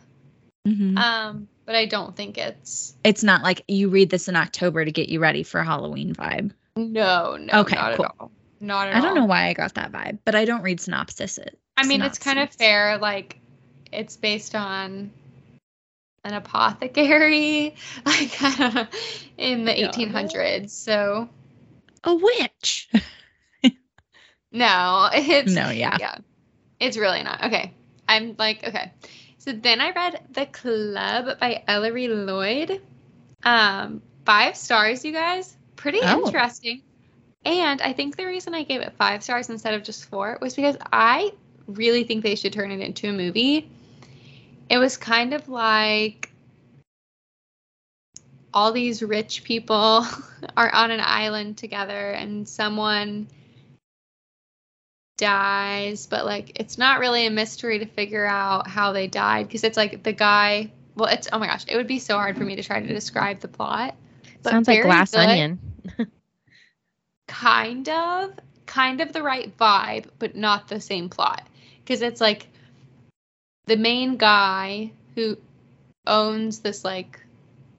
[0.66, 4.84] hmm Um, but I don't think it's it's not like you read this in October
[4.84, 6.52] to get you ready for Halloween vibe.
[6.76, 8.04] no, no, Okay, not cool.
[8.06, 8.30] at all.
[8.60, 9.14] Not at I don't all.
[9.16, 11.38] know why I got that vibe, but I don't read synopsis.
[11.76, 12.96] I mean, it's kind of fair.
[12.96, 13.38] Like,
[13.92, 15.10] it's based on
[16.24, 17.74] an apothecary,
[18.06, 18.42] like
[19.36, 19.90] in the Yeah.
[19.90, 20.70] 1800s.
[20.70, 21.28] So
[22.04, 22.88] A witch.
[24.52, 25.96] no, it's No, yeah.
[26.00, 26.16] yeah,
[26.80, 27.44] it's really not.
[27.44, 27.72] Okay,
[28.08, 28.92] I'm like okay.
[29.46, 32.82] So then I read The Club by Ellery Lloyd.
[33.44, 35.56] Um, five stars, you guys.
[35.76, 36.26] Pretty Oh.
[36.26, 36.82] interesting.
[37.44, 40.56] And I think the reason I gave it five stars instead of just four was
[40.56, 41.32] because I
[41.68, 43.70] really think they should turn it into a movie.
[44.68, 46.32] It was kind of like
[48.52, 50.04] all these rich people
[50.56, 53.28] are on an island together and someone
[55.16, 59.64] dies, but like it's not really a mystery to figure out how they died because
[59.64, 60.70] it's like the guy.
[60.94, 62.86] Well, it's oh my gosh, it would be so hard for me to try to
[62.86, 63.94] describe the plot.
[64.42, 65.20] but Sounds like Glass good.
[65.20, 65.58] Onion.
[67.28, 68.32] kind of
[68.66, 71.46] kind of the right vibe but not the same plot
[71.84, 72.48] because it's like
[73.66, 75.36] the main guy who
[76.06, 77.20] owns this like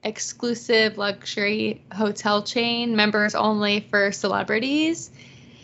[0.04, 5.10] exclusive luxury hotel chain members only for celebrities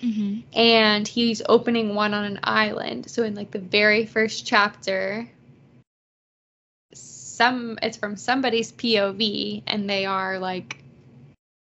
[0.05, 0.41] Mm-hmm.
[0.53, 3.11] and he's opening one on an island.
[3.11, 5.29] So in like the very first chapter
[6.93, 10.79] some it's from somebody's pov and they are like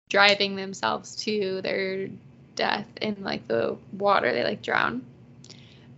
[0.10, 2.10] driving themselves to their
[2.56, 5.04] death in like the water they like drown.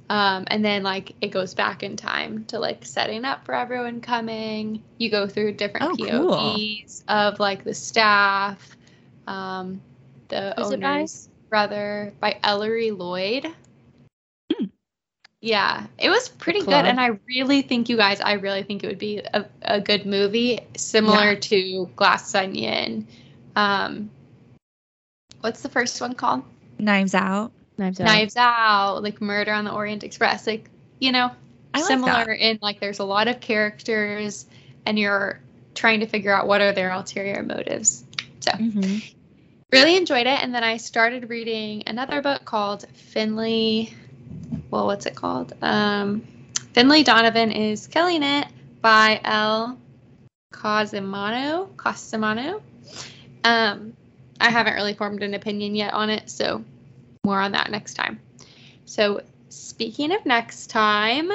[0.10, 4.02] Um, and then like it goes back in time to like setting up for everyone
[4.02, 4.84] coming.
[4.98, 6.38] You go through different Oh, cool.
[6.38, 8.78] povs of like the staff
[9.28, 9.82] um,
[10.30, 13.46] the Who's it owners brother by ellery lloyd
[14.52, 14.66] Hmm.
[15.42, 18.88] yeah it was pretty good and i really think you guys i really think it
[18.88, 21.40] would be a, a good movie similar Yeah.
[21.40, 23.06] to glass onion
[23.56, 24.10] um
[25.42, 26.44] what's the first one called
[26.80, 27.52] Knives Out.
[27.78, 28.06] Knives Out.
[28.06, 30.70] knives out like murder on the orient express like
[31.00, 31.30] you know
[31.74, 32.40] I like similar that.
[32.40, 34.46] in like there's a lot of characters
[34.86, 35.40] and you're
[35.76, 38.04] trying to figure out what are their ulterior motives
[38.40, 38.98] so Mm-hmm.
[39.72, 40.44] Really enjoyed it.
[40.44, 43.94] And then i started reading another book called Finlay
[44.70, 45.54] well what's it called?
[45.62, 46.28] Um
[46.74, 48.48] Finlay Donovan is killing it
[48.82, 49.78] by Elle
[50.54, 52.62] Cosimano cosimano
[53.44, 53.94] um
[54.40, 56.64] i haven't really formed an opinion yet on it so
[57.24, 58.20] more on that next time.
[58.86, 61.32] So speaking of next time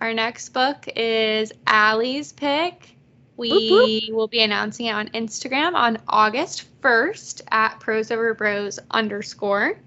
[0.00, 2.96] our next book is Allie's pick
[3.40, 9.78] we will be announcing it on Instagram on August 1st at pros over bros underscore.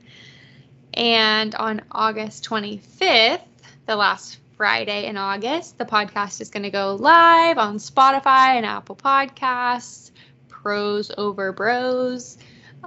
[0.93, 3.41] And on August 25th,
[3.85, 8.65] the last Friday in August, the podcast is going to go live on Spotify and
[8.65, 10.11] Apple Podcasts,
[10.47, 12.37] pros over bros.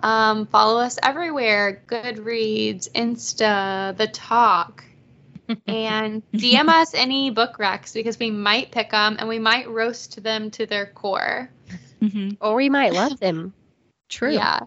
[0.03, 4.85] Um, follow us everywhere Goodreads, Insta, TikTok,
[5.67, 10.23] and DM us any book recs because we might pick them and we might roast
[10.23, 11.51] them to their core.
[12.03, 12.31] Mm-hmm.
[12.41, 13.55] Or we might love them.
[14.09, 14.33] True.
[14.33, 14.61] Yeah,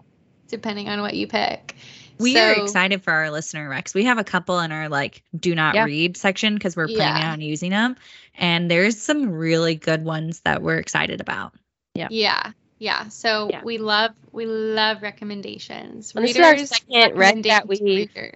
[0.48, 1.76] depending on what you pick.
[2.18, 3.94] We are excited for our listener recs.
[3.94, 5.84] We have a couple in our like do not Yeah.
[5.84, 7.32] read section because we're planning Yeah.
[7.32, 7.96] on using them.
[8.34, 11.54] And there's some really good ones that we're excited about.
[11.94, 12.52] Yeah, yeah.
[12.78, 13.08] Yeah.
[13.08, 13.62] So Yeah.
[13.64, 16.12] we love we love recommendations.
[16.14, 18.34] And this is our second rec that we- readers.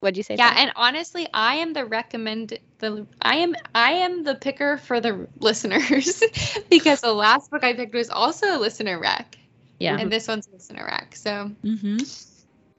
[0.00, 0.36] What'd you say?
[0.36, 4.98] Yeah, and honestly, I am the recommend the I am I am the picker for
[4.98, 6.22] the listeners
[6.70, 9.36] because the last book I picked was also a listener rec.
[9.78, 9.98] Yeah.
[9.98, 11.14] And this one's a listener rec.
[11.16, 11.98] So mm-hmm.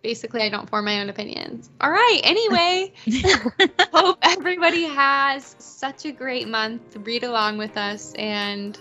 [0.02, 1.70] basically I don't form my own opinions.
[1.80, 2.22] All right.
[2.24, 2.94] Anyway,
[3.94, 6.96] hope everybody has such a great month.
[6.98, 8.80] Read along with us and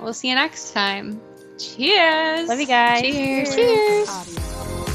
[0.00, 1.20] we'll see you next time.
[1.58, 2.48] Cheers.
[2.48, 3.02] Love you guys.
[3.02, 3.54] Cheers.
[3.54, 4.26] Cheers.
[4.26, 4.85] Cheers.